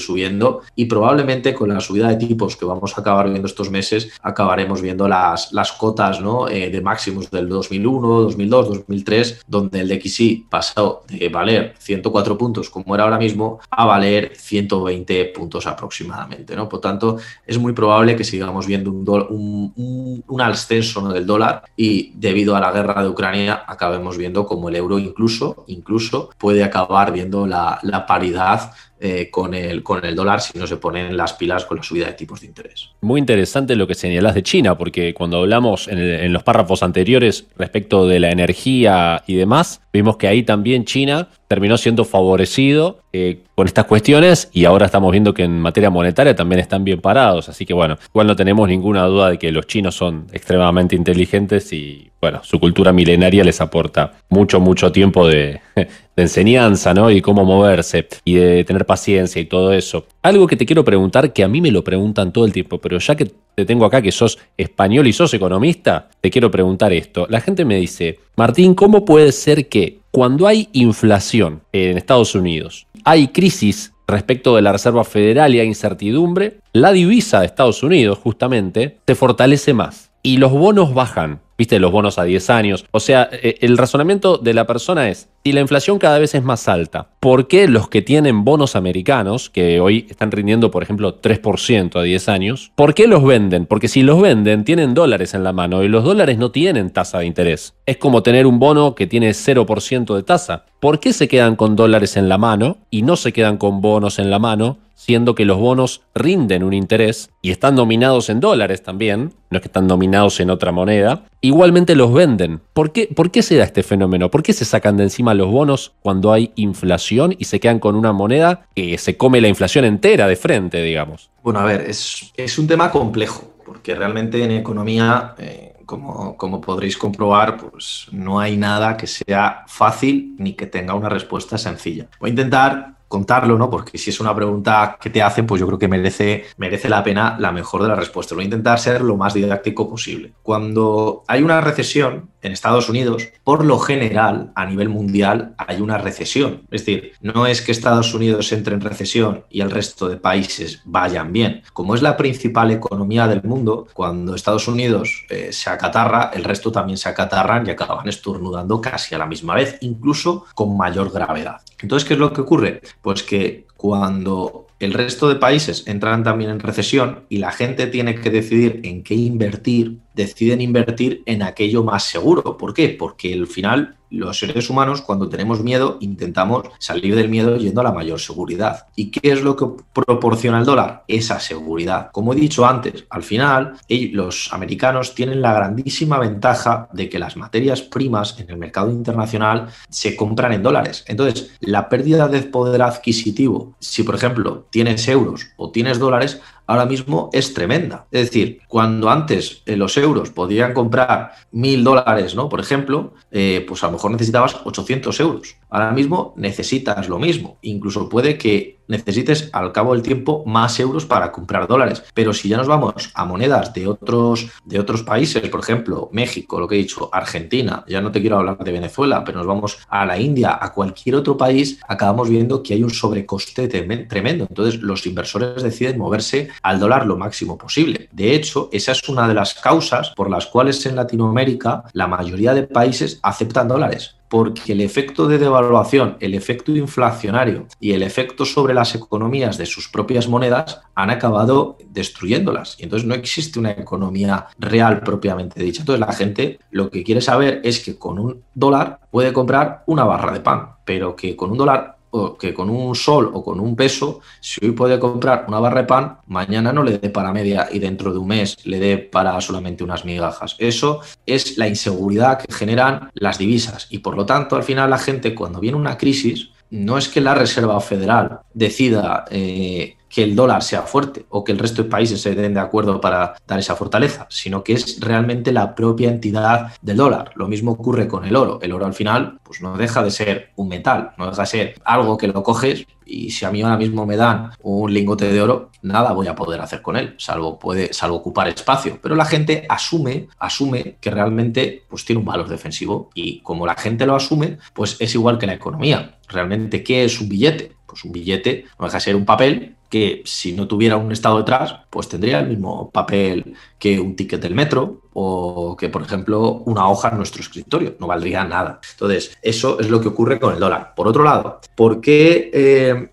subiendo 0.00 0.62
y 0.74 0.86
probablemente 0.86 1.54
con 1.54 1.68
la 1.68 1.78
subida 1.78 2.08
de 2.08 2.16
tipos 2.16 2.56
que 2.56 2.64
vamos 2.64 2.98
a 2.98 3.00
acabar 3.00 3.30
viendo 3.30 3.46
estos 3.46 3.70
meses, 3.70 4.10
acabaremos 4.22 4.82
viendo 4.82 5.06
las, 5.06 5.52
las 5.52 5.70
cotas 5.70 6.20
¿no? 6.20 6.48
Eh, 6.48 6.68
de 6.68 6.80
máximos 6.80 7.30
del 7.30 7.48
2001, 7.48 8.22
2002, 8.22 8.68
2003, 8.70 9.42
donde 9.46 9.78
el 9.82 9.88
DXY 9.88 10.46
pasó 10.50 11.04
de 11.06 11.28
valer 11.28 11.74
104 11.78 12.36
puntos 12.36 12.68
como 12.68 12.96
era 12.96 13.04
ahora 13.04 13.18
mismo 13.18 13.60
a 13.70 13.84
valer 13.84 14.32
120 14.34 15.26
puntos 15.26 15.68
aproximadamente. 15.68 16.56
¿no? 16.56 16.68
Por 16.68 16.80
tanto, 16.80 17.18
es 17.46 17.56
muy 17.56 17.72
probable 17.72 18.16
que 18.16 18.24
sigamos 18.24 18.66
viendo 18.66 18.90
un, 18.90 20.24
un, 20.26 20.40
ascenso 20.40 21.08
del 21.12 21.24
dólar 21.24 21.62
y 21.76 22.14
debido 22.16 22.56
a 22.56 22.60
la 22.60 22.72
guerra 22.72 23.00
de 23.00 23.08
Ucrania 23.08 23.62
acabemos 23.64 24.18
viendo 24.18 24.44
como 24.44 24.71
euro 24.76 24.98
incluso, 24.98 25.64
incluso 25.66 26.30
puede 26.38 26.64
acabar 26.64 27.12
viendo 27.12 27.46
la, 27.46 27.78
la 27.82 28.06
paridad 28.06 28.72
eh, 29.04 29.30
con, 29.32 29.52
el, 29.52 29.82
con 29.82 30.04
el 30.04 30.14
dólar 30.14 30.40
si 30.40 30.56
no 30.56 30.64
se 30.64 30.76
ponen 30.76 31.16
las 31.16 31.32
pilas 31.32 31.64
con 31.64 31.76
la 31.76 31.82
subida 31.82 32.06
de 32.06 32.12
tipos 32.12 32.40
de 32.40 32.46
interés. 32.46 32.90
Muy 33.00 33.18
interesante 33.18 33.74
lo 33.74 33.88
que 33.88 33.96
señalás 33.96 34.32
de 34.36 34.44
China, 34.44 34.78
porque 34.78 35.12
cuando 35.12 35.38
hablamos 35.38 35.88
en, 35.88 36.32
los 36.32 36.44
párrafos 36.44 36.84
anteriores 36.84 37.46
respecto 37.58 38.06
de 38.06 38.20
la 38.20 38.30
energía 38.30 39.24
y 39.26 39.34
demás, 39.34 39.80
vimos 39.92 40.18
que 40.18 40.28
ahí 40.28 40.44
también 40.44 40.84
China 40.84 41.28
terminó 41.52 41.76
siendo 41.76 42.06
favorecido 42.06 43.00
eh, 43.12 43.40
con 43.54 43.66
estas 43.66 43.84
cuestiones 43.84 44.48
y 44.54 44.64
ahora 44.64 44.86
estamos 44.86 45.12
viendo 45.12 45.34
que 45.34 45.42
en 45.42 45.60
materia 45.60 45.90
monetaria 45.90 46.34
también 46.34 46.60
están 46.60 46.82
bien 46.82 46.98
parados. 46.98 47.50
Así 47.50 47.66
que 47.66 47.74
bueno, 47.74 47.98
igual 48.08 48.26
no 48.26 48.34
tenemos 48.34 48.66
ninguna 48.66 49.04
duda 49.04 49.28
de 49.28 49.38
que 49.38 49.52
los 49.52 49.66
chinos 49.66 49.94
son 49.94 50.28
extremadamente 50.32 50.96
inteligentes 50.96 51.70
y 51.74 52.10
bueno, 52.22 52.40
su 52.42 52.58
cultura 52.58 52.90
milenaria 52.90 53.44
les 53.44 53.60
aporta 53.60 54.14
mucho, 54.30 54.60
mucho 54.60 54.90
tiempo 54.92 55.28
de, 55.28 55.60
de 55.76 55.86
enseñanza, 56.16 56.94
¿no? 56.94 57.10
Y 57.10 57.20
cómo 57.20 57.44
moverse 57.44 58.08
y 58.24 58.36
de 58.36 58.64
tener 58.64 58.86
paciencia 58.86 59.42
y 59.42 59.44
todo 59.44 59.74
eso. 59.74 60.06
Algo 60.22 60.46
que 60.46 60.56
te 60.56 60.64
quiero 60.64 60.82
preguntar, 60.82 61.34
que 61.34 61.44
a 61.44 61.48
mí 61.48 61.60
me 61.60 61.70
lo 61.70 61.84
preguntan 61.84 62.32
todo 62.32 62.46
el 62.46 62.52
tiempo, 62.54 62.78
pero 62.78 62.98
ya 62.98 63.14
que 63.14 63.30
te 63.54 63.66
tengo 63.66 63.84
acá 63.84 64.00
que 64.00 64.10
sos 64.10 64.38
español 64.56 65.06
y 65.06 65.12
sos 65.12 65.34
economista, 65.34 66.08
te 66.22 66.30
quiero 66.30 66.50
preguntar 66.50 66.94
esto. 66.94 67.26
La 67.28 67.42
gente 67.42 67.66
me 67.66 67.76
dice, 67.76 68.20
Martín, 68.36 68.74
¿cómo 68.74 69.04
puede 69.04 69.32
ser 69.32 69.68
que 69.68 70.01
cuando 70.12 70.46
hay 70.46 70.68
inflación 70.72 71.62
en 71.72 71.96
Estados 71.96 72.34
Unidos, 72.34 72.86
hay 73.02 73.28
crisis 73.28 73.94
respecto 74.06 74.54
de 74.54 74.60
la 74.60 74.72
Reserva 74.72 75.04
Federal 75.04 75.54
y 75.54 75.60
hay 75.60 75.66
incertidumbre, 75.66 76.58
la 76.74 76.92
divisa 76.92 77.40
de 77.40 77.46
Estados 77.46 77.82
Unidos 77.82 78.18
justamente 78.18 78.98
se 79.06 79.14
fortalece 79.14 79.72
más 79.72 80.10
y 80.22 80.36
los 80.36 80.52
bonos 80.52 80.92
bajan? 80.92 81.40
Viste, 81.62 81.78
los 81.78 81.92
bonos 81.92 82.18
a 82.18 82.24
10 82.24 82.50
años. 82.50 82.84
O 82.90 82.98
sea, 82.98 83.28
eh, 83.30 83.58
el 83.60 83.78
razonamiento 83.78 84.36
de 84.36 84.52
la 84.52 84.66
persona 84.66 85.08
es, 85.08 85.28
si 85.44 85.52
la 85.52 85.60
inflación 85.60 86.00
cada 86.00 86.18
vez 86.18 86.34
es 86.34 86.42
más 86.42 86.66
alta, 86.68 87.10
¿por 87.20 87.46
qué 87.46 87.68
los 87.68 87.88
que 87.88 88.02
tienen 88.02 88.44
bonos 88.44 88.74
americanos, 88.74 89.48
que 89.48 89.78
hoy 89.80 90.08
están 90.10 90.32
rindiendo, 90.32 90.72
por 90.72 90.82
ejemplo, 90.82 91.20
3% 91.20 92.00
a 92.00 92.02
10 92.02 92.28
años, 92.28 92.72
¿por 92.74 92.94
qué 92.94 93.06
los 93.06 93.24
venden? 93.24 93.66
Porque 93.66 93.86
si 93.86 94.02
los 94.02 94.20
venden, 94.20 94.64
tienen 94.64 94.92
dólares 94.92 95.34
en 95.34 95.44
la 95.44 95.52
mano 95.52 95.84
y 95.84 95.88
los 95.88 96.02
dólares 96.02 96.36
no 96.36 96.50
tienen 96.50 96.90
tasa 96.90 97.20
de 97.20 97.26
interés. 97.26 97.74
Es 97.86 97.96
como 97.96 98.24
tener 98.24 98.48
un 98.48 98.58
bono 98.58 98.96
que 98.96 99.06
tiene 99.06 99.30
0% 99.30 100.16
de 100.16 100.22
tasa. 100.24 100.64
¿Por 100.80 100.98
qué 100.98 101.12
se 101.12 101.28
quedan 101.28 101.54
con 101.54 101.76
dólares 101.76 102.16
en 102.16 102.28
la 102.28 102.38
mano 102.38 102.78
y 102.90 103.02
no 103.02 103.14
se 103.14 103.32
quedan 103.32 103.56
con 103.56 103.80
bonos 103.80 104.18
en 104.18 104.30
la 104.30 104.40
mano 104.40 104.78
siendo 105.02 105.34
que 105.34 105.44
los 105.44 105.58
bonos 105.58 106.02
rinden 106.14 106.62
un 106.62 106.72
interés 106.72 107.30
y 107.42 107.50
están 107.50 107.74
dominados 107.74 108.30
en 108.30 108.38
dólares 108.38 108.84
también, 108.84 109.34
no 109.50 109.58
es 109.58 109.62
que 109.62 109.66
están 109.66 109.88
dominados 109.88 110.38
en 110.38 110.48
otra 110.48 110.70
moneda, 110.70 111.24
igualmente 111.40 111.96
los 111.96 112.12
venden. 112.12 112.60
¿Por 112.72 112.92
qué, 112.92 113.08
¿Por 113.08 113.32
qué 113.32 113.42
se 113.42 113.56
da 113.56 113.64
este 113.64 113.82
fenómeno? 113.82 114.30
¿Por 114.30 114.44
qué 114.44 114.52
se 114.52 114.64
sacan 114.64 114.96
de 114.96 115.02
encima 115.02 115.34
los 115.34 115.50
bonos 115.50 115.92
cuando 116.02 116.32
hay 116.32 116.52
inflación 116.54 117.34
y 117.36 117.46
se 117.46 117.58
quedan 117.58 117.80
con 117.80 117.96
una 117.96 118.12
moneda 118.12 118.68
que 118.76 118.96
se 118.96 119.16
come 119.16 119.40
la 119.40 119.48
inflación 119.48 119.84
entera 119.84 120.28
de 120.28 120.36
frente, 120.36 120.80
digamos? 120.80 121.30
Bueno, 121.42 121.58
a 121.58 121.64
ver, 121.64 121.80
es, 121.80 122.58
un 122.58 122.68
tema 122.68 122.92
complejo, 122.92 123.54
porque 123.66 123.96
realmente 123.96 124.44
en 124.44 124.52
economía... 124.52 125.34
Eh, 125.38 125.70
como, 125.84 126.36
como, 126.38 126.60
podréis 126.60 126.96
comprobar, 126.96 127.58
pues 127.58 128.06
no 128.12 128.40
hay 128.40 128.56
nada 128.56 128.96
que 128.96 129.06
sea 129.06 129.64
fácil 129.66 130.36
ni 130.38 130.54
que 130.54 130.64
tenga 130.64 130.94
una 130.94 131.10
respuesta 131.10 131.58
sencilla. 131.58 132.06
Voy 132.18 132.28
a 132.28 132.30
intentar 132.30 132.94
contarlo, 133.12 133.58
¿no? 133.58 133.68
Porque 133.68 133.98
si 133.98 134.08
es 134.08 134.20
una 134.20 134.34
pregunta 134.34 134.96
que 134.98 135.10
te 135.10 135.22
hacen, 135.22 135.46
pues 135.46 135.60
yo 135.60 135.66
creo 135.66 135.78
que 135.78 135.86
merece, 135.86 136.46
merece 136.56 136.88
la 136.88 137.04
pena 137.04 137.36
la 137.38 137.52
mejor 137.52 137.82
de 137.82 137.88
las 137.88 137.98
respuestas. 137.98 138.34
Voy 138.34 138.44
a 138.44 138.46
intentar 138.46 138.78
ser 138.80 139.02
lo 139.02 139.18
más 139.18 139.34
didáctico 139.34 139.86
posible. 139.86 140.32
Cuando 140.42 141.22
hay 141.28 141.42
una 141.42 141.60
recesión 141.60 142.30
en 142.42 142.52
Estados 142.52 142.88
Unidos, 142.88 143.28
por 143.44 143.64
lo 143.64 143.78
general, 143.78 144.52
a 144.54 144.66
nivel 144.66 144.88
mundial, 144.88 145.54
hay 145.56 145.80
una 145.80 145.98
recesión. 145.98 146.62
Es 146.70 146.84
decir, 146.84 147.12
no 147.20 147.46
es 147.46 147.62
que 147.62 147.72
Estados 147.72 148.12
Unidos 148.14 148.52
entre 148.52 148.74
en 148.74 148.80
recesión 148.80 149.44
y 149.48 149.60
el 149.60 149.70
resto 149.70 150.08
de 150.08 150.16
países 150.16 150.82
vayan 150.84 151.32
bien. 151.32 151.62
Como 151.72 151.94
es 151.94 152.02
la 152.02 152.16
principal 152.16 152.70
economía 152.70 153.26
del 153.28 153.42
mundo, 153.42 153.86
cuando 153.94 154.34
Estados 154.34 154.68
Unidos 154.68 155.24
eh, 155.30 155.52
se 155.52 155.70
acatarra, 155.70 156.30
el 156.34 156.44
resto 156.44 156.72
también 156.72 156.98
se 156.98 157.08
acatarran 157.08 157.66
y 157.66 157.70
acaban 157.70 158.08
estornudando 158.08 158.80
casi 158.80 159.14
a 159.14 159.18
la 159.18 159.26
misma 159.26 159.54
vez, 159.54 159.78
incluso 159.80 160.46
con 160.54 160.76
mayor 160.76 161.12
gravedad. 161.12 161.60
Entonces, 161.80 162.06
¿qué 162.06 162.14
es 162.14 162.20
lo 162.20 162.32
que 162.32 162.40
ocurre? 162.40 162.80
Pues 163.00 163.22
que 163.22 163.66
cuando 163.76 164.66
el 164.82 164.92
resto 164.92 165.28
de 165.28 165.36
países 165.36 165.84
entran 165.86 166.24
también 166.24 166.50
en 166.50 166.58
recesión 166.58 167.20
y 167.28 167.38
la 167.38 167.52
gente 167.52 167.86
tiene 167.86 168.16
que 168.16 168.30
decidir 168.30 168.80
en 168.82 169.04
qué 169.04 169.14
invertir, 169.14 169.98
deciden 170.14 170.60
invertir 170.60 171.22
en 171.26 171.42
aquello 171.42 171.84
más 171.84 172.04
seguro. 172.04 172.56
¿Por 172.56 172.74
qué? 172.74 172.90
Porque 172.90 173.32
al 173.34 173.46
final 173.46 173.96
los 174.12 174.38
seres 174.38 174.68
humanos 174.68 175.00
cuando 175.00 175.28
tenemos 175.28 175.62
miedo 175.62 175.96
intentamos 176.00 176.64
salir 176.78 177.16
del 177.16 177.30
miedo 177.30 177.56
yendo 177.56 177.80
a 177.80 177.84
la 177.84 177.92
mayor 177.92 178.20
seguridad. 178.20 178.86
¿Y 178.94 179.10
qué 179.10 179.32
es 179.32 179.42
lo 179.42 179.56
que 179.56 179.66
proporciona 179.92 180.58
el 180.58 180.66
dólar? 180.66 181.04
Esa 181.08 181.40
seguridad. 181.40 182.10
Como 182.12 182.32
he 182.32 182.36
dicho 182.36 182.66
antes, 182.66 183.06
al 183.08 183.22
final 183.22 183.78
los 183.88 184.52
americanos 184.52 185.14
tienen 185.14 185.40
la 185.40 185.54
grandísima 185.54 186.18
ventaja 186.18 186.88
de 186.92 187.08
que 187.08 187.18
las 187.18 187.36
materias 187.36 187.80
primas 187.80 188.38
en 188.38 188.50
el 188.50 188.58
mercado 188.58 188.90
internacional 188.90 189.68
se 189.88 190.14
compran 190.14 190.52
en 190.52 190.62
dólares. 190.62 191.04
Entonces, 191.08 191.56
la 191.60 191.88
pérdida 191.88 192.28
de 192.28 192.42
poder 192.42 192.82
adquisitivo, 192.82 193.74
si 193.78 194.02
por 194.02 194.14
ejemplo 194.14 194.66
tienes 194.68 195.08
euros 195.08 195.46
o 195.56 195.70
tienes 195.70 195.98
dólares, 195.98 196.40
ahora 196.72 196.86
mismo 196.86 197.28
es 197.32 197.52
tremenda. 197.52 198.06
Es 198.10 198.30
decir, 198.30 198.60
cuando 198.66 199.10
antes 199.10 199.62
eh, 199.66 199.76
los 199.76 199.96
euros 199.98 200.30
podían 200.30 200.72
comprar 200.72 201.32
mil 201.50 201.84
dólares, 201.84 202.34
¿no? 202.34 202.48
Por 202.48 202.60
ejemplo, 202.60 203.12
eh, 203.30 203.64
pues 203.68 203.82
a 203.84 203.86
lo 203.86 203.92
mejor 203.92 204.10
necesitabas 204.12 204.56
800 204.64 205.20
euros. 205.20 205.56
Ahora 205.72 205.90
mismo 205.90 206.34
necesitas 206.36 207.08
lo 207.08 207.18
mismo. 207.18 207.56
Incluso 207.62 208.10
puede 208.10 208.36
que 208.36 208.82
necesites 208.88 209.48
al 209.54 209.72
cabo 209.72 209.94
del 209.94 210.02
tiempo 210.02 210.44
más 210.44 210.78
euros 210.78 211.06
para 211.06 211.32
comprar 211.32 211.66
dólares. 211.66 212.04
Pero 212.12 212.34
si 212.34 212.50
ya 212.50 212.58
nos 212.58 212.66
vamos 212.66 213.10
a 213.14 213.24
monedas 213.24 213.72
de 213.72 213.86
otros, 213.86 214.50
de 214.66 214.78
otros 214.78 215.02
países, 215.02 215.48
por 215.48 215.60
ejemplo, 215.60 216.10
México, 216.12 216.60
lo 216.60 216.68
que 216.68 216.74
he 216.74 216.78
dicho, 216.78 217.08
Argentina, 217.10 217.84
ya 217.88 218.02
no 218.02 218.12
te 218.12 218.20
quiero 218.20 218.36
hablar 218.36 218.58
de 218.58 218.70
Venezuela, 218.70 219.24
pero 219.24 219.38
nos 219.38 219.46
vamos 219.46 219.78
a 219.88 220.04
la 220.04 220.18
India, 220.18 220.58
a 220.60 220.74
cualquier 220.74 221.16
otro 221.16 221.38
país, 221.38 221.80
acabamos 221.88 222.28
viendo 222.28 222.62
que 222.62 222.74
hay 222.74 222.82
un 222.82 222.90
sobrecoste 222.90 223.66
tremendo. 223.66 224.46
Entonces 224.46 224.82
los 224.82 225.06
inversores 225.06 225.62
deciden 225.62 225.96
moverse 225.96 226.50
al 226.62 226.80
dólar 226.80 227.06
lo 227.06 227.16
máximo 227.16 227.56
posible. 227.56 228.10
De 228.12 228.34
hecho, 228.34 228.68
esa 228.72 228.92
es 228.92 229.08
una 229.08 229.26
de 229.26 229.32
las 229.32 229.54
causas 229.54 230.10
por 230.10 230.28
las 230.28 230.46
cuales 230.46 230.84
en 230.84 230.96
Latinoamérica 230.96 231.84
la 231.94 232.08
mayoría 232.08 232.52
de 232.52 232.64
países 232.64 233.20
aceptan 233.22 233.68
dólares 233.68 234.16
porque 234.32 234.72
el 234.72 234.80
efecto 234.80 235.28
de 235.28 235.36
devaluación, 235.36 236.16
el 236.18 236.32
efecto 236.32 236.72
inflacionario 236.72 237.66
y 237.78 237.92
el 237.92 238.02
efecto 238.02 238.46
sobre 238.46 238.72
las 238.72 238.94
economías 238.94 239.58
de 239.58 239.66
sus 239.66 239.90
propias 239.90 240.26
monedas 240.26 240.80
han 240.94 241.10
acabado 241.10 241.76
destruyéndolas. 241.90 242.76
Y 242.80 242.84
entonces 242.84 243.06
no 243.06 243.14
existe 243.14 243.58
una 243.58 243.72
economía 243.72 244.46
real 244.58 245.02
propiamente 245.02 245.62
dicha. 245.62 245.82
Entonces 245.82 246.00
la 246.00 246.14
gente 246.14 246.58
lo 246.70 246.88
que 246.88 247.04
quiere 247.04 247.20
saber 247.20 247.60
es 247.62 247.80
que 247.80 247.98
con 247.98 248.18
un 248.18 248.42
dólar 248.54 249.00
puede 249.10 249.34
comprar 249.34 249.82
una 249.84 250.04
barra 250.04 250.32
de 250.32 250.40
pan, 250.40 250.76
pero 250.86 251.14
que 251.14 251.36
con 251.36 251.50
un 251.50 251.58
dólar 251.58 251.98
que 252.38 252.52
con 252.52 252.68
un 252.68 252.94
sol 252.94 253.30
o 253.32 253.42
con 253.42 253.60
un 253.60 253.74
peso, 253.74 254.20
si 254.40 254.64
hoy 254.64 254.72
puede 254.72 254.98
comprar 254.98 255.46
una 255.48 255.60
barra 255.60 255.82
de 255.82 255.86
pan, 255.86 256.18
mañana 256.26 256.72
no 256.72 256.82
le 256.82 256.98
dé 256.98 257.10
para 257.10 257.32
media 257.32 257.68
y 257.72 257.78
dentro 257.78 258.12
de 258.12 258.18
un 258.18 258.28
mes 258.28 258.56
le 258.64 258.78
dé 258.78 258.98
para 258.98 259.40
solamente 259.40 259.84
unas 259.84 260.04
migajas. 260.04 260.56
Eso 260.58 261.00
es 261.26 261.56
la 261.56 261.68
inseguridad 261.68 262.38
que 262.38 262.52
generan 262.52 263.10
las 263.14 263.38
divisas 263.38 263.86
y 263.90 263.98
por 263.98 264.16
lo 264.16 264.26
tanto 264.26 264.56
al 264.56 264.62
final 264.62 264.90
la 264.90 264.98
gente 264.98 265.34
cuando 265.34 265.60
viene 265.60 265.78
una 265.78 265.96
crisis 265.96 266.50
no 266.70 266.96
es 266.96 267.08
que 267.08 267.20
la 267.20 267.34
Reserva 267.34 267.80
Federal 267.80 268.40
decida 268.54 269.26
eh, 269.30 269.96
que 270.12 270.22
el 270.22 270.36
dólar 270.36 270.62
sea 270.62 270.82
fuerte 270.82 271.24
o 271.30 271.42
que 271.42 271.52
el 271.52 271.58
resto 271.58 271.82
de 271.82 271.88
países 271.88 272.20
se 272.20 272.34
den 272.34 272.52
de 272.52 272.60
acuerdo 272.60 273.00
para 273.00 273.34
dar 273.46 273.58
esa 273.58 273.74
fortaleza, 273.74 274.26
sino 274.28 274.62
que 274.62 274.74
es 274.74 275.00
realmente 275.00 275.52
la 275.52 275.74
propia 275.74 276.10
entidad 276.10 276.72
del 276.82 276.98
dólar. 276.98 277.32
Lo 277.34 277.48
mismo 277.48 277.72
ocurre 277.72 278.06
con 278.06 278.26
el 278.26 278.36
oro. 278.36 278.58
El 278.60 278.72
oro 278.72 278.84
al 278.84 278.92
final 278.92 279.40
pues 279.42 279.62
no 279.62 279.74
deja 279.76 280.02
de 280.02 280.10
ser 280.10 280.50
un 280.56 280.68
metal, 280.68 281.12
no 281.16 281.30
deja 281.30 281.42
de 281.42 281.46
ser 281.46 281.74
algo 281.84 282.18
que 282.18 282.28
lo 282.28 282.42
coges 282.42 282.86
y 283.06 283.30
si 283.30 283.46
a 283.46 283.50
mí 283.50 283.62
ahora 283.62 283.78
mismo 283.78 284.04
me 284.04 284.16
dan 284.16 284.50
un 284.62 284.92
lingote 284.92 285.32
de 285.32 285.40
oro, 285.40 285.70
nada 285.80 286.12
voy 286.12 286.28
a 286.28 286.34
poder 286.34 286.60
hacer 286.60 286.82
con 286.82 286.96
él, 286.96 287.14
salvo 287.18 287.58
puede 287.58 287.92
salvo 287.92 288.16
ocupar 288.16 288.48
espacio, 288.48 288.98
pero 289.02 289.14
la 289.14 289.24
gente 289.24 289.64
asume 289.68 290.28
asume 290.38 290.96
que 291.00 291.10
realmente 291.10 291.84
pues 291.88 292.04
tiene 292.04 292.20
un 292.20 292.26
valor 292.26 292.48
defensivo 292.48 293.10
y 293.14 293.40
como 293.40 293.66
la 293.66 293.74
gente 293.74 294.06
lo 294.06 294.14
asume, 294.14 294.58
pues 294.74 294.96
es 295.00 295.14
igual 295.14 295.38
que 295.38 295.46
la 295.46 295.54
economía. 295.54 296.18
Realmente 296.28 296.84
¿qué 296.84 297.04
es 297.04 297.20
un 297.20 297.28
billete? 297.28 297.72
Pues 297.86 298.04
un 298.04 298.12
billete 298.12 298.66
no 298.78 298.86
deja 298.86 298.98
de 298.98 299.04
ser 299.04 299.16
un 299.16 299.24
papel 299.24 299.76
que 299.92 300.22
si 300.24 300.54
no 300.54 300.66
tuviera 300.66 300.96
un 300.96 301.12
estado 301.12 301.36
detrás, 301.36 301.74
pues 301.90 302.08
tendría 302.08 302.40
el 302.40 302.48
mismo 302.48 302.90
papel 302.90 303.54
que 303.78 304.00
un 304.00 304.16
ticket 304.16 304.40
del 304.40 304.54
metro 304.54 305.02
o 305.12 305.76
que, 305.76 305.90
por 305.90 306.00
ejemplo, 306.00 306.62
una 306.64 306.88
hoja 306.88 307.10
en 307.10 307.18
nuestro 307.18 307.42
escritorio. 307.42 307.96
No 308.00 308.06
valdría 308.06 308.42
nada. 308.42 308.80
Entonces, 308.92 309.36
eso 309.42 309.78
es 309.78 309.90
lo 309.90 310.00
que 310.00 310.08
ocurre 310.08 310.40
con 310.40 310.54
el 310.54 310.60
dólar. 310.60 310.94
Por 310.96 311.08
otro 311.08 311.22
lado, 311.22 311.60
¿por 311.76 312.00
qué, 312.00 312.50
eh, 312.54 313.10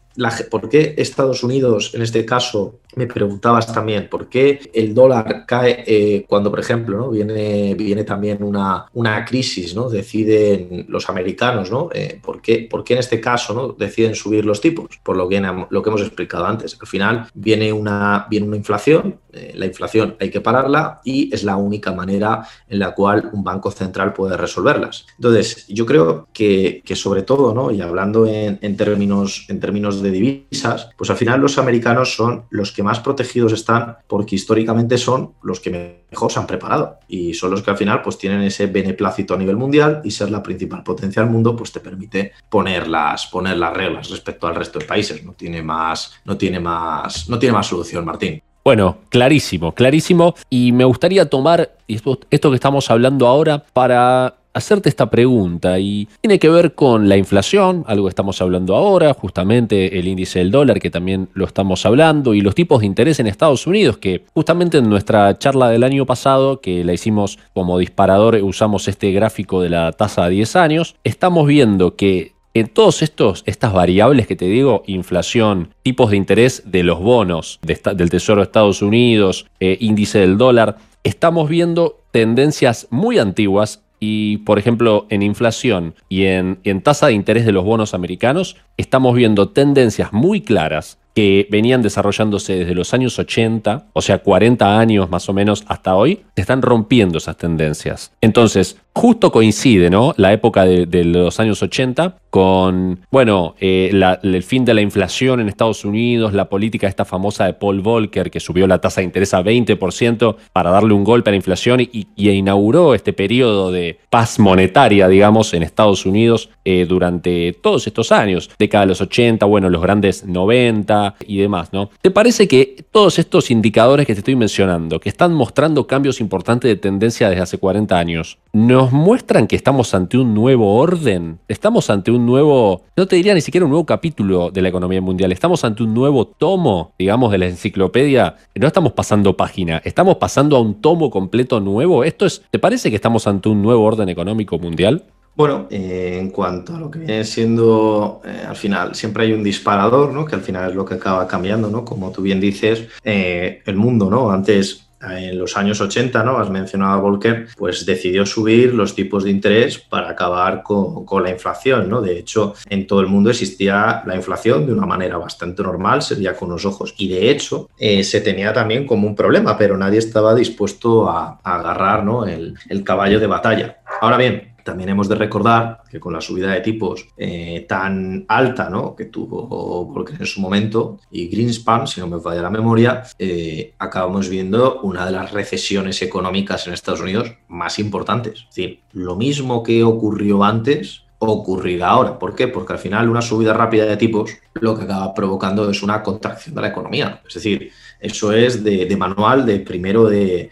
¿por 0.49 0.69
qué 0.69 0.95
Estados 0.97 1.43
Unidos, 1.43 1.91
en 1.95 2.01
este 2.01 2.25
caso, 2.25 2.79
me 2.99 3.07
preguntabas 3.07 3.71
también 3.71 4.09
por 4.09 4.27
qué 4.27 4.59
el 4.73 4.93
dólar 4.93 5.45
cae 5.47 5.85
eh, 5.87 6.25
cuando, 6.27 6.49
por 6.49 6.59
ejemplo, 6.59 6.97
¿no? 6.97 7.09
viene, 7.09 7.73
viene 7.73 8.03
también 8.03 8.43
una, 8.43 8.87
una 8.93 9.23
crisis, 9.23 9.73
¿no? 9.73 9.89
deciden 9.89 10.85
los 10.89 11.09
americanos, 11.09 11.71
¿no? 11.71 11.89
Eh, 11.93 12.19
¿por, 12.21 12.41
qué, 12.41 12.67
¿por, 12.69 12.83
qué, 12.83 12.95
en 12.95 12.99
este 12.99 13.21
caso 13.21 13.53
¿no? 13.53 13.69
deciden 13.69 14.15
subir 14.15 14.43
los 14.43 14.59
tipos? 14.59 14.99
Por 15.01 15.15
lo 15.15 15.29
que, 15.29 15.39
lo 15.69 15.81
que 15.81 15.89
hemos 15.89 16.01
explicado 16.01 16.45
antes. 16.45 16.77
Al 16.79 16.87
final 16.87 17.27
viene 17.33 17.71
una, 17.71 18.27
viene 18.29 18.47
una 18.47 18.57
inflación, 18.57 19.17
eh, 19.31 19.53
la 19.55 19.65
inflación 19.65 20.17
hay 20.19 20.29
que 20.29 20.41
pararla 20.41 20.99
y 21.05 21.33
es 21.33 21.45
la 21.45 21.55
única 21.55 21.93
manera 21.93 22.45
en 22.67 22.79
la 22.79 22.93
cual 22.93 23.29
un 23.31 23.45
banco 23.45 23.71
central 23.71 24.11
puede 24.11 24.35
resolverlas. 24.35 25.05
Entonces, 25.15 25.65
yo 25.69 25.85
creo 25.85 26.27
que, 26.33 26.81
que 26.83 26.97
sobre 26.97 27.21
todo, 27.21 27.53
¿no? 27.53 27.71
y 27.71 27.79
hablando 27.79 28.25
en, 28.25 28.59
en, 28.61 28.75
términos, 28.75 29.45
en 29.47 29.61
términos 29.61 30.01
de 30.01 30.11
divisas, 30.11 30.89
pues 30.97 31.09
al 31.09 31.15
final 31.15 31.39
los 31.39 31.57
americanos 31.57 32.13
son 32.13 32.43
los 32.49 32.73
que 32.73 32.83
más 32.83 32.88
protegidos 32.97 33.53
están 33.53 33.97
porque 34.07 34.35
históricamente 34.35 34.97
son 34.97 35.33
los 35.43 35.59
que 35.59 36.05
mejor 36.09 36.31
se 36.31 36.39
han 36.39 36.47
preparado 36.47 36.97
y 37.07 37.35
son 37.35 37.51
los 37.51 37.61
que 37.61 37.69
al 37.69 37.77
final 37.77 38.01
pues 38.01 38.17
tienen 38.17 38.41
ese 38.41 38.65
beneplácito 38.65 39.35
a 39.35 39.37
nivel 39.37 39.57
mundial 39.57 40.01
y 40.03 40.09
ser 40.09 40.31
la 40.31 40.41
principal 40.41 40.81
potencia 40.81 41.21
del 41.21 41.29
mundo 41.29 41.55
pues 41.55 41.71
te 41.71 41.79
permite 41.79 42.31
poner 42.49 42.87
las, 42.87 43.27
poner 43.27 43.57
las 43.57 43.75
reglas 43.75 44.09
respecto 44.09 44.47
al 44.47 44.55
resto 44.55 44.79
de 44.79 44.85
países. 44.85 45.23
No 45.23 45.33
tiene 45.33 45.61
más, 45.61 46.13
no 46.25 46.35
tiene 46.35 46.59
más, 46.59 47.29
no 47.29 47.37
tiene 47.37 47.53
más 47.53 47.67
solución, 47.67 48.03
Martín. 48.03 48.41
Bueno, 48.63 48.97
clarísimo, 49.09 49.73
clarísimo. 49.73 50.35
Y 50.49 50.71
me 50.71 50.83
gustaría 50.83 51.29
tomar 51.29 51.71
esto 51.87 52.19
que 52.49 52.55
estamos 52.55 52.89
hablando 52.91 53.27
ahora 53.27 53.63
para 53.73 54.35
hacerte 54.53 54.89
esta 54.89 55.09
pregunta 55.09 55.79
y 55.79 56.07
tiene 56.21 56.39
que 56.39 56.49
ver 56.49 56.73
con 56.73 57.07
la 57.07 57.17
inflación, 57.17 57.83
algo 57.87 58.05
que 58.05 58.09
estamos 58.09 58.41
hablando 58.41 58.75
ahora, 58.75 59.13
justamente 59.13 59.99
el 59.99 60.07
índice 60.07 60.39
del 60.39 60.51
dólar 60.51 60.79
que 60.79 60.89
también 60.89 61.29
lo 61.33 61.45
estamos 61.45 61.85
hablando 61.85 62.33
y 62.33 62.41
los 62.41 62.55
tipos 62.55 62.81
de 62.81 62.87
interés 62.87 63.19
en 63.19 63.27
Estados 63.27 63.67
Unidos 63.67 63.97
que 63.97 64.25
justamente 64.33 64.79
en 64.79 64.89
nuestra 64.89 65.37
charla 65.37 65.69
del 65.69 65.83
año 65.83 66.05
pasado 66.05 66.61
que 66.61 66.83
la 66.83 66.93
hicimos 66.93 67.39
como 67.53 67.77
disparador 67.77 68.35
usamos 68.35 68.87
este 68.87 69.11
gráfico 69.11 69.61
de 69.61 69.69
la 69.69 69.91
tasa 69.91 70.25
a 70.25 70.29
10 70.29 70.55
años, 70.55 70.95
estamos 71.03 71.47
viendo 71.47 71.95
que 71.95 72.33
en 72.53 72.67
todos 72.67 73.01
estos 73.01 73.43
estas 73.45 73.73
variables 73.73 74.27
que 74.27 74.35
te 74.35 74.45
digo, 74.45 74.83
inflación, 74.87 75.73
tipos 75.83 76.11
de 76.11 76.17
interés 76.17 76.63
de 76.65 76.83
los 76.83 76.99
bonos 76.99 77.59
del 77.61 78.09
Tesoro 78.09 78.41
de 78.41 78.45
Estados 78.45 78.81
Unidos, 78.81 79.45
eh, 79.59 79.77
índice 79.79 80.19
del 80.19 80.37
dólar, 80.37 80.77
estamos 81.03 81.47
viendo 81.47 82.01
tendencias 82.11 82.87
muy 82.89 83.19
antiguas 83.19 83.83
y, 83.99 84.37
por 84.37 84.59
ejemplo, 84.59 85.05
en 85.09 85.21
inflación 85.21 85.95
y 86.07 86.25
en, 86.25 86.59
en, 86.63 86.81
tasa 86.81 87.07
de 87.07 87.13
interés 87.13 87.45
de 87.45 87.51
los 87.51 87.65
bonos 87.65 87.93
americanos, 87.93 88.55
estamos 88.77 89.15
viendo 89.15 89.49
tendencias 89.49 90.13
muy 90.13 90.41
claras 90.41 90.99
que 91.15 91.47
venían 91.49 91.81
desarrollándose 91.81 92.55
desde 92.55 92.75
los 92.75 92.93
años 92.93 93.19
80, 93.19 93.87
o 93.93 94.01
sea, 94.01 94.19
40 94.19 94.79
años 94.79 95.09
más 95.09 95.27
o 95.27 95.33
menos 95.33 95.65
hasta 95.67 95.95
hoy, 95.95 96.21
se 96.35 96.41
están 96.41 96.61
rompiendo 96.61 97.17
esas 97.17 97.35
tendencias. 97.35 98.13
Entonces, 98.21 98.77
justo 98.99 99.31
coincide, 99.31 99.89
¿no? 99.89 100.13
La 100.17 100.33
época 100.33 100.65
de, 100.65 101.05
los 101.05 101.39
años 101.39 101.63
80 101.63 102.17
con, 102.29 102.99
bueno, 103.09 103.55
eh, 103.61 103.91
el 104.21 104.43
fin 104.43 104.65
de 104.65 104.73
la 104.73 104.81
inflación 104.81 105.39
en 105.39 105.47
Estados 105.47 105.85
Unidos, 105.85 106.33
la 106.33 106.49
política 106.49 106.85
esta 106.85 107.05
famosa 107.05 107.45
de 107.45 107.53
Paul 107.53 107.79
Volcker 107.79 108.29
que 108.29 108.41
subió 108.41 108.67
la 108.67 108.79
tasa 108.79 108.99
de 108.99 109.05
interés 109.05 109.33
a 109.33 109.41
20% 109.41 110.35
para 110.51 110.69
darle 110.69 110.93
un 110.93 111.05
golpe 111.05 111.29
a 111.29 111.31
la 111.31 111.37
inflación 111.37 111.79
y, 111.79 112.07
inauguró 112.17 112.93
este 112.93 113.13
periodo 113.13 113.71
de 113.71 113.99
paz 114.09 114.37
monetaria, 114.37 115.07
digamos, 115.07 115.53
en 115.53 115.63
Estados 115.63 116.05
Unidos 116.05 116.49
eh, 116.65 116.85
durante 116.87 117.53
todos 117.53 117.87
estos 117.87 118.11
años, 118.11 118.49
década 118.59 118.83
de 118.83 118.89
los 118.89 119.01
80, 119.01 119.45
bueno, 119.45 119.69
los 119.69 119.81
grandes 119.81 120.25
90 120.25 121.15
y 121.25 121.37
demás, 121.37 121.71
¿no? 121.71 121.89
¿Te 122.01 122.11
parece 122.11 122.49
que 122.49 122.85
todos 122.91 123.17
estos 123.17 123.49
indicadores 123.49 124.05
que 124.05 124.13
te 124.13 124.19
estoy 124.19 124.35
mencionando, 124.35 124.99
que 124.99 125.09
están 125.09 125.33
mostrando 125.33 125.87
cambios 125.87 126.19
importantes 126.19 126.67
de 126.67 126.75
tendencia 126.75 127.29
desde 127.29 127.43
hace 127.43 127.57
40 127.57 127.97
años, 127.97 128.37
nos 128.51 128.88
muestran 128.91 129.47
que 129.47 129.55
estamos 129.55 129.93
ante 129.93 130.17
un 130.17 130.33
nuevo 130.33 130.75
orden, 130.75 131.39
estamos 131.47 131.89
ante 131.89 132.11
un 132.11 132.25
nuevo, 132.25 132.83
no 132.95 133.07
te 133.07 133.15
diría 133.15 133.33
ni 133.33 133.41
siquiera 133.41 133.65
un 133.65 133.71
nuevo 133.71 133.85
capítulo 133.85 134.51
de 134.51 134.61
la 134.61 134.69
economía 134.69 135.01
mundial, 135.01 135.31
estamos 135.31 135.63
ante 135.63 135.83
un 135.83 135.93
nuevo 135.93 136.27
tomo, 136.27 136.93
digamos, 136.97 137.31
de 137.31 137.37
la 137.37 137.47
enciclopedia, 137.47 138.35
no 138.55 138.67
estamos 138.67 138.93
pasando 138.93 139.35
página, 139.35 139.81
estamos 139.83 140.17
pasando 140.17 140.55
a 140.55 140.61
un 140.61 140.81
tomo 140.81 141.09
completo 141.09 141.59
nuevo. 141.59 142.03
Esto 142.03 142.25
es, 142.25 142.43
¿te 142.49 142.59
parece 142.59 142.89
que 142.89 142.95
estamos 142.95 143.27
ante 143.27 143.49
un 143.49 143.61
nuevo 143.61 143.83
orden 143.83 144.09
económico 144.09 144.59
mundial? 144.59 145.03
Bueno, 145.35 145.67
eh, 145.69 146.17
en 146.19 146.31
cuanto 146.31 146.75
a 146.75 146.79
lo 146.79 146.91
que 146.91 146.99
viene 146.99 147.23
siendo, 147.23 148.21
eh, 148.25 148.43
al 148.45 148.57
final, 148.57 148.93
siempre 148.93 149.23
hay 149.23 149.31
un 149.31 149.41
disparador, 149.41 150.11
¿no? 150.11 150.25
Que 150.25 150.35
al 150.35 150.41
final 150.41 150.69
es 150.69 150.75
lo 150.75 150.83
que 150.83 150.95
acaba 150.95 151.27
cambiando, 151.27 151.69
¿no? 151.69 151.85
Como 151.85 152.11
tú 152.11 152.21
bien 152.21 152.41
dices, 152.41 152.89
eh, 153.05 153.61
el 153.65 153.75
mundo, 153.77 154.09
¿no? 154.09 154.31
Antes 154.31 154.88
en 155.01 155.37
los 155.37 155.55
años 155.57 155.81
80, 155.81 156.23
¿no? 156.23 156.37
Has 156.37 156.49
mencionado 156.49 156.93
a 156.93 156.97
Volcker, 156.97 157.47
pues 157.57 157.85
decidió 157.85 158.25
subir 158.25 158.73
los 158.73 158.95
tipos 158.95 159.23
de 159.23 159.31
interés 159.31 159.77
para 159.79 160.09
acabar 160.09 160.63
con, 160.63 161.05
la 161.23 161.29
inflación, 161.29 161.89
¿no? 161.89 162.01
De 162.01 162.17
hecho, 162.17 162.53
en 162.69 162.87
todo 162.87 163.01
el 163.01 163.07
mundo 163.07 163.29
existía 163.29 164.03
la 164.05 164.15
inflación 164.15 164.65
de 164.65 164.73
una 164.73 164.85
manera 164.85 165.17
bastante 165.17 165.63
normal, 165.63 166.01
se 166.01 166.15
veía 166.15 166.35
con 166.35 166.49
los 166.49 166.65
ojos 166.65 166.93
y 166.97 167.09
de 167.09 167.29
hecho 167.29 167.69
eh, 167.77 168.03
se 168.03 168.21
tenía 168.21 168.53
también 168.53 168.85
como 168.85 169.07
un 169.07 169.15
problema, 169.15 169.57
pero 169.57 169.77
nadie 169.77 169.99
estaba 169.99 170.33
dispuesto 170.35 171.09
a, 171.09 171.39
agarrar 171.43 172.03
¿no? 172.03 172.25
el, 172.25 172.55
el 172.69 172.83
caballo 172.83 173.19
de 173.19 173.27
batalla. 173.27 173.79
Ahora 174.01 174.17
bien, 174.17 174.48
también 174.69 174.89
hemos 174.89 175.09
de 175.09 175.15
recordar 175.15 175.81
que 175.89 175.99
con 175.99 176.13
la 176.13 176.21
subida 176.21 176.51
de 176.51 176.61
tipos 176.61 177.07
eh, 177.17 177.65
tan 177.67 178.23
alta 178.27 178.69
¿no? 178.69 178.95
que 178.95 179.05
tuvo 179.05 179.85
Volcker 179.85 180.21
en 180.21 180.27
su 180.27 180.41
momento 180.41 180.99
y 181.09 181.27
Greenspan, 181.27 181.87
si 181.87 181.99
no 181.99 182.07
me 182.07 182.19
falla 182.19 182.43
la 182.43 182.51
memoria, 182.51 183.01
eh, 183.17 183.73
acabamos 183.79 184.29
viendo 184.29 184.81
una 184.81 185.07
de 185.07 185.11
las 185.11 185.31
recesiones 185.31 186.03
económicas 186.03 186.67
en 186.67 186.73
Estados 186.73 187.01
Unidos 187.01 187.33
más 187.47 187.79
importantes. 187.79 188.41
Es 188.41 188.55
decir, 188.55 188.81
lo 188.93 189.15
mismo 189.15 189.63
que 189.63 189.83
ocurrió 189.83 190.43
antes 190.43 191.01
ocurrirá 191.17 191.89
ahora. 191.89 192.19
¿Por 192.19 192.35
qué? 192.35 192.47
Porque 192.47 192.73
al 192.73 192.79
final 192.79 193.09
una 193.09 193.21
subida 193.21 193.53
rápida 193.53 193.85
de 193.85 193.97
tipos 193.97 194.31
lo 194.53 194.77
que 194.77 194.83
acaba 194.83 195.13
provocando 195.13 195.69
es 195.69 195.81
una 195.81 196.03
contracción 196.03 196.53
de 196.53 196.61
la 196.61 196.67
economía. 196.67 197.21
Es 197.27 197.33
decir, 197.33 197.71
eso 197.99 198.31
es 198.31 198.63
de, 198.63 198.95
manual 198.97 199.45
de 199.45 199.59
primero 199.59 200.05
de, 200.05 200.49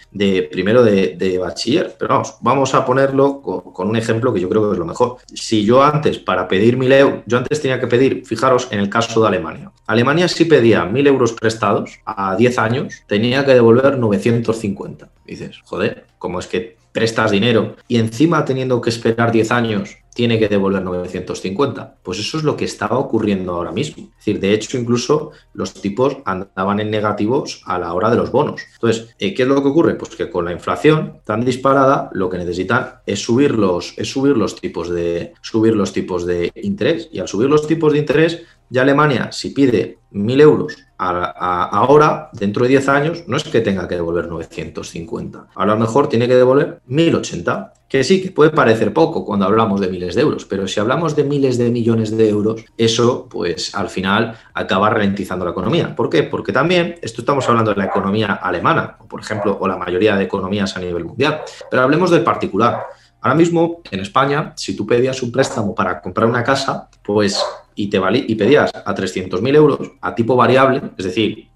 primero 0.52 0.84
de, 0.84 1.40
bachiller. 1.40 1.96
Pero 1.98 2.16
vamos, 2.16 2.38
vamos 2.42 2.74
a 2.74 2.86
ponerlo 2.86 3.42
con, 3.42 3.88
un 3.88 3.96
ejemplo 3.96 4.34
que 4.34 4.40
yo 4.40 4.50
creo 4.50 4.68
que 4.68 4.74
es 4.74 4.80
lo 4.80 4.86
mejor. 4.86 5.18
Si 5.34 5.64
yo 5.64 5.84
antes, 5.84 6.20
para 6.20 6.48
pedir 6.48 6.78
mil 6.78 6.92
euros, 6.92 7.22
yo 7.26 7.38
antes 7.38 7.62
tenía 7.62 7.80
que 7.80 7.88
pedir, 7.88 8.26
fijaros 8.26 8.68
en 8.72 8.80
el 8.80 8.90
caso 8.90 9.22
de 9.22 9.28
Alemania. 9.28 9.72
Alemania 9.86 10.28
si 10.28 10.46
pedía 10.46 10.86
mil 10.86 11.08
euros 11.08 11.34
prestados 11.34 12.00
a 12.06 12.36
10 12.36 12.60
años, 12.60 13.04
tenía 13.08 13.46
que 13.46 13.54
devolver 13.54 13.98
950. 13.98 15.10
dices, 15.26 15.62
joder, 15.64 16.06
¿cómo 16.18 16.40
es 16.40 16.48
que 16.48 16.78
prestas 16.92 17.30
dinero 17.30 17.76
y 17.88 17.98
encima 17.98 18.44
teniendo 18.44 18.82
que 18.82 18.90
esperar 18.90 19.32
10 19.32 19.52
años 19.52 19.98
tiene 20.18 20.40
que 20.40 20.48
devolver 20.48 20.82
950. 20.82 21.98
Pues 22.02 22.18
eso 22.18 22.40
es 22.40 22.44
lo 22.44 22.58
que 22.58 22.66
estaba 22.66 22.98
ocurriendo 22.98 23.54
ahora 23.54 23.72
mismo. 23.72 24.10
Es 24.10 24.26
decir, 24.26 24.40
de 24.40 24.52
hecho, 24.52 24.80
incluso 24.80 25.30
los 25.54 25.76
tipos 25.76 26.18
andaban 26.26 26.80
en 26.80 26.90
negativos 26.90 27.62
a 27.68 27.78
la 27.78 27.94
hora 27.94 28.10
de 28.10 28.16
los 28.16 28.32
bonos. 28.32 28.60
Entonces, 28.74 29.16
eh, 29.20 29.36
¿qué 29.36 29.44
es 29.44 29.48
lo 29.48 29.62
que 29.62 29.70
ocurre? 29.70 29.94
Pues 29.94 30.16
que 30.16 30.32
con 30.32 30.46
la 30.46 30.54
inflación 30.54 31.22
tan 31.24 31.46
disparada, 31.46 32.10
lo 32.14 32.32
que 32.32 32.40
necesitan 32.40 32.96
es 33.06 33.22
subir 33.22 33.52
los, 33.52 33.94
es 33.96 34.10
subir 34.10 34.36
los 34.36 34.60
tipos 34.60 34.90
de 34.90 35.34
subir 35.44 35.76
los 35.76 35.94
tipos 35.94 36.26
de 36.26 36.52
interés. 36.64 37.10
Y 37.12 37.20
al 37.20 37.28
subir 37.28 37.48
los 37.48 37.68
tipos 37.68 37.94
de 37.94 38.00
interés, 38.00 38.42
ya 38.70 38.82
Alemania, 38.82 39.32
si 39.32 39.52
pide 39.52 40.00
1.000 40.12 40.42
euros 40.42 40.78
ahora, 40.98 42.30
dentro 42.34 42.64
de 42.64 42.70
10 42.70 42.90
años, 42.90 43.24
no 43.28 43.38
es 43.38 43.44
que 43.44 43.62
tenga 43.62 43.88
que 43.88 43.96
devolver 43.96 44.28
950. 44.28 45.48
A 45.56 45.66
lo 45.66 45.78
mejor 45.78 46.10
tiene 46.10 46.28
que 46.28 46.36
devolver 46.36 46.82
1.080. 46.90 47.72
Que 47.88 48.04
sí, 48.04 48.22
que 48.22 48.32
puede 48.32 48.50
parecer 48.50 48.92
poco 48.92 49.24
cuando 49.24 49.46
hablamos 49.46 49.80
de 49.80 49.88
miles 49.88 50.14
de 50.14 50.22
euros, 50.22 50.44
pero 50.44 50.68
si 50.68 50.78
hablamos 50.78 51.16
de 51.16 51.24
miles 51.24 51.58
de 51.58 51.70
millones 51.70 52.18
de 52.18 52.28
euros, 52.28 52.66
eso 52.78 53.30
pues 53.30 53.74
al 53.74 53.88
final 53.88 54.36
acaba 54.54 54.90
ralentizando 54.90 55.46
la 55.46 55.52
economía. 55.52 55.96
¿Por 55.96 56.10
qué? 56.10 56.24
Porque 56.24 56.52
también, 56.52 57.00
esto 57.02 57.22
estamos 57.22 57.48
hablando 57.48 57.72
de 57.72 57.78
la 57.78 57.86
economía 57.86 58.34
alemana, 58.34 58.98
por 59.08 59.22
ejemplo, 59.22 59.58
o 59.62 59.70
la 59.70 59.78
mayoría 59.78 60.18
de 60.18 60.26
economías 60.26 60.76
a 60.76 60.82
nivel 60.82 61.06
mundial, 61.06 61.40
pero 61.72 61.84
hablemos 61.84 62.12
del 62.12 62.26
particular. 62.26 62.88
Ahora 63.28 63.40
mismo, 63.40 63.82
en 63.92 64.00
España, 64.00 64.54
si 64.56 64.74
tú 64.74 64.88
pedías 64.88 65.22
un 65.22 65.34
préstamo 65.34 65.76
para 65.76 66.00
comprar 66.00 66.30
una 66.30 66.46
casa, 66.46 66.88
pues 67.04 67.44
y, 67.76 67.90
te 67.90 68.00
y 68.14 68.36
pedías 68.36 68.72
a 68.74 68.96
300.000 68.96 69.54
euros 69.54 69.80
a 70.00 70.16
tipo 70.16 70.38
variable, 70.38 70.82
es 70.98 71.04
decir, 71.04 71.50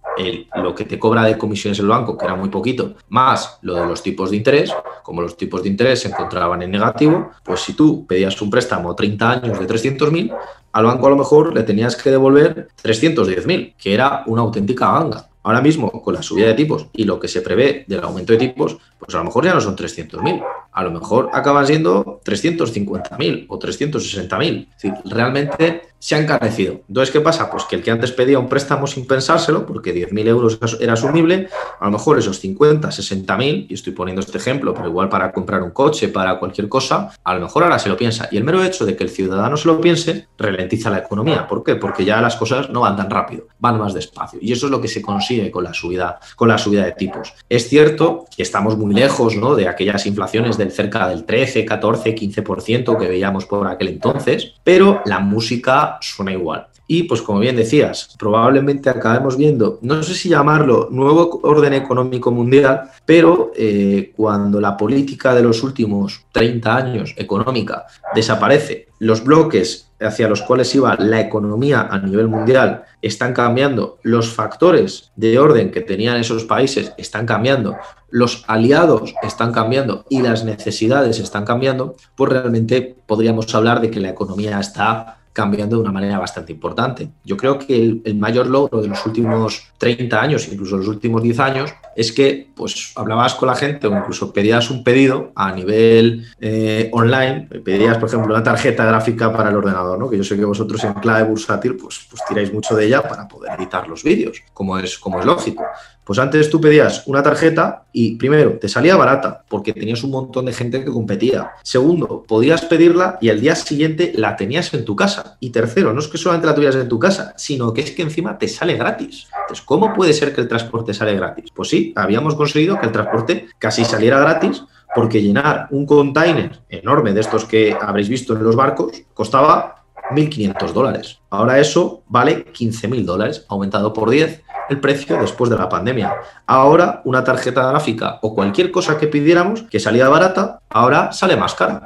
lo 0.55 0.76
que 0.76 0.84
te 0.84 0.99
cobra 0.99 1.24
de 1.24 1.38
comisiones 1.38 1.80
el 1.80 1.88
banco, 1.88 2.17
que 2.17 2.26
era 2.26 2.36
muy 2.36 2.49
poquito, 2.49 2.95
más 3.07 3.57
lo 3.61 3.76
de 3.76 3.86
los 3.86 4.03
tipos 4.03 4.32
de 4.32 4.36
interés, 4.36 4.76
como 5.01 5.22
los 5.22 5.38
tipos 5.38 5.63
de 5.63 5.69
interés 5.69 6.01
se 6.01 6.09
encontraban 6.09 6.61
en 6.61 6.72
negativo, 6.72 7.32
pues 7.41 7.61
si 7.61 7.72
tú 7.72 8.05
pedías 8.05 8.41
un 8.41 8.49
préstamo 8.49 8.93
30 8.93 9.32
años 9.32 9.57
de 9.57 9.65
300.000, 9.65 10.38
al 10.74 10.84
banco 10.84 11.07
a 11.07 11.09
lo 11.09 11.15
mejor 11.15 11.55
le 11.55 11.63
tenías 11.63 11.95
que 11.95 12.11
devolver 12.11 12.67
310.000, 12.84 13.76
que 13.78 13.93
era 13.93 14.24
una 14.26 14.41
auténtica 14.41 14.91
ganga. 14.91 15.30
Ahora 15.44 15.62
mismo, 15.62 15.92
con 16.04 16.14
la 16.14 16.22
subida 16.22 16.48
de 16.48 16.54
tipos 16.54 16.88
y 16.94 17.04
lo 17.06 17.20
que 17.20 17.28
se 17.28 17.42
prevé 17.42 17.84
del 17.88 18.04
aumento 18.04 18.34
de 18.34 18.39
tipos, 18.39 18.78
pues 19.00 19.16
a 19.16 19.18
lo 19.18 19.24
mejor 19.24 19.46
ya 19.46 19.54
no 19.54 19.62
son 19.62 19.76
300.000, 19.76 20.44
a 20.72 20.84
lo 20.84 20.92
mejor 20.92 21.30
acaban 21.34 21.66
siendo 21.66 22.22
350.000 22.24 23.46
o 23.48 23.60
360.000. 23.60 24.68
Es 24.68 24.82
decir, 24.82 24.94
realmente 25.06 25.91
se 26.02 26.16
ha 26.16 26.20
encarecido. 26.20 26.82
Entonces, 26.88 27.14
¿qué 27.14 27.22
pasa? 27.22 27.49
Pues 27.52 27.64
que 27.66 27.76
el 27.76 27.84
que 27.84 27.91
antes 27.91 28.12
pedía 28.12 28.39
un 28.39 28.49
préstamo 28.49 28.88
sin 28.88 29.06
pensárselo, 29.06 29.68
porque 29.68 29.93
10.000 29.93 30.28
euros 30.28 30.60
era 30.80 30.93
asumible, 30.93 31.47
a 31.80 31.86
lo 31.86 31.91
mejor 31.91 32.18
esos 32.18 32.39
50, 32.39 32.89
60.000, 32.89 33.68
y 33.70 33.74
estoy 33.76 33.93
poniendo 33.93 34.20
este 34.20 34.39
ejemplo, 34.39 34.74
pero 34.74 34.88
igual 34.88 35.10
para 35.10 35.32
comprar 35.32 35.62
un 35.62 35.70
coche, 35.70 36.08
para 36.08 36.39
cualquier 36.39 36.68
cosa, 36.68 37.12
a 37.24 37.36
lo 37.36 37.41
mejor 37.41 37.64
ahora 37.64 37.78
se 37.78 37.88
lo 37.88 37.95
piensa. 37.95 38.28
Y 38.32 38.38
el 38.38 38.43
mero 38.43 38.64
hecho 38.64 38.84
de 38.84 38.95
que 38.95 39.04
el 39.04 39.12
ciudadano 39.12 39.56
se 39.58 39.68
lo 39.68 39.80
piense, 39.80 40.28
ralentiza 40.39 40.89
la 40.89 40.97
economía. 40.97 41.47
¿Por 41.47 41.64
qué? 41.64 41.76
Porque 41.76 42.04
ya 42.04 42.20
las 42.20 42.36
cosas 42.36 42.72
no 42.72 42.82
van 42.82 42.97
tan 42.97 43.10
rápido, 43.10 43.45
van 43.60 43.78
más 43.78 43.93
despacio. 43.93 44.39
Y 44.41 44.52
eso 44.54 44.66
es 44.66 44.72
lo 44.72 44.82
que 44.82 44.88
se 44.88 45.04
consigue 45.04 45.52
con 45.52 45.64
la 45.64 45.74
subida, 45.76 46.20
con 46.36 46.47
la 46.47 46.58
subida 46.58 46.84
de 46.84 46.93
tipos. 46.93 47.34
Es 47.47 47.70
cierto 47.70 48.26
que 48.36 48.41
estamos 48.41 48.76
muy 48.76 48.95
lejos 48.95 49.36
¿no? 49.36 49.54
de 49.54 49.68
aquellas 49.68 50.08
inflaciones 50.08 50.58
del 50.58 50.72
cerca 50.72 51.08
del 51.08 51.26
13, 51.26 51.64
14, 51.64 52.16
15% 52.16 52.97
que 52.97 53.08
veíamos 53.08 53.45
por 53.45 53.68
aquel 53.68 53.89
entonces, 53.89 54.56
pero 54.64 55.02
la 55.06 55.20
música 55.20 55.91
suena 56.02 56.32
igual. 56.32 56.68
y 56.88 57.04
pues 57.04 57.22
como 57.22 57.39
bien 57.39 57.56
decías, 57.56 58.16
probablemente 58.20 58.89
acabemos 58.89 59.38
viendo, 59.38 59.80
no 59.82 60.04
sé 60.04 60.14
si 60.14 60.28
llamarlo 60.28 60.89
nuevo 60.92 61.39
orden 61.44 61.74
económico 61.74 62.32
mundial, 62.32 62.89
pero 63.06 63.54
eh, 63.56 64.12
cuando 64.16 64.60
la 64.60 64.76
política 64.76 65.34
de 65.34 65.42
los 65.42 65.64
últimos 65.64 66.26
30 66.34 66.76
años 66.76 67.14
económica 67.16 67.86
desaparece, 68.14 68.88
los 69.00 69.24
bloques 69.24 69.92
hacia 70.02 70.28
los 70.28 70.42
cuales 70.42 70.74
iba 70.76 70.96
la 70.98 71.20
economía 71.20 71.88
a 71.89 72.00
nivel 72.00 72.28
mundial 72.28 72.84
están 73.02 73.34
cambiando, 73.34 74.00
los 74.04 74.30
factores 74.34 75.12
de 75.16 75.39
orden 75.39 75.72
que 75.72 75.82
tenían 75.82 76.18
esos 76.18 76.44
países 76.44 76.94
están 76.98 77.26
cambiando, 77.26 77.78
los 78.10 78.44
aliados 78.48 79.14
están 79.24 79.52
cambiando 79.52 80.06
y 80.10 80.22
las 80.22 80.44
necesidades 80.44 81.20
están 81.20 81.46
cambiando, 81.46 81.96
pues 82.16 82.32
realmente 82.32 82.96
podríamos 83.06 83.54
hablar 83.56 83.82
de 83.82 83.89
que 83.89 84.00
la 84.00 84.10
economía 84.10 84.60
está 84.60 85.20
cambiando 85.34 85.77
de 85.77 85.84
una 85.84 85.91
manera 85.91 86.19
bastante 86.19 86.51
importante. 86.51 87.09
Yo 87.23 87.38
creo 87.38 87.57
que 87.57 88.01
el, 88.03 88.15
mayor 88.15 88.47
logro 88.47 88.82
de 88.82 88.88
los 88.88 89.05
últimos 89.05 89.71
30 89.77 90.21
años, 90.21 90.47
incluso 90.51 90.77
los 90.77 90.88
últimos 90.88 91.23
10 91.23 91.39
años, 91.39 91.73
es 91.95 92.11
que 92.11 92.49
pues 92.55 92.93
hablabas 92.95 93.36
con 93.36 93.47
la 93.47 93.55
gente 93.55 93.88
o 93.88 93.97
incluso 93.97 94.32
pedías 94.34 94.69
un 94.69 94.84
pedido 94.84 95.32
a 95.36 95.51
nivel 95.51 96.25
eh, 96.39 96.89
online, 96.93 97.47
pedías 97.63 97.97
por 97.97 98.09
ejemplo 98.09 98.34
una 98.34 98.43
tarjeta 98.43 98.86
gráfica 98.86 99.32
para 99.32 99.49
el 99.49 99.55
ordenador, 99.55 99.97
¿no? 99.97 100.09
que 100.09 100.17
yo 100.17 100.23
sé 100.23 100.38
que 100.38 100.45
vosotros 100.45 100.84
en 100.84 100.93
clave 100.93 101.23
bursátil 101.23 101.75
pues, 101.75 102.07
pues 102.09 102.21
tiráis 102.27 102.53
mucho 102.53 102.75
de 102.75 102.86
ella 102.86 103.01
para 103.01 103.27
poder 103.27 103.53
editar 103.57 103.88
los 103.88 104.03
vídeos, 104.03 104.41
como 104.53 104.77
es, 104.77 104.97
como 104.97 105.19
es 105.19 105.25
lógico. 105.25 105.63
Pues 106.12 106.20
antes 106.20 106.49
tú 106.49 106.59
pedías 106.59 107.03
una 107.07 107.24
tarjeta 107.24 107.86
y 107.93 108.18
primero 108.18 108.59
te 108.59 108.68
salía 108.68 108.97
barata 108.97 109.45
porque 109.47 109.72
tenías 109.72 110.03
un 110.03 110.12
montón 110.12 110.43
de 110.43 110.51
gente 110.51 110.84
que 110.84 110.91
competía. 110.91 111.51
Segundo, 111.64 112.26
podías 112.28 112.66
pedirla 112.66 113.18
y 113.22 113.30
al 113.30 113.39
día 113.39 113.55
siguiente 113.55 114.12
la 114.14 114.36
tenías 114.36 114.74
en 114.74 114.84
tu 114.84 114.93
casa. 114.93 115.38
Y 115.39 115.51
tercero, 115.51 115.93
no 115.93 116.01
es 116.01 116.09
que 116.09 116.18
solamente 116.18 116.47
la 116.47 116.53
tuvieras 116.53 116.76
en 116.76 116.89
tu 116.89 116.99
casa, 116.99 117.34
sino 117.38 117.74
que 117.74 117.80
es 117.80 117.91
que 117.91 118.01
encima 118.01 118.38
te 118.38 118.49
sale 118.49 118.76
gratis. 118.76 119.30
Entonces, 119.39 119.64
¿cómo 119.64 119.93
puede 119.93 120.12
ser 120.12 120.36
que 120.36 120.41
el 120.41 120.49
transporte 120.49 120.93
sale 120.93 121.16
gratis? 121.16 121.45
Pues 121.55 121.70
sí, 121.70 121.93
habíamos 121.95 122.36
conseguido 122.36 122.78
que 122.78 122.88
el 122.88 122.91
transporte 122.91 123.47
casi 123.57 123.86
saliera 123.86 124.20
gratis 124.20 124.66
porque 124.93 125.22
llenar 125.22 125.70
un 125.72 125.86
container 125.86 126.59
enorme 126.68 127.14
de 127.14 127.22
estos 127.22 127.45
que 127.45 127.74
habréis 127.80 128.09
visto 128.09 128.36
en 128.36 128.43
los 128.43 128.57
barcos 128.57 129.01
costaba 129.14 129.86
1.500 130.12 130.74
dólares. 130.74 131.20
Ahora 131.30 131.59
eso 131.59 132.03
vale 132.07 132.45
15.000 132.51 133.05
dólares, 133.05 133.45
aumentado 133.47 133.93
por 133.93 134.09
10 134.09 134.43
el 134.72 134.80
precio 134.80 135.19
después 135.22 135.49
de 135.49 135.57
la 135.57 135.69
pandemia. 135.69 136.15
Ahora 136.47 137.01
una 137.05 137.24
tarjeta 137.24 137.69
gráfica 137.69 138.19
o 138.22 138.34
cualquier 138.34 138.72
cosa 138.72 138.97
que 138.97 139.07
pidiéramos 139.07 139.63
que 139.63 139.80
salía 139.80 140.09
barata, 140.09 140.59
ahora 140.69 141.11
sale 141.11 141.36
más 141.36 141.53
cara. 141.53 141.84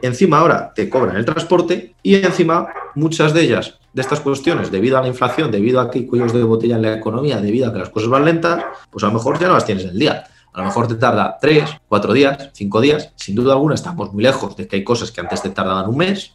Encima 0.00 0.38
ahora 0.38 0.72
te 0.74 0.88
cobran 0.88 1.16
el 1.16 1.26
transporte 1.26 1.94
y 2.02 2.14
encima 2.14 2.68
muchas 2.94 3.34
de 3.34 3.42
ellas, 3.42 3.78
de 3.92 4.00
estas 4.00 4.20
cuestiones, 4.20 4.70
debido 4.70 4.96
a 4.96 5.02
la 5.02 5.08
inflación, 5.08 5.50
debido 5.50 5.80
a 5.80 5.90
que 5.90 6.06
cuellos 6.06 6.32
de 6.32 6.42
botella 6.42 6.76
en 6.76 6.82
la 6.82 6.94
economía, 6.94 7.38
debido 7.42 7.68
a 7.68 7.72
que 7.72 7.80
las 7.80 7.90
cosas 7.90 8.08
van 8.08 8.24
lentas, 8.24 8.64
pues 8.90 9.04
a 9.04 9.08
lo 9.08 9.12
mejor 9.12 9.38
ya 9.38 9.48
no 9.48 9.54
las 9.54 9.66
tienes 9.66 9.84
el 9.84 9.98
día. 9.98 10.24
A 10.54 10.60
lo 10.60 10.64
mejor 10.64 10.88
te 10.88 10.94
tarda 10.94 11.36
tres, 11.38 11.68
cuatro 11.86 12.14
días, 12.14 12.48
cinco 12.54 12.80
días. 12.80 13.12
Sin 13.16 13.34
duda 13.34 13.52
alguna 13.52 13.74
estamos 13.74 14.10
muy 14.14 14.22
lejos 14.22 14.56
de 14.56 14.66
que 14.66 14.76
hay 14.76 14.84
cosas 14.84 15.12
que 15.12 15.20
antes 15.20 15.42
te 15.42 15.50
tardaban 15.50 15.90
un 15.90 15.98
mes, 15.98 16.32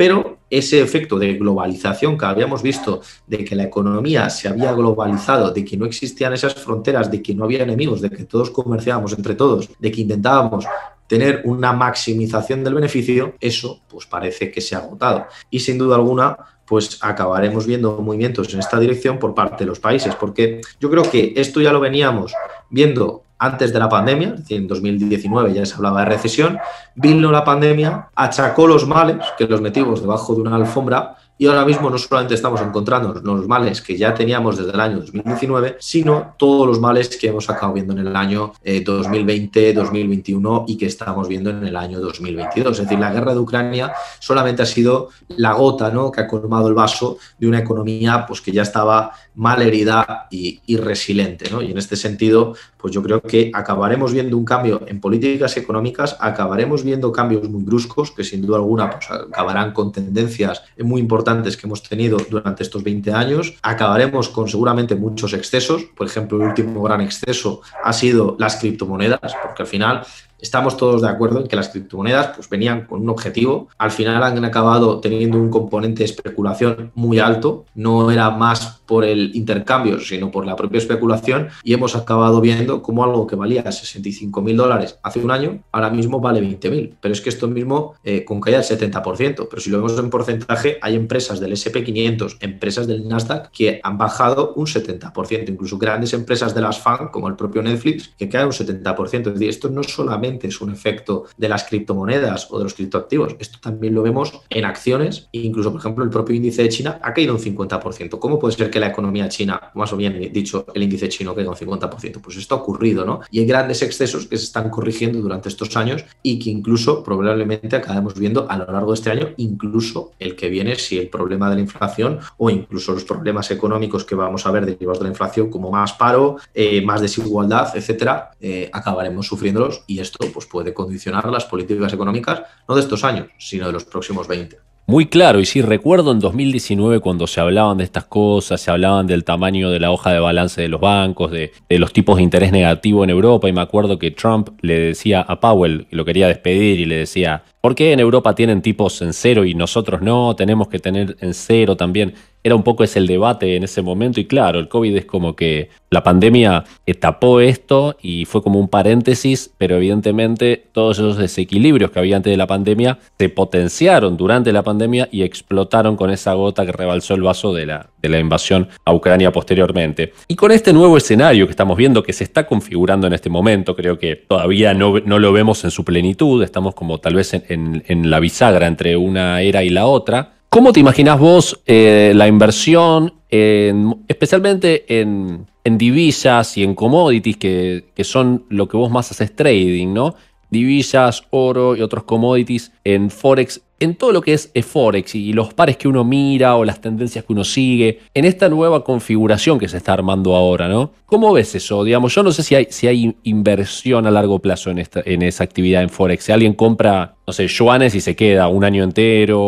pero 0.00 0.38
ese 0.48 0.80
efecto 0.80 1.18
de 1.18 1.34
globalización 1.34 2.16
que 2.16 2.24
habíamos 2.24 2.62
visto, 2.62 3.02
de 3.26 3.44
que 3.44 3.54
la 3.54 3.64
economía 3.64 4.30
se 4.30 4.48
había 4.48 4.72
globalizado, 4.72 5.50
de 5.50 5.62
que 5.62 5.76
no 5.76 5.84
existían 5.84 6.32
esas 6.32 6.54
fronteras, 6.54 7.10
de 7.10 7.20
que 7.20 7.34
no 7.34 7.44
había 7.44 7.64
enemigos, 7.64 8.00
de 8.00 8.08
que 8.08 8.24
todos 8.24 8.48
comerciábamos 8.50 9.12
entre 9.12 9.34
todos, 9.34 9.68
de 9.78 9.92
que 9.92 10.00
intentábamos 10.00 10.64
tener 11.06 11.42
una 11.44 11.74
maximización 11.74 12.64
del 12.64 12.76
beneficio, 12.76 13.34
eso 13.40 13.82
pues 13.90 14.06
parece 14.06 14.50
que 14.50 14.62
se 14.62 14.74
ha 14.74 14.78
agotado. 14.78 15.26
Y 15.50 15.60
sin 15.60 15.76
duda 15.76 15.96
alguna, 15.96 16.34
pues 16.64 16.96
acabaremos 17.02 17.66
viendo 17.66 18.00
movimientos 18.00 18.54
en 18.54 18.60
esta 18.60 18.80
dirección 18.80 19.18
por 19.18 19.34
parte 19.34 19.64
de 19.64 19.68
los 19.68 19.80
países, 19.80 20.14
porque 20.14 20.62
yo 20.80 20.90
creo 20.90 21.02
que 21.02 21.34
esto 21.36 21.60
ya 21.60 21.74
lo 21.74 21.80
veníamos 21.80 22.32
viendo 22.70 23.24
antes 23.40 23.72
de 23.72 23.78
la 23.78 23.88
pandemia, 23.88 24.28
es 24.28 24.36
decir, 24.36 24.58
en 24.58 24.68
2019 24.68 25.54
ya 25.54 25.64
se 25.64 25.74
hablaba 25.74 26.00
de 26.00 26.10
recesión, 26.10 26.58
vino 26.94 27.32
la 27.32 27.42
pandemia, 27.42 28.10
achacó 28.14 28.66
los 28.66 28.86
males 28.86 29.16
que 29.38 29.46
los 29.46 29.62
metimos 29.62 30.02
debajo 30.02 30.34
de 30.34 30.42
una 30.42 30.56
alfombra 30.56 31.16
y 31.40 31.46
ahora 31.46 31.64
mismo 31.64 31.88
no 31.88 31.96
solamente 31.96 32.34
estamos 32.34 32.60
encontrando 32.60 33.14
los 33.14 33.48
males 33.48 33.80
que 33.80 33.96
ya 33.96 34.12
teníamos 34.12 34.58
desde 34.58 34.72
el 34.72 34.80
año 34.80 34.98
2019, 34.98 35.76
sino 35.80 36.34
todos 36.36 36.66
los 36.66 36.78
males 36.78 37.16
que 37.16 37.28
hemos 37.28 37.48
acabado 37.48 37.72
viendo 37.72 37.94
en 37.94 38.06
el 38.06 38.14
año 38.14 38.52
2020, 38.62 39.70
eh, 39.70 39.72
2021 39.72 40.66
y 40.68 40.76
que 40.76 40.84
estamos 40.84 41.28
viendo 41.28 41.48
en 41.48 41.64
el 41.64 41.76
año 41.76 41.98
2022. 41.98 42.76
Es 42.76 42.84
decir, 42.84 42.98
la 42.98 43.10
guerra 43.10 43.32
de 43.32 43.40
Ucrania 43.40 43.90
solamente 44.18 44.60
ha 44.60 44.66
sido 44.66 45.08
la 45.28 45.54
gota 45.54 45.90
¿no? 45.90 46.12
que 46.12 46.20
ha 46.20 46.28
colmado 46.28 46.68
el 46.68 46.74
vaso 46.74 47.16
de 47.38 47.48
una 47.48 47.60
economía 47.60 48.26
pues, 48.28 48.42
que 48.42 48.52
ya 48.52 48.60
estaba 48.60 49.12
mal 49.36 49.62
herida 49.62 50.28
y, 50.30 50.60
resiliente. 50.76 51.48
Y 51.62 51.70
en 51.70 51.78
este 51.78 51.96
sentido, 51.96 52.54
pues 52.76 52.92
yo 52.92 53.02
creo 53.02 53.22
que 53.22 53.50
acabaremos 53.54 54.12
viendo 54.12 54.36
un 54.36 54.44
cambio 54.44 54.82
en 54.86 55.00
políticas 55.00 55.56
económicas, 55.56 56.18
acabaremos 56.20 56.84
viendo 56.84 57.10
cambios 57.10 57.48
muy 57.48 57.62
bruscos 57.62 58.10
que 58.10 58.24
sin 58.24 58.42
duda 58.42 58.58
alguna 58.58 58.90
pues, 58.90 59.10
acabarán 59.10 59.72
con 59.72 59.90
tendencias 59.90 60.62
muy 60.78 61.00
importantes 61.00 61.29
que 61.30 61.66
hemos 61.66 61.82
tenido 61.82 62.18
durante 62.28 62.62
estos 62.62 62.82
20 62.82 63.12
años. 63.12 63.54
Acabaremos 63.62 64.28
con 64.28 64.48
seguramente 64.48 64.94
muchos 64.94 65.32
excesos. 65.32 65.84
Por 65.96 66.06
ejemplo, 66.06 66.38
el 66.38 66.48
último 66.48 66.82
gran 66.82 67.00
exceso 67.00 67.62
ha 67.84 67.92
sido 67.92 68.36
las 68.38 68.56
criptomonedas, 68.56 69.34
porque 69.42 69.62
al 69.62 69.68
final 69.68 70.02
estamos 70.40 70.76
todos 70.76 71.02
de 71.02 71.08
acuerdo 71.08 71.40
en 71.40 71.46
que 71.46 71.56
las 71.56 71.68
criptomonedas 71.68 72.36
pues, 72.36 72.48
venían 72.48 72.86
con 72.86 73.00
un 73.02 73.08
objetivo. 73.08 73.68
Al 73.78 73.90
final 73.90 74.22
han 74.22 74.44
acabado 74.44 75.00
teniendo 75.00 75.38
un 75.38 75.50
componente 75.50 76.00
de 76.00 76.04
especulación 76.06 76.92
muy 76.94 77.18
alto. 77.18 77.64
No 77.74 78.10
era 78.10 78.30
más 78.30 78.80
por 78.86 79.04
el 79.04 79.34
intercambio, 79.36 80.00
sino 80.00 80.30
por 80.30 80.46
la 80.46 80.56
propia 80.56 80.78
especulación. 80.78 81.48
Y 81.62 81.74
hemos 81.74 81.94
acabado 81.94 82.40
viendo 82.40 82.82
cómo 82.82 83.04
algo 83.04 83.26
que 83.26 83.36
valía 83.36 83.70
65 83.70 84.42
mil 84.42 84.56
dólares 84.56 84.98
hace 85.02 85.20
un 85.20 85.30
año, 85.30 85.62
ahora 85.72 85.90
mismo 85.90 86.20
vale 86.20 86.40
20 86.40 86.70
mil. 86.70 86.96
Pero 87.00 87.12
es 87.12 87.20
que 87.20 87.28
esto 87.28 87.46
mismo 87.48 87.94
eh, 88.04 88.24
con 88.24 88.40
caída 88.40 88.60
del 88.60 88.78
70%. 88.78 89.46
Pero 89.48 89.62
si 89.62 89.70
lo 89.70 89.78
vemos 89.78 89.98
en 89.98 90.10
porcentaje, 90.10 90.78
hay 90.82 90.96
empresas 90.96 91.40
del 91.40 91.52
SP500, 91.52 92.38
empresas 92.40 92.86
del 92.86 93.06
Nasdaq 93.06 93.50
que 93.50 93.80
han 93.82 93.96
bajado 93.98 94.54
un 94.56 94.66
70%. 94.66 95.48
Incluso 95.48 95.78
grandes 95.78 96.12
empresas 96.12 96.54
de 96.54 96.60
las 96.60 96.80
FAN, 96.80 97.08
como 97.08 97.28
el 97.28 97.36
propio 97.36 97.62
Netflix, 97.62 98.12
que 98.18 98.28
caen 98.28 98.46
un 98.46 98.52
70%. 98.52 99.28
Es 99.28 99.34
decir, 99.34 99.48
esto 99.48 99.68
no 99.68 99.82
solamente 99.82 100.29
es 100.42 100.60
un 100.60 100.70
efecto 100.70 101.24
de 101.36 101.48
las 101.48 101.64
criptomonedas 101.64 102.48
o 102.50 102.58
de 102.58 102.64
los 102.64 102.74
criptoactivos, 102.74 103.36
esto 103.38 103.58
también 103.60 103.94
lo 103.94 104.02
vemos 104.02 104.40
en 104.50 104.64
acciones, 104.64 105.28
incluso 105.32 105.70
por 105.72 105.80
ejemplo 105.80 106.04
el 106.04 106.10
propio 106.10 106.36
índice 106.36 106.62
de 106.62 106.68
China 106.68 106.98
ha 107.02 107.12
caído 107.12 107.34
un 107.34 107.40
50%. 107.40 108.18
¿Cómo 108.18 108.38
puede 108.38 108.56
ser 108.56 108.70
que 108.70 108.80
la 108.80 108.88
economía 108.88 109.28
china, 109.28 109.70
más 109.74 109.92
o 109.92 109.96
bien 109.96 110.30
dicho, 110.32 110.66
el 110.74 110.82
índice 110.82 111.08
chino 111.08 111.34
caiga 111.34 111.50
un 111.50 111.56
50%? 111.56 112.20
Pues 112.20 112.36
esto 112.36 112.54
ha 112.54 112.58
ocurrido, 112.58 113.04
¿no? 113.04 113.20
Y 113.30 113.40
hay 113.40 113.46
grandes 113.46 113.82
excesos 113.82 114.26
que 114.26 114.36
se 114.36 114.44
están 114.44 114.70
corrigiendo 114.70 115.20
durante 115.20 115.48
estos 115.48 115.76
años 115.76 116.04
y 116.22 116.38
que 116.38 116.50
incluso 116.50 117.02
probablemente 117.02 117.76
acabemos 117.76 118.14
viendo 118.14 118.46
a 118.50 118.56
lo 118.56 118.70
largo 118.70 118.92
de 118.92 118.94
este 118.94 119.10
año, 119.10 119.28
incluso 119.36 120.12
el 120.18 120.36
que 120.36 120.48
viene, 120.48 120.76
si 120.76 120.98
el 120.98 121.08
problema 121.08 121.48
de 121.48 121.56
la 121.56 121.60
inflación 121.62 122.20
o 122.36 122.50
incluso 122.50 122.92
los 122.92 123.04
problemas 123.04 123.50
económicos 123.50 124.04
que 124.04 124.14
vamos 124.14 124.46
a 124.46 124.50
ver 124.50 124.66
derivados 124.66 124.98
de 124.98 125.04
la 125.04 125.10
inflación, 125.10 125.50
como 125.50 125.70
más 125.70 125.92
paro, 125.94 126.36
eh, 126.54 126.82
más 126.82 127.00
desigualdad, 127.00 127.76
etcétera, 127.76 128.30
eh, 128.40 128.70
acabaremos 128.72 129.26
sufriéndolos 129.26 129.84
y 129.86 129.98
esto 130.00 130.19
pues 130.26 130.46
puede 130.46 130.74
condicionar 130.74 131.26
las 131.30 131.44
políticas 131.44 131.92
económicas 131.92 132.42
no 132.68 132.74
de 132.74 132.82
estos 132.82 133.04
años, 133.04 133.28
sino 133.38 133.66
de 133.66 133.72
los 133.72 133.84
próximos 133.84 134.28
20. 134.28 134.58
Muy 134.90 135.06
claro, 135.06 135.38
y 135.38 135.46
sí, 135.46 135.62
recuerdo 135.62 136.10
en 136.10 136.18
2019 136.18 136.98
cuando 136.98 137.28
se 137.28 137.40
hablaban 137.40 137.78
de 137.78 137.84
estas 137.84 138.06
cosas, 138.06 138.60
se 138.60 138.72
hablaban 138.72 139.06
del 139.06 139.22
tamaño 139.22 139.70
de 139.70 139.78
la 139.78 139.92
hoja 139.92 140.10
de 140.10 140.18
balance 140.18 140.60
de 140.60 140.66
los 140.66 140.80
bancos, 140.80 141.30
de, 141.30 141.52
los 141.68 141.92
tipos 141.92 142.16
de 142.16 142.24
interés 142.24 142.50
negativo 142.50 143.04
en 143.04 143.10
Europa, 143.10 143.48
y 143.48 143.52
me 143.52 143.60
acuerdo 143.60 144.00
que 144.00 144.10
Trump 144.10 144.48
le 144.62 144.80
decía 144.80 145.20
a 145.20 145.38
Powell, 145.38 145.86
lo 145.92 146.04
quería 146.04 146.26
despedir, 146.26 146.80
y 146.80 146.86
le 146.86 146.96
decía, 146.96 147.44
¿por 147.60 147.74
qué 147.74 147.92
en 147.92 148.00
Europa 148.00 148.34
tienen 148.34 148.62
tipos 148.62 149.02
en 149.02 149.12
cero 149.12 149.44
y 149.44 149.54
nosotros 149.54 150.02
no? 150.02 150.34
Tenemos 150.36 150.68
que 150.68 150.78
tener 150.78 151.16
en 151.20 151.34
cero 151.34 151.76
también 151.76 152.14
era 152.42 152.54
un 152.54 152.62
poco 152.62 152.84
ese 152.84 152.98
el 152.98 153.06
debate 153.06 153.56
en 153.56 153.64
ese 153.64 153.82
momento 153.82 154.20
y 154.20 154.26
claro, 154.26 154.58
el 154.58 154.68
COVID 154.68 154.96
es 154.96 155.04
como 155.04 155.36
que 155.36 155.70
la 155.90 156.02
pandemia 156.02 156.64
tapó 156.98 157.40
esto 157.40 157.96
y 158.00 158.24
fue 158.24 158.42
como 158.42 158.58
un 158.58 158.68
paréntesis, 158.68 159.50
pero 159.58 159.76
evidentemente 159.76 160.66
todos 160.72 160.98
esos 160.98 161.16
desequilibrios 161.16 161.90
que 161.90 161.98
había 161.98 162.16
antes 162.16 162.30
de 162.30 162.36
la 162.36 162.46
pandemia 162.46 162.98
se 163.18 163.28
potenciaron 163.28 164.16
durante 164.16 164.52
la 164.52 164.62
pandemia 164.62 165.08
y 165.10 165.22
explotaron 165.22 165.96
con 165.96 166.10
esa 166.10 166.34
gota 166.34 166.66
que 166.66 166.72
rebalsó 166.72 167.14
el 167.14 167.22
vaso 167.22 167.54
de 167.54 167.66
la, 167.66 167.90
de 168.00 168.08
la 168.08 168.18
invasión 168.18 168.68
a 168.84 168.92
Ucrania 168.92 169.32
posteriormente. 169.32 170.12
Y 170.28 170.36
con 170.36 170.52
este 170.52 170.72
nuevo 170.72 170.96
escenario 170.96 171.46
que 171.46 171.52
estamos 171.52 171.76
viendo 171.76 172.02
que 172.02 172.12
se 172.12 172.24
está 172.24 172.46
configurando 172.46 173.06
en 173.06 173.12
este 173.12 173.30
momento, 173.30 173.74
creo 173.74 173.98
que 173.98 174.16
todavía 174.16 174.74
no, 174.74 175.00
no 175.00 175.18
lo 175.18 175.32
vemos 175.32 175.64
en 175.64 175.70
su 175.70 175.84
plenitud, 175.84 176.42
estamos 176.42 176.74
como 176.74 176.98
tal 176.98 177.14
vez 177.14 177.34
en, 177.34 177.44
en 177.54 178.10
la 178.10 178.20
bisagra 178.20 178.66
entre 178.66 178.96
una 178.96 179.42
era 179.42 179.62
y 179.62 179.70
la 179.70 179.86
otra, 179.86 180.32
¿Cómo 180.50 180.72
te 180.72 180.80
imaginas 180.80 181.20
vos 181.20 181.60
eh, 181.64 182.10
la 182.16 182.26
inversión, 182.26 183.14
especialmente 183.30 185.00
en, 185.00 185.46
divisas 185.64 186.58
y 186.58 186.64
en 186.64 186.74
commodities, 186.74 187.36
que, 187.36 187.84
que, 187.94 188.02
son 188.02 188.46
lo 188.48 188.66
que 188.66 188.76
vos 188.76 188.90
más 188.90 189.12
haces 189.12 189.36
trading, 189.36 189.94
¿no? 189.94 190.16
Divisas, 190.50 191.22
oro 191.30 191.76
y 191.76 191.82
otros 191.82 192.02
commodities 192.02 192.72
en 192.82 193.10
Forex. 193.10 193.60
En 193.80 193.94
todo 193.94 194.12
lo 194.12 194.20
que 194.20 194.34
es 194.34 194.50
Forex 194.64 195.14
y 195.14 195.32
los 195.32 195.54
pares 195.54 195.78
que 195.78 195.88
uno 195.88 196.04
mira 196.04 196.54
o 196.56 196.64
las 196.64 196.80
tendencias 196.80 197.24
que 197.24 197.32
uno 197.32 197.44
sigue, 197.44 198.00
en 198.12 198.26
esta 198.26 198.48
nueva 198.48 198.84
configuración 198.84 199.58
que 199.58 199.68
se 199.68 199.78
está 199.78 199.94
armando 199.94 200.36
ahora, 200.36 200.68
¿no? 200.68 200.92
¿Cómo 201.06 201.32
ves 201.32 201.54
eso? 201.54 201.82
Digamos, 201.82 202.14
yo 202.14 202.22
no 202.22 202.30
sé 202.30 202.42
si 202.42 202.54
hay, 202.54 202.66
si 202.70 202.86
hay 202.86 203.16
inversión 203.24 204.06
a 204.06 204.10
largo 204.10 204.38
plazo 204.38 204.70
en, 204.70 204.78
esta, 204.78 205.02
en 205.04 205.22
esa 205.22 205.44
actividad 205.44 205.82
en 205.82 205.88
Forex. 205.88 206.24
Si 206.24 206.32
alguien 206.32 206.52
compra, 206.52 207.16
no 207.26 207.32
sé, 207.32 207.48
yuanes 207.48 207.94
y 207.94 208.00
se 208.00 208.14
queda 208.14 208.48
un 208.48 208.64
año 208.64 208.84
entero 208.84 209.40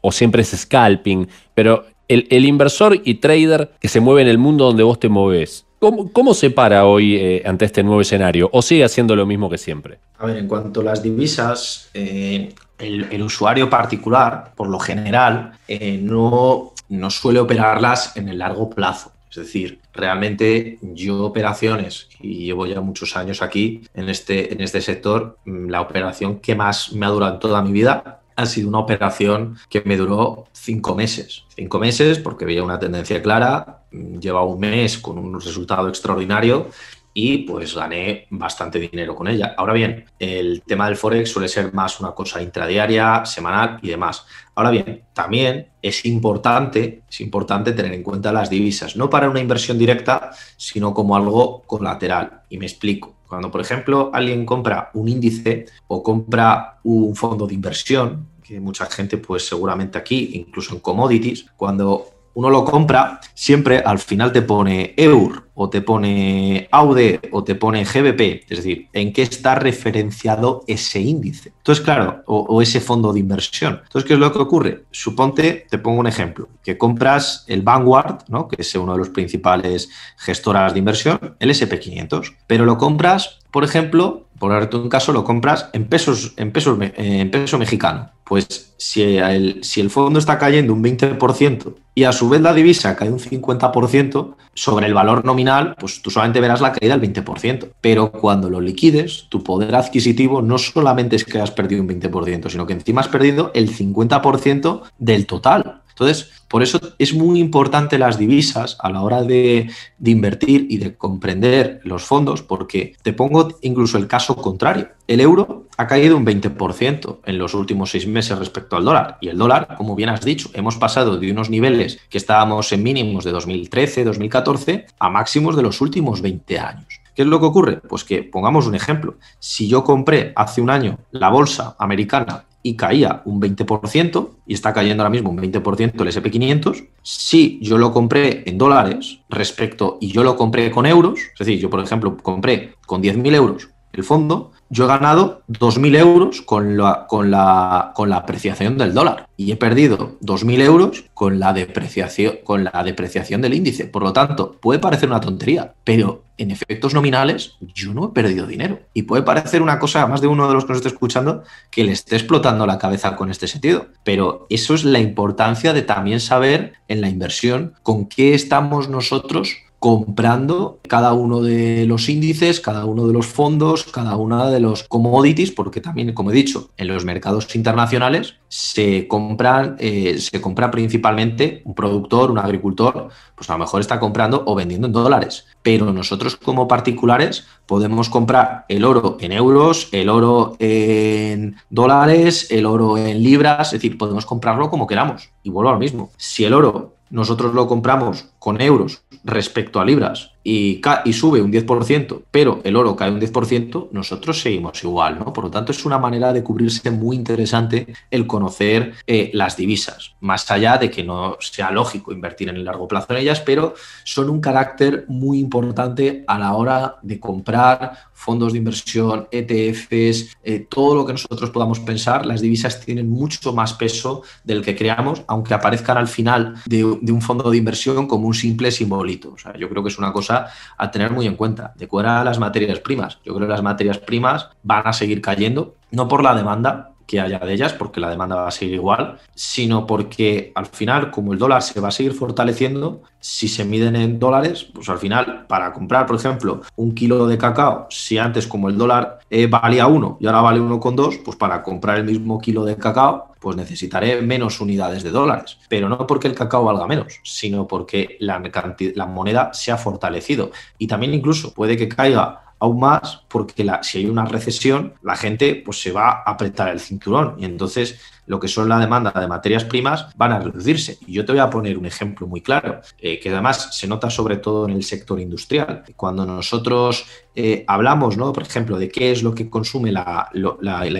o, 0.00 0.12
siempre 0.12 0.42
es 0.42 0.50
scalping, 0.50 1.26
pero 1.54 1.84
el, 2.08 2.44
inversor 2.44 3.00
y 3.04 3.14
trader 3.14 3.72
que 3.80 3.88
se 3.88 4.00
mueve 4.00 4.22
en 4.22 4.28
el 4.28 4.38
mundo 4.38 4.66
donde 4.66 4.84
vos 4.84 4.98
te 5.00 5.08
moves, 5.08 5.66
¿Cómo, 6.12 6.32
se 6.32 6.50
para 6.50 6.86
hoy 6.86 7.16
eh, 7.16 7.42
ante 7.44 7.64
este 7.64 7.82
nuevo 7.82 8.00
escenario? 8.00 8.48
¿O 8.52 8.62
sigue 8.62 8.84
haciendo 8.84 9.16
lo 9.16 9.26
mismo 9.26 9.50
que 9.50 9.58
siempre? 9.58 9.98
A 10.16 10.26
ver, 10.26 10.36
en 10.36 10.46
cuanto 10.46 10.80
a 10.80 10.84
las 10.84 11.02
divisas, 11.02 11.90
eh, 11.92 12.54
el, 12.82 13.22
usuario 13.22 13.70
particular, 13.70 14.52
por 14.56 14.68
lo 14.68 14.78
general, 14.78 15.52
eh, 15.68 15.98
no, 16.02 16.72
no 16.88 17.10
suele 17.10 17.40
operarlas 17.40 18.16
en 18.16 18.28
el 18.28 18.38
largo 18.38 18.68
plazo. 18.70 19.12
Es 19.30 19.36
decir, 19.36 19.80
realmente 19.94 20.78
yo 20.82 21.24
operaciones, 21.24 22.08
y 22.20 22.44
llevo 22.44 22.66
ya 22.66 22.82
muchos 22.82 23.16
años 23.16 23.40
aquí 23.40 23.82
en 23.94 24.10
este, 24.10 24.52
en 24.52 24.60
este 24.60 24.82
sector, 24.82 25.38
mm, 25.46 25.68
la 25.68 25.80
operación 25.80 26.40
que 26.40 26.54
más 26.54 26.92
me 26.92 27.06
ha 27.06 27.08
durado 27.08 27.34
en 27.34 27.40
toda 27.40 27.62
mi 27.62 27.72
vida 27.72 28.20
ha 28.36 28.46
sido 28.46 28.68
una 28.68 28.78
operación 28.78 29.56
que 29.68 29.82
me 29.84 29.96
duró 29.96 30.46
cinco 30.52 30.94
meses. 30.94 31.44
Cinco 31.54 31.78
meses 31.78 32.18
porque 32.18 32.44
veía 32.44 32.62
una 32.62 32.78
tendencia 32.78 33.22
clara, 33.22 33.84
lleva 33.90 34.44
un 34.44 34.60
mes 34.60 34.98
con 34.98 35.18
un 35.18 35.40
resultado 35.40 35.88
extraordinario 35.88 36.68
y 37.14 37.38
pues 37.38 37.74
gané 37.74 38.26
bastante 38.30 38.78
dinero 38.78 39.14
con 39.14 39.28
ella. 39.28 39.54
Ahora 39.56 39.72
bien, 39.72 40.04
el 40.18 40.62
tema 40.62 40.86
del 40.86 40.96
Forex 40.96 41.30
suele 41.30 41.48
ser 41.48 41.72
más 41.72 42.00
una 42.00 42.12
cosa 42.12 42.40
intradiaria, 42.42 43.24
semanal 43.24 43.78
y 43.82 43.88
demás. 43.88 44.26
Ahora 44.54 44.70
bien, 44.70 45.04
también 45.12 45.68
es 45.80 46.04
importante, 46.04 47.02
es 47.08 47.20
importante 47.20 47.72
tener 47.72 47.92
en 47.92 48.02
cuenta 48.02 48.32
las 48.32 48.50
divisas, 48.50 48.96
no 48.96 49.10
para 49.10 49.28
una 49.28 49.40
inversión 49.40 49.78
directa, 49.78 50.30
sino 50.56 50.94
como 50.94 51.16
algo 51.16 51.62
colateral. 51.62 52.42
Y 52.48 52.58
me 52.58 52.66
explico. 52.66 53.16
Cuando, 53.26 53.50
por 53.50 53.62
ejemplo, 53.62 54.10
alguien 54.12 54.44
compra 54.44 54.90
un 54.92 55.08
índice 55.08 55.66
o 55.88 56.02
compra 56.02 56.78
un 56.84 57.16
fondo 57.16 57.46
de 57.46 57.54
inversión, 57.54 58.28
que 58.42 58.60
mucha 58.60 58.86
gente, 58.86 59.16
pues 59.16 59.46
seguramente 59.46 59.96
aquí, 59.96 60.32
incluso 60.34 60.74
en 60.74 60.80
commodities, 60.80 61.46
cuando 61.56 62.06
uno 62.34 62.50
lo 62.50 62.64
compra, 62.64 63.20
siempre 63.34 63.78
al 63.78 63.98
final 63.98 64.32
te 64.32 64.42
pone 64.42 64.94
EUR 64.96 65.50
o 65.54 65.68
te 65.68 65.82
pone 65.82 66.68
AUDE 66.70 67.20
o 67.32 67.44
te 67.44 67.54
pone 67.54 67.84
GBP, 67.84 68.44
es 68.48 68.58
decir, 68.58 68.88
en 68.92 69.12
qué 69.12 69.22
está 69.22 69.54
referenciado 69.54 70.64
ese 70.66 71.00
índice. 71.00 71.52
Entonces, 71.58 71.84
claro, 71.84 72.22
o, 72.26 72.62
ese 72.62 72.80
fondo 72.80 73.12
de 73.12 73.20
inversión. 73.20 73.80
Entonces, 73.82 74.08
¿qué 74.08 74.14
es 74.14 74.20
lo 74.20 74.32
que 74.32 74.38
ocurre? 74.38 74.84
Suponte, 74.90 75.66
te 75.68 75.78
pongo 75.78 76.00
un 76.00 76.06
ejemplo, 76.06 76.48
que 76.62 76.78
compras 76.78 77.44
el 77.48 77.62
Vanguard, 77.62 78.24
¿no? 78.28 78.48
que 78.48 78.56
es 78.58 78.74
uno 78.74 78.92
de 78.92 78.98
los 78.98 79.10
principales 79.10 79.90
gestoras 80.16 80.72
de 80.72 80.78
inversión, 80.78 81.36
el 81.38 81.50
SP500, 81.50 82.34
pero 82.46 82.64
lo 82.64 82.78
compras, 82.78 83.40
por 83.50 83.64
ejemplo, 83.64 84.26
por 84.42 84.50
darte 84.50 84.76
un 84.76 84.88
caso, 84.88 85.12
lo 85.12 85.22
compras 85.22 85.70
en 85.72 85.84
pesos, 85.84 86.32
en 86.36 86.50
pesos, 86.50 86.76
en 86.80 87.30
peso 87.30 87.58
mexicano. 87.58 88.10
Pues 88.24 88.74
si 88.76 89.00
el, 89.00 89.62
si 89.62 89.80
el 89.80 89.88
fondo 89.88 90.18
está 90.18 90.36
cayendo 90.36 90.72
un 90.72 90.82
20% 90.82 91.74
y 91.94 92.02
a 92.02 92.10
su 92.10 92.28
vez 92.28 92.40
la 92.40 92.52
divisa 92.52 92.96
cae 92.96 93.08
un 93.08 93.20
50% 93.20 94.34
sobre 94.54 94.86
el 94.86 94.94
valor 94.94 95.24
nominal, 95.24 95.76
pues 95.78 96.02
tú 96.02 96.10
solamente 96.10 96.40
verás 96.40 96.60
la 96.60 96.72
caída 96.72 96.98
del 96.98 97.14
20%. 97.14 97.68
Pero 97.80 98.10
cuando 98.10 98.50
lo 98.50 98.60
liquides, 98.60 99.26
tu 99.28 99.44
poder 99.44 99.76
adquisitivo 99.76 100.42
no 100.42 100.58
solamente 100.58 101.14
es 101.14 101.24
que 101.24 101.40
has 101.40 101.52
perdido 101.52 101.80
un 101.80 101.88
20%, 101.88 102.50
sino 102.50 102.66
que 102.66 102.72
encima 102.72 103.00
has 103.00 103.06
perdido 103.08 103.52
el 103.54 103.72
50% 103.72 104.82
del 104.98 105.26
total. 105.26 105.82
Entonces, 105.90 106.32
por 106.52 106.62
eso 106.62 106.78
es 106.98 107.14
muy 107.14 107.40
importante 107.40 107.96
las 107.96 108.18
divisas 108.18 108.76
a 108.78 108.90
la 108.90 109.00
hora 109.00 109.22
de, 109.22 109.70
invertir 110.04 110.66
y 110.68 110.76
de 110.76 110.94
comprender 110.94 111.80
los 111.82 112.02
fondos, 112.04 112.42
porque 112.42 112.94
te 113.02 113.14
pongo 113.14 113.56
incluso 113.62 113.96
el 113.96 114.06
caso 114.06 114.36
contrario. 114.36 114.88
El 115.06 115.22
euro 115.22 115.64
ha 115.78 115.86
caído 115.86 116.14
un 116.14 116.26
20% 116.26 117.20
en 117.24 117.38
los 117.38 117.54
últimos 117.54 117.92
seis 117.92 118.06
meses 118.06 118.38
respecto 118.38 118.76
al 118.76 118.84
dólar. 118.84 119.16
Y 119.22 119.28
el 119.28 119.38
dólar, 119.38 119.76
como 119.78 119.96
bien 119.96 120.10
has 120.10 120.26
dicho, 120.26 120.50
hemos 120.52 120.76
pasado 120.76 121.16
de 121.16 121.32
unos 121.32 121.48
niveles 121.48 121.98
que 122.10 122.18
estábamos 122.18 122.70
en 122.72 122.82
mínimos 122.82 123.24
de 123.24 123.32
2013, 123.32 124.04
2014 124.04 124.84
a 124.98 125.08
máximos 125.08 125.56
de 125.56 125.62
los 125.62 125.80
últimos 125.80 126.20
20 126.20 126.58
años. 126.58 127.00
¿Qué 127.14 127.22
es 127.22 127.28
lo 127.28 127.40
que 127.40 127.46
ocurre? 127.46 127.76
Pues 127.78 128.04
que 128.04 128.24
pongamos 128.24 128.66
un 128.66 128.74
ejemplo. 128.74 129.16
Si 129.38 129.68
yo 129.68 129.84
compré 129.84 130.34
hace 130.36 130.60
un 130.60 130.68
año 130.68 130.98
la 131.12 131.30
bolsa 131.30 131.76
americana 131.78 132.44
y 132.62 132.76
caía 132.76 133.22
un 133.24 133.40
20% 133.40 134.30
y 134.46 134.54
está 134.54 134.72
cayendo 134.72 135.02
ahora 135.02 135.10
mismo 135.10 135.30
un 135.30 135.38
20% 135.38 136.00
el 136.00 136.08
SP500, 136.08 136.88
si 137.02 137.58
yo 137.60 137.78
lo 137.78 137.92
compré 137.92 138.42
en 138.46 138.58
dólares 138.58 139.20
respecto 139.28 139.98
y 140.00 140.12
yo 140.12 140.22
lo 140.22 140.36
compré 140.36 140.70
con 140.70 140.86
euros, 140.86 141.20
es 141.32 141.38
decir, 141.38 141.58
yo 141.58 141.70
por 141.70 141.82
ejemplo 141.82 142.16
compré 142.16 142.74
con 142.86 143.02
10.000 143.02 143.34
euros 143.34 143.68
el 143.92 144.04
fondo, 144.04 144.52
yo 144.70 144.84
he 144.84 144.88
ganado 144.88 145.42
2.000 145.48 145.98
euros 145.98 146.42
con 146.42 146.78
la, 146.78 147.06
con, 147.06 147.30
la, 147.30 147.92
con 147.94 148.08
la 148.08 148.16
apreciación 148.16 148.78
del 148.78 148.94
dólar 148.94 149.28
y 149.36 149.52
he 149.52 149.56
perdido 149.56 150.16
2.000 150.22 150.62
euros 150.62 151.04
con 151.12 151.38
la, 151.38 151.52
depreciación, 151.52 152.38
con 152.42 152.64
la 152.64 152.82
depreciación 152.82 153.42
del 153.42 153.54
índice. 153.54 153.84
Por 153.84 154.02
lo 154.02 154.12
tanto, 154.12 154.52
puede 154.52 154.80
parecer 154.80 155.10
una 155.10 155.20
tontería, 155.20 155.74
pero 155.84 156.24
en 156.38 156.50
efectos 156.50 156.94
nominales 156.94 157.56
yo 157.60 157.92
no 157.92 158.06
he 158.06 158.08
perdido 158.12 158.46
dinero. 158.46 158.80
Y 158.94 159.02
puede 159.02 159.22
parecer 159.22 159.60
una 159.60 159.78
cosa 159.78 160.02
a 160.02 160.06
más 160.06 160.22
de 160.22 160.26
uno 160.26 160.48
de 160.48 160.54
los 160.54 160.64
que 160.64 160.70
nos 160.70 160.78
está 160.78 160.88
escuchando 160.88 161.42
que 161.70 161.84
le 161.84 161.92
esté 161.92 162.16
explotando 162.16 162.66
la 162.66 162.78
cabeza 162.78 163.16
con 163.16 163.30
este 163.30 163.48
sentido. 163.48 163.88
Pero 164.04 164.46
eso 164.48 164.74
es 164.74 164.84
la 164.84 165.00
importancia 165.00 165.72
de 165.72 165.82
también 165.82 166.20
saber 166.20 166.72
en 166.88 167.00
la 167.00 167.08
inversión 167.08 167.74
con 167.82 168.06
qué 168.06 168.34
estamos 168.34 168.88
nosotros 168.88 169.56
comprando 169.82 170.78
cada 170.86 171.12
uno 171.12 171.42
de 171.42 171.86
los 171.86 172.08
índices, 172.08 172.60
cada 172.60 172.84
uno 172.84 173.08
de 173.08 173.12
los 173.12 173.26
fondos, 173.26 173.82
cada 173.82 174.14
una 174.14 174.48
de 174.48 174.60
los 174.60 174.84
commodities, 174.84 175.50
porque 175.50 175.80
también, 175.80 176.14
como 176.14 176.30
he 176.30 176.34
dicho, 176.34 176.70
en 176.76 176.86
los 176.86 177.04
mercados 177.04 177.52
internacionales 177.56 178.36
se 178.46 179.08
compran, 179.08 179.74
eh, 179.80 180.18
se 180.20 180.40
compra 180.40 180.70
principalmente 180.70 181.62
un 181.64 181.74
productor, 181.74 182.30
un 182.30 182.38
agricultor, 182.38 183.08
pues 183.34 183.50
a 183.50 183.54
lo 183.54 183.58
mejor 183.58 183.80
está 183.80 183.98
comprando 183.98 184.44
o 184.46 184.54
vendiendo 184.54 184.86
en 184.86 184.92
dólares. 184.92 185.46
Pero 185.62 185.92
nosotros 185.92 186.36
como 186.36 186.68
particulares 186.68 187.44
podemos 187.66 188.08
comprar 188.08 188.66
el 188.68 188.84
oro 188.84 189.16
en 189.18 189.32
euros, 189.32 189.88
el 189.90 190.08
oro 190.08 190.54
en 190.60 191.56
dólares, 191.70 192.46
el 192.52 192.66
oro 192.66 192.98
en 192.98 193.20
libras, 193.20 193.72
es 193.72 193.80
decir, 193.80 193.98
podemos 193.98 194.26
comprarlo 194.26 194.70
como 194.70 194.86
queramos. 194.86 195.30
Y 195.42 195.50
vuelvo 195.50 195.70
a 195.70 195.72
lo 195.72 195.80
mismo. 195.80 196.12
Si 196.18 196.44
el 196.44 196.54
oro 196.54 196.94
nosotros 197.12 197.52
lo 197.52 197.66
compramos 197.66 198.28
con 198.38 198.60
euros 198.60 199.01
respecto 199.24 199.80
a 199.80 199.84
libras 199.84 200.31
y, 200.44 200.80
y, 201.04 201.12
sube 201.12 201.40
un 201.40 201.52
10%, 201.52 202.22
pero 202.30 202.60
el 202.64 202.76
oro 202.76 202.96
cae 202.96 203.10
un 203.10 203.20
10%, 203.20 203.88
nosotros 203.92 204.40
seguimos 204.40 204.82
igual, 204.82 205.18
¿no? 205.18 205.32
Por 205.32 205.44
lo 205.44 205.50
tanto, 205.50 205.72
es 205.72 205.84
una 205.84 205.98
manera 205.98 206.32
de 206.32 206.42
cubrirse 206.42 206.90
muy 206.90 207.16
interesante 207.16 207.86
el 208.10 208.26
conocer 208.26 208.94
eh, 209.06 209.30
las 209.34 209.56
divisas, 209.56 210.14
más 210.20 210.50
allá 210.50 210.78
de 210.78 210.90
que 210.90 211.04
no 211.04 211.36
sea 211.40 211.70
lógico 211.70 212.12
invertir 212.12 212.48
en 212.48 212.56
el 212.56 212.64
largo 212.64 212.88
plazo 212.88 213.06
en 213.10 213.18
ellas, 213.18 213.40
pero 213.40 213.74
son 214.04 214.30
un 214.30 214.40
carácter 214.40 215.04
muy 215.08 215.38
importante 215.38 216.24
a 216.26 216.38
la 216.38 216.54
hora 216.54 216.96
de 217.02 217.20
comprar 217.20 218.10
fondos 218.12 218.52
de 218.52 218.58
inversión, 218.58 219.26
ETFs, 219.32 220.36
eh, 220.44 220.66
todo 220.70 220.94
lo 220.94 221.04
que 221.04 221.12
nosotros 221.12 221.50
podamos 221.50 221.80
pensar, 221.80 222.24
las 222.24 222.40
divisas 222.40 222.80
tienen 222.80 223.10
mucho 223.10 223.52
más 223.52 223.74
peso 223.74 224.22
del 224.44 224.62
que 224.62 224.76
creamos, 224.76 225.22
aunque 225.26 225.54
aparezcan 225.54 225.98
al 225.98 226.06
final 226.06 226.54
de, 226.66 226.98
de 227.00 227.12
un 227.12 227.20
fondo 227.20 227.50
de 227.50 227.56
inversión 227.56 228.06
como 228.06 228.28
un 228.28 228.34
simple 228.34 228.70
simbolito. 228.70 229.32
O 229.34 229.38
sea, 229.38 229.56
yo 229.56 229.68
creo 229.68 229.82
que 229.82 229.88
es 229.88 229.98
una 229.98 230.12
cosa 230.12 230.31
a 230.78 230.90
tener 230.90 231.10
muy 231.10 231.26
en 231.26 231.36
cuenta. 231.36 231.72
De 231.76 231.88
cuál 231.88 232.24
las 232.24 232.38
materias 232.38 232.80
primas. 232.80 233.18
Yo 233.24 233.34
creo 233.34 233.46
que 233.46 233.52
las 233.52 233.62
materias 233.62 233.98
primas 233.98 234.48
van 234.62 234.86
a 234.86 234.92
seguir 234.92 235.20
cayendo, 235.20 235.74
no 235.90 236.08
por 236.08 236.22
la 236.22 236.34
demanda 236.34 236.91
que 237.06 237.20
haya 237.20 237.38
de 237.38 237.52
ellas, 237.52 237.72
porque 237.72 238.00
la 238.00 238.10
demanda 238.10 238.36
va 238.36 238.48
a 238.48 238.50
seguir 238.50 238.74
igual, 238.74 239.18
sino 239.34 239.86
porque 239.86 240.52
al 240.54 240.66
final, 240.66 241.10
como 241.10 241.32
el 241.32 241.38
dólar 241.38 241.62
se 241.62 241.80
va 241.80 241.88
a 241.88 241.92
seguir 241.92 242.12
fortaleciendo, 242.14 243.02
si 243.20 243.48
se 243.48 243.64
miden 243.64 243.96
en 243.96 244.18
dólares, 244.18 244.64
pues 244.64 244.88
al 244.88 244.98
final, 244.98 245.46
para 245.46 245.72
comprar, 245.72 246.06
por 246.06 246.16
ejemplo, 246.16 246.62
un 246.76 246.94
kilo 246.94 247.26
de 247.26 247.38
cacao, 247.38 247.86
si 247.90 248.18
antes 248.18 248.46
como 248.46 248.68
el 248.68 248.76
dólar 248.76 249.20
eh, 249.30 249.46
valía 249.46 249.86
uno 249.86 250.16
y 250.20 250.26
ahora 250.26 250.40
vale 250.40 250.60
uno 250.60 250.80
con 250.80 250.96
dos, 250.96 251.18
pues 251.24 251.36
para 251.36 251.62
comprar 251.62 251.98
el 251.98 252.04
mismo 252.04 252.40
kilo 252.40 252.64
de 252.64 252.76
cacao 252.76 253.32
pues 253.42 253.56
necesitaré 253.56 254.22
menos 254.22 254.60
unidades 254.60 255.02
de 255.02 255.10
dólares. 255.10 255.58
Pero 255.68 255.88
no 255.88 256.06
porque 256.06 256.28
el 256.28 256.34
cacao 256.34 256.64
valga 256.64 256.86
menos, 256.86 257.20
sino 257.24 257.66
porque 257.66 258.16
la 258.20 259.06
moneda 259.06 259.52
se 259.52 259.72
ha 259.72 259.76
fortalecido. 259.76 260.52
Y 260.78 260.86
también 260.86 261.12
incluso 261.12 261.52
puede 261.52 261.76
que 261.76 261.88
caiga 261.88 262.51
aún 262.62 262.78
más 262.78 263.24
porque 263.28 263.64
la, 263.64 263.82
si 263.82 263.98
hay 263.98 264.06
una 264.06 264.24
recesión, 264.24 264.94
la 265.02 265.16
gente 265.16 265.60
pues, 265.64 265.82
se 265.82 265.90
va 265.90 266.10
a 266.10 266.30
apretar 266.30 266.68
el 266.68 266.78
cinturón. 266.78 267.34
Y 267.38 267.44
entonces 267.44 268.00
lo 268.26 268.38
que 268.38 268.48
son 268.48 268.68
la 268.68 268.78
demanda 268.78 269.10
de 269.10 269.26
materias 269.26 269.64
primas 269.64 270.06
van 270.16 270.32
a 270.32 270.38
reducirse. 270.38 270.98
Y 271.06 271.14
yo 271.14 271.24
te 271.24 271.32
voy 271.32 271.40
a 271.40 271.50
poner 271.50 271.76
un 271.76 271.86
ejemplo 271.86 272.26
muy 272.26 272.40
claro, 272.40 272.80
eh, 272.98 273.18
que 273.18 273.30
además 273.30 273.76
se 273.76 273.86
nota 273.86 274.10
sobre 274.10 274.36
todo 274.36 274.68
en 274.68 274.74
el 274.74 274.84
sector 274.84 275.20
industrial. 275.20 275.82
Cuando 275.96 276.24
nosotros 276.24 277.04
eh, 277.34 277.64
hablamos, 277.66 278.16
¿no? 278.16 278.32
por 278.32 278.44
ejemplo, 278.44 278.78
de 278.78 278.88
qué 278.88 279.10
es 279.10 279.22
lo 279.22 279.34
que 279.34 279.50
consume 279.50 279.92
la, 279.92 280.30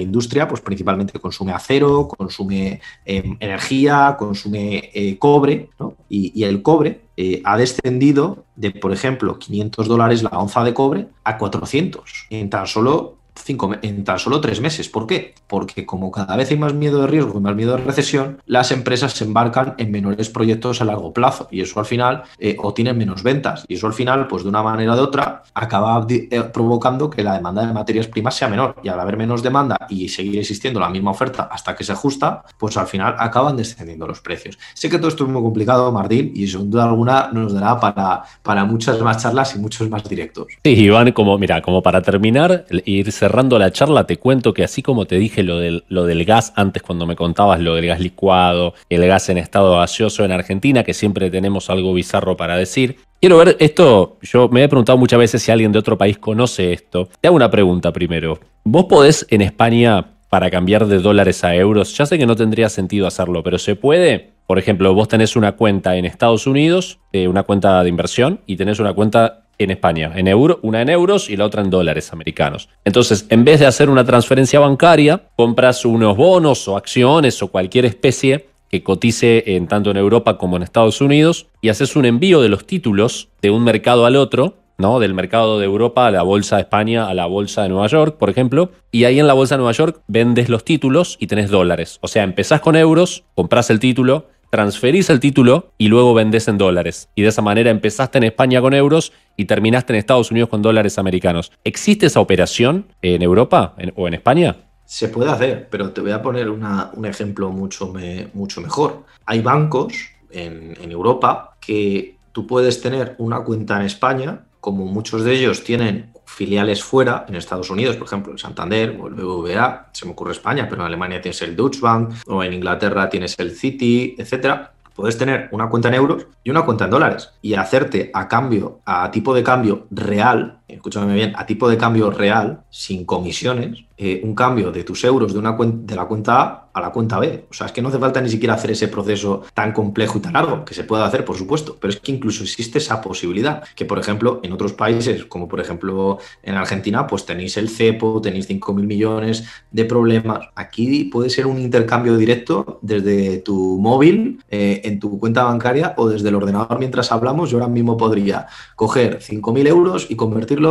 industria, 0.01 0.49
pues 0.49 0.61
principalmente 0.61 1.19
consume 1.21 1.53
acero, 1.53 2.09
consume 2.09 2.81
em, 3.05 3.37
energía, 3.39 4.17
consume 4.19 4.91
eh, 4.93 5.17
cobre, 5.19 5.71
y, 6.09 6.33
y, 6.35 6.45
el 6.45 6.63
cobre 6.63 7.03
ha 7.45 7.57
descendido 7.57 8.45
de, 8.57 8.73
por 8.73 8.93
ejemplo, 8.93 9.39
500 9.39 9.87
dólares 9.87 10.23
la 10.23 10.31
onza 10.31 10.65
de 10.65 10.75
cobre 10.75 11.07
a 11.25 11.39
400 11.39 12.27
en 12.31 12.51
tan 12.51 12.67
solo 12.67 13.22
cinco, 13.43 13.73
en 13.83 14.05
tan 14.05 14.19
solo 14.19 14.41
tres 14.41 14.61
meses. 14.61 14.89
¿Por 14.89 15.07
qué? 15.07 15.35
Porque 15.47 15.85
como 15.87 16.11
cada 16.11 16.37
vez 16.37 16.51
hay 16.51 16.59
más 16.59 16.75
miedo 16.75 17.01
de 17.01 17.07
riesgo 17.07 17.39
y 17.39 17.43
más 17.43 17.55
miedo 17.55 17.77
de 17.77 17.83
recesión, 17.83 18.41
las 18.47 18.73
empresas 18.73 19.13
se 19.13 19.25
embarcan 19.25 19.75
en 19.79 19.91
menores 19.91 20.31
proyectos 20.31 20.81
a 20.81 20.85
largo 20.85 21.13
plazo 21.13 21.49
y 21.51 21.61
eso 21.61 21.81
al 21.81 21.87
final 21.87 22.23
eh, 22.39 22.57
o 22.59 22.73
tienen 22.73 22.97
menos 22.97 23.23
ventas 23.23 23.65
y 23.69 23.75
eso 23.75 23.87
al 23.87 23.93
final, 23.93 24.27
pues 24.29 24.43
de 24.43 24.49
una 24.49 24.63
manera 24.63 24.93
u 24.93 24.97
de 24.97 25.03
otra, 25.03 25.43
acaba 25.55 26.07
eh, 26.09 26.43
provocando 26.53 27.11
que 27.11 27.23
la 27.23 27.35
demanda 27.35 27.67
de 27.67 27.73
materias 27.73 28.07
primas 28.07 28.35
sea 28.35 28.49
menor 28.49 28.77
y 28.83 28.89
al 28.89 29.01
haber 29.01 29.17
menos 29.17 29.43
demanda 29.43 29.87
y 29.89 30.09
seguir 30.09 30.39
existiendo 30.39 30.81
la 30.81 30.89
misma 30.89 31.11
oferta 31.11 31.49
hasta 31.51 31.75
que 31.75 31.85
se 31.85 31.93
ajusta, 31.93 32.45
pues 32.59 32.77
al 32.77 32.87
final 32.87 33.17
acaban 33.19 33.57
descendiendo 33.57 34.07
los 34.07 34.21
precios. 34.21 34.59
Sé 34.75 34.89
que 34.89 34.99
todo 34.99 35.09
esto 35.09 35.25
es 35.25 35.31
muy 35.31 35.43
complicado, 35.43 35.91
Martín, 35.93 36.33
y 36.35 36.47
sin 36.47 36.71
duda 36.71 36.85
alguna 36.85 37.31
nos 37.33 37.53
dará 37.53 37.79
para, 37.79 38.23
para 38.43 38.65
muchas 38.65 39.01
más 39.01 39.23
charlas 39.23 39.55
y 39.57 39.59
muchos 39.59 39.89
más 39.89 40.05
directos. 40.05 40.47
Sí, 40.65 40.71
Iván, 40.71 41.13
como, 41.13 41.37
mira, 41.39 41.61
como 41.61 41.83
para 41.83 42.01
terminar, 42.03 42.67
irse 42.85 43.13
cerrando 43.13 43.32
la 43.33 43.71
charla, 43.71 44.07
te 44.07 44.19
cuento 44.19 44.53
que 44.53 44.65
así 44.65 44.83
como 44.83 45.07
te 45.07 45.17
dije 45.17 45.43
lo 45.43 45.59
del, 45.59 45.85
lo 45.89 46.05
del 46.05 46.25
gas 46.25 46.53
antes 46.57 46.83
cuando 46.83 47.07
me 47.07 47.17
contabas 47.17 47.61
lo 47.61 47.75
del 47.75 47.87
gas 47.87 48.01
licuado, 48.01 48.75
el 48.89 49.07
gas 49.07 49.29
en 49.29 49.39
estado 49.39 49.77
gaseoso 49.77 50.25
en 50.25 50.33
Argentina, 50.33 50.85
que 50.85 50.95
siempre 50.95 51.31
tenemos 51.31 51.71
algo 51.71 51.95
bizarro 51.95 52.37
para 52.37 52.57
decir, 52.57 52.97
Quiero 53.21 53.37
ver 53.37 53.57
esto, 53.61 54.19
yo 54.21 54.49
me 54.49 54.65
he 54.65 54.69
preguntado 54.69 54.99
muchas 54.99 55.21
veces 55.21 55.41
si 55.41 55.53
alguien 55.53 55.71
de 55.71 55.79
otro 55.79 55.97
país 55.97 56.19
conoce 56.19 56.73
esto. 56.73 57.09
Te 57.21 57.29
hago 57.29 57.37
una 57.37 57.53
pregunta 57.53 57.93
primero. 57.93 58.41
¿Vos 58.65 58.87
podés 58.87 59.25
en 59.31 59.43
España, 59.43 60.07
para 60.29 60.51
cambiar 60.51 60.87
de 60.87 60.99
dólares 60.99 61.45
a 61.45 61.55
euros, 61.55 61.97
ya 61.97 62.05
sé 62.05 62.19
que 62.19 62.27
no 62.27 62.35
tendría 62.35 62.69
sentido 62.69 63.07
hacerlo, 63.07 63.45
pero 63.45 63.59
se 63.59 63.77
puede? 63.77 64.33
Por 64.49 64.59
ejemplo, 64.59 64.93
vos 64.93 65.07
tenés 65.07 65.37
una 65.37 65.53
cuenta 65.53 65.97
en 65.97 66.05
Estados 66.05 66.49
Unidos, 66.49 66.99
eh, 67.13 67.29
una 67.29 67.45
cuenta 67.45 67.83
de 67.85 67.89
inversión, 67.89 68.41
y 68.45 68.57
tenés 68.57 68.81
una 68.81 68.93
cuenta 68.93 69.42
en 69.59 69.71
España, 69.71 70.13
en 70.15 70.29
euro, 70.29 70.59
una 70.63 70.83
en 70.83 70.89
euros 70.89 71.31
y 71.31 71.37
la 71.37 71.45
otra 71.45 71.63
en 71.63 71.71
dólares 71.71 72.13
americanos. 72.13 72.69
Entonces, 72.85 73.27
en 73.29 73.45
vez 73.45 73.61
de 73.61 73.67
hacer 73.67 73.91
una 73.91 74.05
transferencia 74.05 74.61
bancaria, 74.61 75.23
compras 75.37 75.85
unos 75.85 76.17
bonos 76.17 76.67
o 76.69 76.77
acciones 76.77 77.43
o 77.43 77.49
cualquier 77.49 77.85
especie 77.85 78.49
que 78.73 78.83
cotice 78.83 79.45
en, 79.55 79.69
tanto 79.69 79.91
en 79.91 79.99
Europa 79.99 80.39
como 80.39 80.57
en 80.57 80.63
Estados 80.63 81.01
Unidos 81.01 81.47
y 81.61 81.69
haces 81.69 81.95
un 81.95 82.07
envío 82.07 82.41
de 82.41 82.49
los 82.49 82.67
títulos 82.67 83.29
de 83.43 83.51
un 83.51 83.63
mercado 83.65 84.07
al 84.07 84.17
otro, 84.17 84.55
¿no? 84.79 84.99
Del 84.99 85.13
mercado 85.13 85.59
de 85.59 85.67
Europa 85.67 86.07
a 86.07 86.11
la 86.11 86.23
bolsa 86.23 86.57
de 86.57 86.63
España 86.63 87.07
a 87.07 87.13
la 87.13 87.27
bolsa 87.27 87.63
de 87.63 87.69
Nueva 87.69 87.87
York, 87.87 88.17
por 88.17 88.31
ejemplo, 88.31 88.73
y 88.91 89.05
ahí 89.05 89.21
en 89.21 89.27
la 89.27 89.35
bolsa 89.35 89.57
de 89.57 89.59
Nueva 89.59 89.73
York 89.73 90.01
vendes 90.09 90.49
los 90.49 90.65
títulos 90.65 91.19
y 91.21 91.27
tenés 91.27 91.51
dólares. 91.51 91.99
O 92.01 92.09
sea, 92.09 92.23
empezás 92.23 92.63
con 92.63 92.75
euros, 92.75 93.25
compras 93.35 93.69
el 93.69 93.79
título, 93.79 94.29
transferís 94.53 95.09
el 95.09 95.19
título 95.19 95.73
y 95.79 95.89
luego 95.89 96.13
vendés 96.13 96.47
en 96.47 96.59
dólares. 96.59 97.09
Y 97.15 97.23
de 97.23 97.29
esa 97.29 97.41
manera 97.41 97.71
empezaste 97.71 98.19
en 98.19 98.25
España 98.25 98.61
con 98.61 98.75
euros 98.75 99.15
y 99.35 99.47
terminaste 99.47 99.95
en 99.95 99.99
Estados 99.99 100.31
Unidos 100.31 100.51
con 100.51 100.61
dólares 100.61 100.99
americanos. 100.99 101.51
¿Existe 101.65 102.05
esa 102.05 102.21
operación 102.21 102.87
en 103.01 103.23
Europa 103.23 103.75
o 103.97 104.07
en 104.07 104.13
España? 104.13 104.57
Se 104.85 105.09
puede 105.09 105.31
hacer, 105.31 105.69
pero 105.71 105.93
te 105.93 106.03
voy 106.03 106.11
a 106.11 106.21
poner 106.21 106.51
un 106.51 107.07
ejemplo 107.07 107.49
mucho, 107.49 107.95
mucho 108.35 108.61
mejor. 108.61 109.05
Hay 109.25 109.41
bancos 109.41 109.95
en, 110.31 110.77
en 110.83 110.93
Europa 110.93 111.57
que 111.59 112.19
tú 112.33 112.47
puedes 112.47 112.83
tener 112.83 113.15
una 113.17 113.41
cuenta 113.45 113.81
en 113.81 113.87
España, 113.87 114.45
como 114.61 114.85
muchos 114.85 115.25
de 115.25 115.33
ellos 115.33 115.65
tienen 115.65 116.13
filiales 116.33 116.83
fuera, 116.83 117.27
en 117.29 117.37
Estados 117.37 117.71
Unidos, 117.71 117.97
por 117.97 118.07
ejemplo, 118.07 118.33
el 118.33 118.39
Santander 118.39 118.99
o 119.01 119.07
el 119.07 119.15
BBVA, 119.15 119.91
se 119.93 120.07
me 120.07 120.13
ocurre 120.13 120.33
España, 120.33 120.67
pero 120.69 120.83
en 120.83 120.87
Alemania 120.87 121.21
tienes 121.21 121.43
el 121.43 121.55
Deutsche 121.55 121.81
Bank 121.81 122.15
o 122.27 122.43
en 122.43 122.55
Inglaterra 122.55 123.09
tienes 123.09 123.39
el 123.39 123.53
Citi, 123.53 124.15
etcétera. 124.19 124.73
Puedes 124.95 125.17
tener 125.17 125.49
una 125.53 125.69
cuenta 125.69 125.89
en 125.89 125.95
euros 125.95 126.27
y 126.45 126.51
una 126.51 126.65
cuenta 126.65 126.85
en 126.85 126.91
dólares 126.91 127.31
y 127.41 127.55
hacerte 127.55 128.11
a 128.13 128.29
cambio, 128.29 128.81
a 128.85 129.11
tipo 129.11 129.35
de 129.35 129.43
cambio 129.43 129.87
real, 129.91 130.61
escúchame 130.75 131.15
bien, 131.15 131.33
a 131.37 131.47
tipo 131.47 131.69
de 131.69 131.77
cambio 131.77 132.11
real, 132.11 132.65
sin 132.71 133.05
comisiones, 133.05 133.85
eh, 133.97 134.21
un 134.25 134.35
cambio 134.35 134.73
de 134.73 134.85
tus 134.85 135.05
euros 135.05 135.33
de, 135.33 135.39
una 135.39 135.57
de 135.57 135.95
la 135.95 136.07
cuenta 136.07 136.41
A 136.41 136.63
a 136.73 136.81
la 136.81 136.91
cuenta 136.91 137.19
B. 137.19 137.47
O 137.51 137.55
sea, 137.55 137.67
es 137.67 137.73
que 137.73 137.83
no 137.83 137.89
hace 137.89 137.99
falta 137.99 138.21
ni 138.21 138.29
siquiera 138.29 138.55
hacer 138.55 138.71
ese 138.71 138.89
proceso 138.89 139.43
tan 139.55 139.73
complejo 139.73 140.19
y 140.19 140.21
tan 140.23 140.33
largo, 140.33 140.65
que 140.65 140.75
se 140.75 140.85
puede 140.85 141.05
hacer, 141.05 141.25
por 141.25 141.37
supuesto, 141.37 141.77
pero 141.79 141.93
es 141.93 142.01
que 142.01 142.13
incluso 142.13 142.43
existe 142.43 142.79
esa 142.79 143.01
posibilidad, 143.01 143.63
que 143.75 143.85
por 143.85 143.99
ejemplo 143.99 144.41
en 144.43 144.53
otros 144.53 144.73
países, 144.73 145.25
como 145.27 145.49
por 145.49 145.61
ejemplo 145.61 146.19
en 146.43 146.55
Argentina, 146.55 147.07
pues 147.07 147.27
tenéis 147.27 147.57
el 147.57 147.69
CEPO, 147.69 148.21
tenéis 148.23 148.49
5.000 148.49 148.75
millones 148.75 149.45
de 149.71 149.85
problemas. 149.85 150.49
Aquí 150.55 151.05
puede 151.05 151.31
ser 151.31 151.47
un 151.47 151.59
intercambio 151.59 152.17
directo 152.17 152.79
desde 152.83 153.39
tu 153.39 153.79
móvil, 153.79 154.43
eh, 154.49 154.81
en 154.85 154.99
tu 154.99 155.19
cuenta 155.19 155.45
bancaria 155.45 155.95
o 155.97 156.09
desde 156.09 156.29
el 156.29 156.35
ordenador 156.35 156.79
mientras 156.79 157.13
hablamos. 157.13 157.51
Yo 157.51 157.59
ahora 157.59 157.69
mismo 157.69 157.97
podría 157.97 158.47
coger 158.77 159.21
5.000 159.21 159.69
euros 159.69 160.07
y 160.09 160.17
convertirlos 160.17 160.62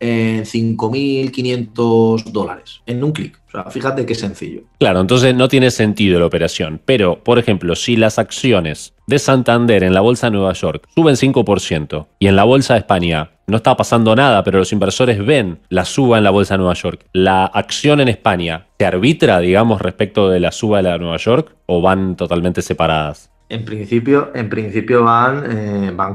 en 0.00 0.44
5.500 0.44 2.24
dólares 2.30 2.80
en 2.86 3.02
un 3.02 3.12
clic. 3.12 3.40
O 3.48 3.50
sea, 3.50 3.64
fíjate 3.70 4.06
qué 4.06 4.14
sencillo. 4.14 4.62
Claro, 4.78 5.00
entonces 5.00 5.34
no 5.34 5.48
tiene 5.48 5.70
sentido 5.70 6.20
la 6.20 6.26
operación. 6.26 6.80
Pero, 6.84 7.22
por 7.24 7.38
ejemplo, 7.38 7.74
si 7.74 7.96
las 7.96 8.18
acciones 8.18 8.94
de 9.06 9.18
Santander 9.18 9.82
en 9.82 9.94
la 9.94 10.00
Bolsa 10.00 10.26
de 10.26 10.32
Nueva 10.32 10.52
York 10.52 10.86
suben 10.94 11.16
5% 11.16 12.06
y 12.18 12.26
en 12.26 12.36
la 12.36 12.44
Bolsa 12.44 12.74
de 12.74 12.80
España 12.80 13.30
no 13.46 13.56
está 13.56 13.76
pasando 13.76 14.14
nada, 14.14 14.44
pero 14.44 14.58
los 14.58 14.72
inversores 14.72 15.24
ven 15.24 15.60
la 15.70 15.86
suba 15.86 16.18
en 16.18 16.24
la 16.24 16.30
Bolsa 16.30 16.54
de 16.54 16.58
Nueva 16.58 16.74
York, 16.74 17.06
¿la 17.14 17.46
acción 17.46 18.00
en 18.00 18.08
España 18.08 18.66
se 18.78 18.84
arbitra, 18.84 19.40
digamos, 19.40 19.80
respecto 19.80 20.28
de 20.28 20.40
la 20.40 20.52
suba 20.52 20.78
de 20.78 20.90
la 20.90 20.98
Nueva 20.98 21.16
York 21.16 21.56
o 21.64 21.80
van 21.80 22.16
totalmente 22.16 22.60
separadas? 22.60 23.30
En 23.50 23.64
principio, 23.64 24.30
en 24.34 24.50
principio 24.50 25.04
van, 25.04 25.42
eh, 25.50 25.90
van, 25.94 26.14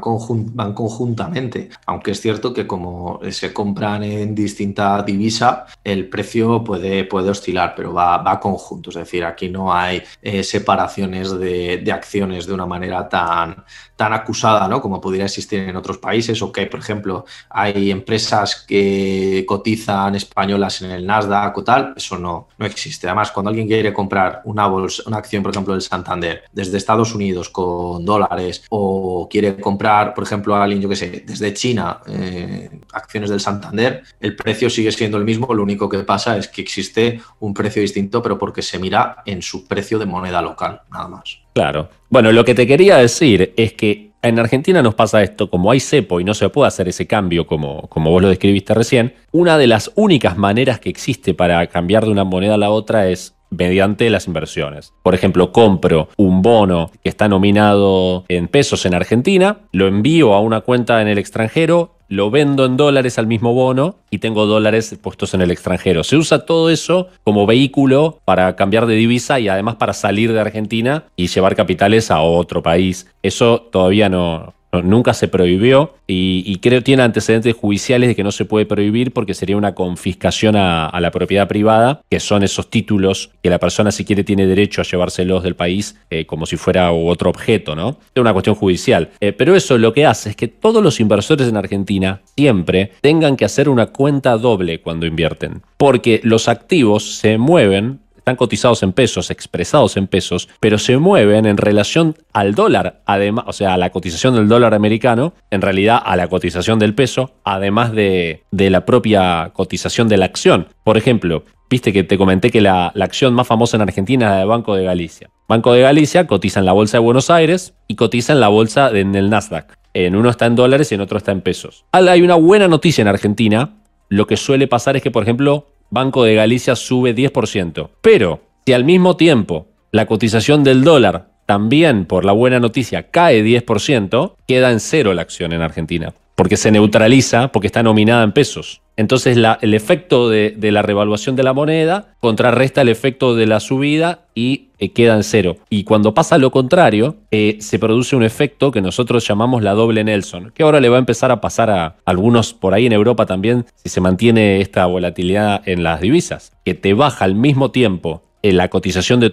van, 0.53 0.73
conjuntamente, 0.73 1.69
aunque 1.87 2.11
es 2.11 2.21
cierto 2.21 2.53
que 2.53 2.67
como 2.67 3.19
se 3.31 3.51
compran 3.51 4.03
en 4.03 4.35
distinta 4.35 5.01
divisa, 5.01 5.65
el 5.83 6.09
precio 6.09 6.63
puede, 6.63 7.05
puede 7.05 7.31
oscilar, 7.31 7.73
pero 7.75 7.91
va, 7.91 8.17
va 8.19 8.39
conjunto. 8.39 8.91
Es 8.91 8.97
decir, 8.97 9.25
aquí 9.25 9.49
no 9.49 9.73
hay 9.73 10.03
eh, 10.21 10.43
separaciones 10.43 11.31
de, 11.39 11.83
acciones 11.91 12.45
de 12.45 12.53
una 12.53 12.67
manera 12.67 13.09
tan, 13.09 13.63
tan 13.95 14.13
acusada 14.13 14.67
¿no? 14.67 14.79
como 14.79 15.01
podría 15.01 15.25
existir 15.25 15.61
en 15.61 15.75
otros 15.75 15.97
países, 15.97 16.39
o 16.43 16.51
que, 16.51 16.67
por 16.67 16.81
ejemplo, 16.81 17.25
hay 17.49 17.89
empresas 17.89 18.63
que 18.67 19.43
cotizan 19.47 20.13
españolas 20.13 20.83
en 20.83 20.91
el 20.91 21.05
Nasdaq 21.05 21.57
o 21.57 21.63
tal, 21.63 21.93
eso 21.97 22.19
no, 22.19 22.49
no 22.59 22.65
existe. 22.67 23.07
Además, 23.07 23.31
cuando 23.31 23.49
alguien 23.49 23.67
quiere 23.67 23.91
comprar 23.91 24.41
una, 24.45 24.67
bolsa, 24.67 25.01
una 25.07 25.17
acción, 25.17 25.41
por 25.41 25.51
ejemplo, 25.51 25.73
del 25.73 25.81
Santander 25.81 26.43
desde 26.51 26.77
Estados 26.77 27.15
Unidos, 27.15 27.22
con 27.51 28.03
dólares 28.03 28.65
o 28.69 29.27
quiere 29.29 29.55
comprar, 29.57 30.13
por 30.13 30.23
ejemplo, 30.23 30.55
a 30.55 30.63
alguien, 30.63 30.81
yo 30.81 30.89
que 30.89 30.95
sé, 30.95 31.23
desde 31.25 31.53
China, 31.53 31.99
eh, 32.07 32.69
acciones 32.91 33.29
del 33.29 33.39
Santander, 33.39 34.03
el 34.19 34.35
precio 34.35 34.69
sigue 34.69 34.91
siendo 34.91 35.17
el 35.17 35.23
mismo, 35.23 35.53
lo 35.53 35.63
único 35.63 35.87
que 35.87 35.99
pasa 35.99 36.37
es 36.37 36.47
que 36.47 36.61
existe 36.61 37.21
un 37.39 37.53
precio 37.53 37.81
distinto, 37.81 38.21
pero 38.21 38.37
porque 38.37 38.61
se 38.61 38.79
mira 38.79 39.17
en 39.25 39.41
su 39.41 39.67
precio 39.67 39.99
de 39.99 40.05
moneda 40.05 40.41
local, 40.41 40.81
nada 40.91 41.07
más. 41.07 41.39
Claro. 41.53 41.89
Bueno, 42.09 42.31
lo 42.31 42.43
que 42.43 42.55
te 42.55 42.67
quería 42.67 42.97
decir 42.97 43.53
es 43.57 43.73
que 43.73 44.13
en 44.23 44.39
Argentina 44.39 44.81
nos 44.81 44.95
pasa 44.95 45.21
esto, 45.21 45.49
como 45.49 45.69
hay 45.69 45.81
cepo 45.81 46.19
y 46.19 46.23
no 46.23 46.33
se 46.33 46.47
puede 46.49 46.69
hacer 46.69 46.87
ese 46.87 47.05
cambio 47.05 47.45
como, 47.45 47.89
como 47.89 48.09
vos 48.09 48.21
lo 48.21 48.29
describiste 48.29 48.73
recién, 48.73 49.15
una 49.31 49.57
de 49.57 49.67
las 49.67 49.91
únicas 49.95 50.37
maneras 50.37 50.79
que 50.79 50.89
existe 50.89 51.33
para 51.33 51.67
cambiar 51.67 52.05
de 52.05 52.11
una 52.11 52.23
moneda 52.23 52.55
a 52.55 52.57
la 52.57 52.69
otra 52.69 53.09
es 53.09 53.35
mediante 53.57 54.09
las 54.09 54.27
inversiones. 54.27 54.93
Por 55.03 55.15
ejemplo, 55.15 55.51
compro 55.51 56.09
un 56.17 56.41
bono 56.41 56.91
que 57.03 57.09
está 57.09 57.27
nominado 57.27 58.25
en 58.27 58.47
pesos 58.47 58.85
en 58.85 58.93
Argentina, 58.93 59.59
lo 59.71 59.87
envío 59.87 60.33
a 60.33 60.41
una 60.41 60.61
cuenta 60.61 61.01
en 61.01 61.07
el 61.07 61.17
extranjero, 61.17 61.95
lo 62.09 62.29
vendo 62.29 62.65
en 62.65 62.77
dólares 62.77 63.17
al 63.17 63.27
mismo 63.27 63.53
bono 63.53 63.95
y 64.11 64.19
tengo 64.19 64.45
dólares 64.45 64.97
puestos 65.01 65.33
en 65.33 65.41
el 65.41 65.51
extranjero. 65.51 66.03
Se 66.03 66.15
usa 66.15 66.45
todo 66.45 66.69
eso 66.69 67.07
como 67.23 67.47
vehículo 67.47 68.19
para 68.23 68.55
cambiar 68.55 68.85
de 68.85 68.95
divisa 68.95 69.39
y 69.39 69.47
además 69.47 69.75
para 69.75 69.93
salir 69.93 70.31
de 70.31 70.39
Argentina 70.39 71.05
y 71.15 71.27
llevar 71.27 71.55
capitales 71.55 72.11
a 72.11 72.21
otro 72.21 72.61
país. 72.61 73.07
Eso 73.23 73.61
todavía 73.71 74.09
no, 74.09 74.53
nunca 74.81 75.13
se 75.13 75.27
prohibió 75.27 75.93
y, 76.07 76.57
creo 76.61 76.79
que 76.79 76.85
tiene 76.85 77.03
antecedentes 77.03 77.55
judiciales 77.55 78.09
de 78.09 78.15
que 78.15 78.23
no 78.23 78.31
se 78.31 78.45
puede 78.45 78.65
prohibir 78.65 79.11
porque 79.11 79.33
sería 79.33 79.57
una 79.57 79.75
confiscación 79.75 80.55
a, 80.55 80.97
la 80.99 81.11
propiedad 81.11 81.47
privada, 81.47 82.01
que 82.09 82.19
son 82.19 82.43
esos 82.43 82.69
títulos 82.69 83.31
que 83.41 83.49
la 83.49 83.59
persona 83.59 83.91
si 83.91 84.05
quiere 84.05 84.23
tiene 84.23 84.45
derecho 84.45 84.81
a 84.81 84.85
llevárselos 84.85 85.43
del 85.43 85.55
país 85.55 85.97
eh, 86.09 86.25
como 86.25 86.45
si 86.45 86.55
fuera 86.55 86.91
otro 86.91 87.29
objeto, 87.29 87.75
¿no? 87.75 87.97
Es 88.15 88.21
una 88.21 88.31
cuestión 88.31 88.55
judicial. 88.55 89.09
Eh, 89.19 89.33
pero 89.33 89.55
eso 89.55 89.77
lo 89.77 89.91
que 89.93 90.05
hace 90.05 90.29
es 90.29 90.35
que 90.35 90.47
todos 90.47 90.81
los 90.81 90.99
inversores 90.99 91.47
en 91.49 91.57
Argentina 91.57 92.21
siempre 92.37 92.91
tengan 93.01 93.35
que 93.35 93.45
hacer 93.45 93.67
una 93.67 93.87
cuenta 93.87 94.37
doble 94.37 94.79
cuando 94.79 95.05
invierten, 95.05 95.61
porque 95.77 96.21
los 96.23 96.47
activos 96.47 97.15
se 97.15 97.37
mueven 97.37 97.99
están 98.23 98.37
cotizados 98.37 98.83
en 98.83 98.93
pesos, 98.93 99.29
expresados 99.31 99.97
en 99.97 100.07
pesos, 100.07 100.47
pero 100.61 100.77
se 100.77 100.97
mueven 100.97 101.45
en 101.45 101.57
relación 101.57 102.15
al 102.31 102.55
dólar, 102.55 103.01
además, 103.05 103.43
o 103.49 103.51
sea, 103.51 103.73
a 103.73 103.77
la 103.77 103.89
cotización 103.89 104.33
del 104.33 104.47
dólar 104.47 104.73
americano, 104.73 105.33
en 105.51 105.61
realidad 105.61 106.01
a 106.01 106.15
la 106.15 106.29
cotización 106.29 106.79
del 106.79 106.95
peso, 106.95 107.31
además 107.43 107.91
de, 107.91 108.43
de 108.49 108.69
la 108.69 108.85
propia 108.85 109.51
cotización 109.53 110.07
de 110.07 110.15
la 110.15 110.25
acción. 110.25 110.69
Por 110.85 110.97
ejemplo, 110.97 111.43
viste 111.69 111.91
que 111.91 112.03
te 112.03 112.17
comenté 112.17 112.49
que 112.49 112.61
la, 112.61 112.93
acción 113.01 113.33
más 113.33 113.45
famosa 113.45 113.75
en 113.75 113.81
Argentina 113.81 114.27
es 114.27 114.31
la 114.31 114.37
de 114.37 114.45
Banco 114.45 114.73
de 114.73 114.85
Galicia. 114.85 115.29
Banco 115.49 115.73
de 115.73 115.81
Galicia 115.81 116.25
cotiza 116.25 116.61
en 116.61 116.65
la 116.65 116.71
bolsa 116.71 116.97
de 116.97 117.03
Buenos 117.03 117.29
Aires 117.29 117.73
y 117.89 117.95
cotiza 117.95 118.31
en 118.31 118.39
la 118.39 118.47
bolsa 118.47 118.89
en 118.91 119.15
el 119.15 119.29
Nasdaq. 119.29 119.77
En 119.93 120.15
uno 120.15 120.29
está 120.29 120.45
en 120.45 120.55
dólares 120.55 120.91
y 120.91 120.95
en 120.95 121.01
otro 121.01 121.17
está 121.17 121.33
en 121.33 121.41
pesos. 121.41 121.83
Hay 121.91 122.21
una 122.21 122.35
buena 122.35 122.69
noticia 122.69 123.01
en 123.01 123.09
Argentina. 123.09 123.71
Lo 124.07 124.27
que 124.27 124.37
suele 124.37 124.67
pasar 124.67 124.95
es 124.95 125.03
que, 125.03 125.11
por 125.11 125.23
ejemplo, 125.23 125.72
Banco 125.93 126.23
de 126.23 126.33
Galicia 126.33 126.75
sube 126.75 127.13
10%. 127.13 127.89
Pero 128.01 128.41
si 128.65 128.73
al 128.73 128.83
mismo 128.83 129.15
tiempo 129.15 129.67
la 129.91 130.07
cotización 130.07 130.63
del 130.63 130.83
dólar 130.83 131.29
también, 131.45 132.05
por 132.05 132.25
la 132.25 132.31
buena 132.31 132.59
noticia, 132.59 133.11
cae 133.11 133.43
10%, 133.43 134.33
queda 134.47 134.71
en 134.71 134.79
cero 134.79 135.13
la 135.13 135.21
acción 135.21 135.53
en 135.53 135.61
Argentina. 135.61 136.15
Porque 136.43 136.57
se 136.57 136.73
neutraliza, 136.73 137.53
porque 137.53 137.67
está 137.67 137.83
nominada 137.83 138.21
en 138.21 138.33
pesos. 138.33 138.81
Entonces 138.97 139.37
el 139.37 139.73
efecto 139.73 140.27
de, 140.27 140.57
la 140.59 140.81
revaluación 140.81 141.37
de 141.37 141.43
la 141.43 141.53
moneda 141.53 142.15
contrarresta 142.19 142.81
el 142.81 142.89
efecto 142.89 143.33
de 143.33 143.47
la 143.47 143.61
subida 143.61 144.25
y 144.35 144.67
eh, 144.77 144.91
queda 144.91 145.15
en 145.15 145.23
cero. 145.23 145.55
Y 145.69 145.85
cuando 145.85 146.13
pasa 146.13 146.37
lo 146.37 146.51
contrario, 146.51 147.15
eh, 147.31 147.59
se 147.61 147.79
produce 147.79 148.17
un 148.17 148.23
efecto 148.23 148.71
que 148.71 148.81
nosotros 148.81 149.25
llamamos 149.25 149.63
la 149.63 149.71
doble 149.71 150.03
Nelson, 150.03 150.51
que 150.53 150.63
ahora 150.63 150.81
le 150.81 150.89
va 150.89 150.97
a 150.97 150.99
empezar 150.99 151.31
a 151.31 151.39
pasar 151.39 151.69
a 151.69 151.95
algunos 152.03 152.53
por 152.53 152.73
ahí 152.73 152.87
en 152.87 152.91
Europa 152.91 153.25
también 153.25 153.65
si 153.81 153.87
se 153.87 154.01
mantiene 154.01 154.59
esta 154.59 154.85
volatilidad 154.85 155.61
en 155.65 155.81
las 155.81 156.01
divisas, 156.01 156.51
que 156.65 156.73
te 156.73 156.93
baja 156.93 157.23
al 157.23 157.35
mismo 157.35 157.71
tiempo 157.71 158.23
eh, 158.41 158.51
la 158.51 158.67
cotización 158.67 159.21
de 159.21 159.31